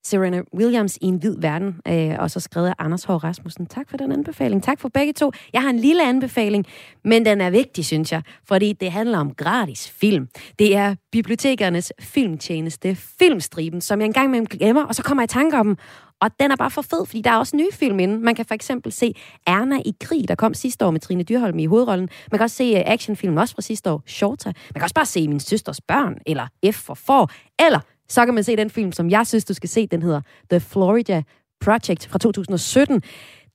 Serena 0.04 0.42
Williams 0.56 0.98
i 1.02 1.06
en 1.06 1.16
hvid 1.16 1.36
verden, 1.42 1.76
øh, 1.88 2.16
og 2.20 2.32
så 2.32 2.40
skrevet 2.40 2.68
af 2.68 2.74
Anders 2.80 3.04
H. 3.04 3.10
Rasmussen. 3.10 3.66
Tak 3.66 3.90
for 3.90 3.98
den 3.98 4.12
anbefaling. 4.12 4.64
Tak 4.64 4.80
for 4.80 4.90
begge 4.90 5.14
to. 5.14 5.32
Jeg 5.54 5.62
har 5.62 5.70
en 5.70 5.80
lille 5.80 6.08
anbefaling, 6.08 6.66
men 7.06 7.26
den 7.26 7.42
er 7.42 7.50
vigtig, 7.50 7.86
synes 7.86 8.12
jeg, 8.12 8.22
fordi 8.48 8.74
det 8.74 8.92
handler 8.92 9.18
om 9.18 9.34
gratis 9.34 9.90
film. 9.90 10.28
Det 10.60 10.76
er 10.76 10.96
bibliotekernes 11.12 11.94
filmtjeneste, 12.00 12.96
Filmstriben, 12.96 13.82
som 13.82 14.00
jeg 14.00 14.06
engang 14.06 14.32
med 14.32 14.46
glemmer, 14.46 14.84
og 14.84 14.96
så 14.96 15.04
kommer 15.04 15.22
jeg 15.22 15.26
i 15.32 15.34
tanke 15.34 15.58
om 15.60 15.66
dem. 15.68 15.78
Og 16.22 16.32
den 16.40 16.52
er 16.52 16.56
bare 16.56 16.72
for 16.72 16.82
fed, 16.82 17.06
fordi 17.06 17.22
der 17.22 17.32
er 17.32 17.38
også 17.38 17.56
nye 17.56 17.72
film 17.72 18.00
inde. 18.00 18.20
Man 18.20 18.36
kan 18.36 18.46
for 18.46 18.54
eksempel 18.54 18.92
se 18.92 19.14
Erna 19.48 19.82
i 19.86 19.94
krig, 20.02 20.28
der 20.28 20.36
kom 20.36 20.54
sidste 20.54 20.86
år 20.86 20.92
med 20.92 21.00
Trine 21.00 21.24
Dyrholm 21.24 21.60
i 21.60 21.66
hovedrollen. 21.66 22.10
Man 22.32 22.38
kan 22.38 22.44
også 22.44 22.56
se 22.56 22.64
øh, 22.64 22.82
actionfilmen 22.86 23.38
også 23.38 23.56
fra 23.56 23.62
sidste 23.62 23.92
år, 23.92 24.04
Shorta. 24.08 24.50
Man 24.50 24.74
kan 24.74 24.84
også 24.84 24.96
bare 24.96 25.06
se 25.06 25.28
Min 25.28 25.40
Søsters 25.40 25.82
Børn, 25.82 26.18
eller 26.26 26.48
F 26.72 26.76
for 26.76 26.94
For, 26.94 27.32
eller 27.60 27.80
så 28.10 28.26
kan 28.26 28.34
man 28.34 28.44
se 28.44 28.56
den 28.56 28.70
film, 28.70 28.92
som 28.92 29.10
jeg 29.10 29.28
synes, 29.28 29.46
du 29.46 29.54
skal 29.54 29.70
se. 29.70 29.88
Den 29.88 30.02
hedder 30.02 30.22
The 30.52 30.60
Florida 30.60 31.24
Project 31.62 32.08
fra 32.08 32.20
2017. 32.20 33.02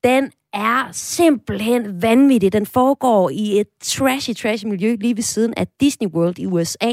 Den 0.04 0.30
er 0.52 0.88
simpelthen 0.92 2.02
vanvittig. 2.02 2.52
Den 2.52 2.66
foregår 2.66 3.30
i 3.30 3.60
et 3.60 3.66
trashy, 3.82 4.34
trashy 4.34 4.66
miljø 4.66 4.96
lige 5.00 5.16
ved 5.16 5.22
siden 5.22 5.54
af 5.56 5.66
Disney 5.80 6.08
World 6.08 6.38
i 6.38 6.46
USA, 6.46 6.92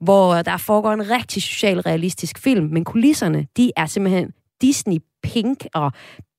hvor 0.00 0.42
der 0.42 0.56
foregår 0.56 0.92
en 0.92 1.10
rigtig 1.10 1.42
socialrealistisk 1.42 2.38
film, 2.38 2.66
men 2.66 2.84
kulisserne, 2.84 3.46
de 3.56 3.72
er 3.76 3.86
simpelthen 3.86 4.32
Disney 4.62 4.98
Pink 5.22 5.66
og 5.74 5.92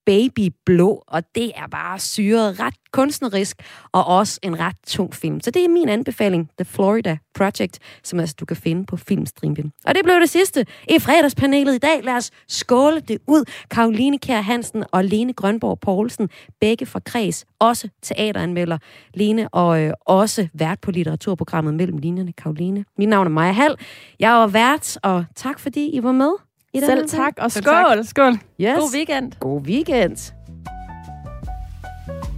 babyblå, 0.05 1.03
og 1.07 1.23
det 1.35 1.51
er 1.55 1.67
bare 1.71 1.99
syret 1.99 2.59
ret 2.59 2.73
kunstnerisk, 2.91 3.57
og 3.91 4.07
også 4.07 4.39
en 4.43 4.59
ret 4.59 4.75
tung 4.87 5.15
film. 5.15 5.41
Så 5.41 5.51
det 5.51 5.65
er 5.65 5.69
min 5.69 5.89
anbefaling, 5.89 6.49
The 6.59 6.65
Florida 6.65 7.17
Project, 7.35 7.79
som 8.03 8.19
altså 8.19 8.35
du 8.39 8.45
kan 8.45 8.57
finde 8.57 8.85
på 8.85 8.97
Filmstriben. 8.97 9.71
Og 9.85 9.95
det 9.95 10.03
blev 10.03 10.19
det 10.19 10.29
sidste 10.29 10.65
i 10.89 10.99
fredagspanelet 10.99 11.75
i 11.75 11.77
dag. 11.77 12.03
Lad 12.03 12.13
os 12.13 12.31
skåle 12.47 12.99
det 12.99 13.17
ud. 13.27 13.45
Karoline 13.71 14.19
Kjær 14.19 14.41
Hansen 14.41 14.83
og 14.91 15.05
Lene 15.05 15.33
Grønborg 15.33 15.79
Poulsen, 15.79 16.29
begge 16.59 16.85
fra 16.85 16.99
Kreds, 16.99 17.45
også 17.59 17.87
teateranmelder. 18.01 18.77
Lene 19.13 19.49
og 19.49 19.81
øh, 19.81 19.93
også 20.05 20.47
vært 20.53 20.81
på 20.81 20.91
litteraturprogrammet 20.91 21.73
Mellem 21.73 21.97
Linjerne, 21.97 22.33
Karoline. 22.33 22.85
Mit 22.97 23.09
navn 23.09 23.27
er 23.27 23.31
Maja 23.31 23.51
Hall. 23.51 23.75
Jeg 24.19 24.43
er 24.43 24.47
vært, 24.47 24.97
og 25.03 25.25
tak 25.35 25.59
fordi 25.59 25.89
I 25.89 26.03
var 26.03 26.11
med. 26.11 26.52
Den 26.73 26.85
Selv 26.85 27.09
tak, 27.09 27.33
og 27.37 27.51
Selv 27.51 27.65
tak. 27.65 27.85
skål. 27.87 28.05
Skål. 28.05 28.33
Yes. 28.61 28.77
God 28.79 28.93
weekend. 28.95 29.31
God 29.39 29.61
weekend. 29.61 30.33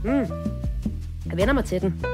Mm. 0.03 0.25
Jeg 1.29 1.37
vender 1.37 1.53
mig 1.53 1.65
til 1.65 1.81
den. 1.81 2.05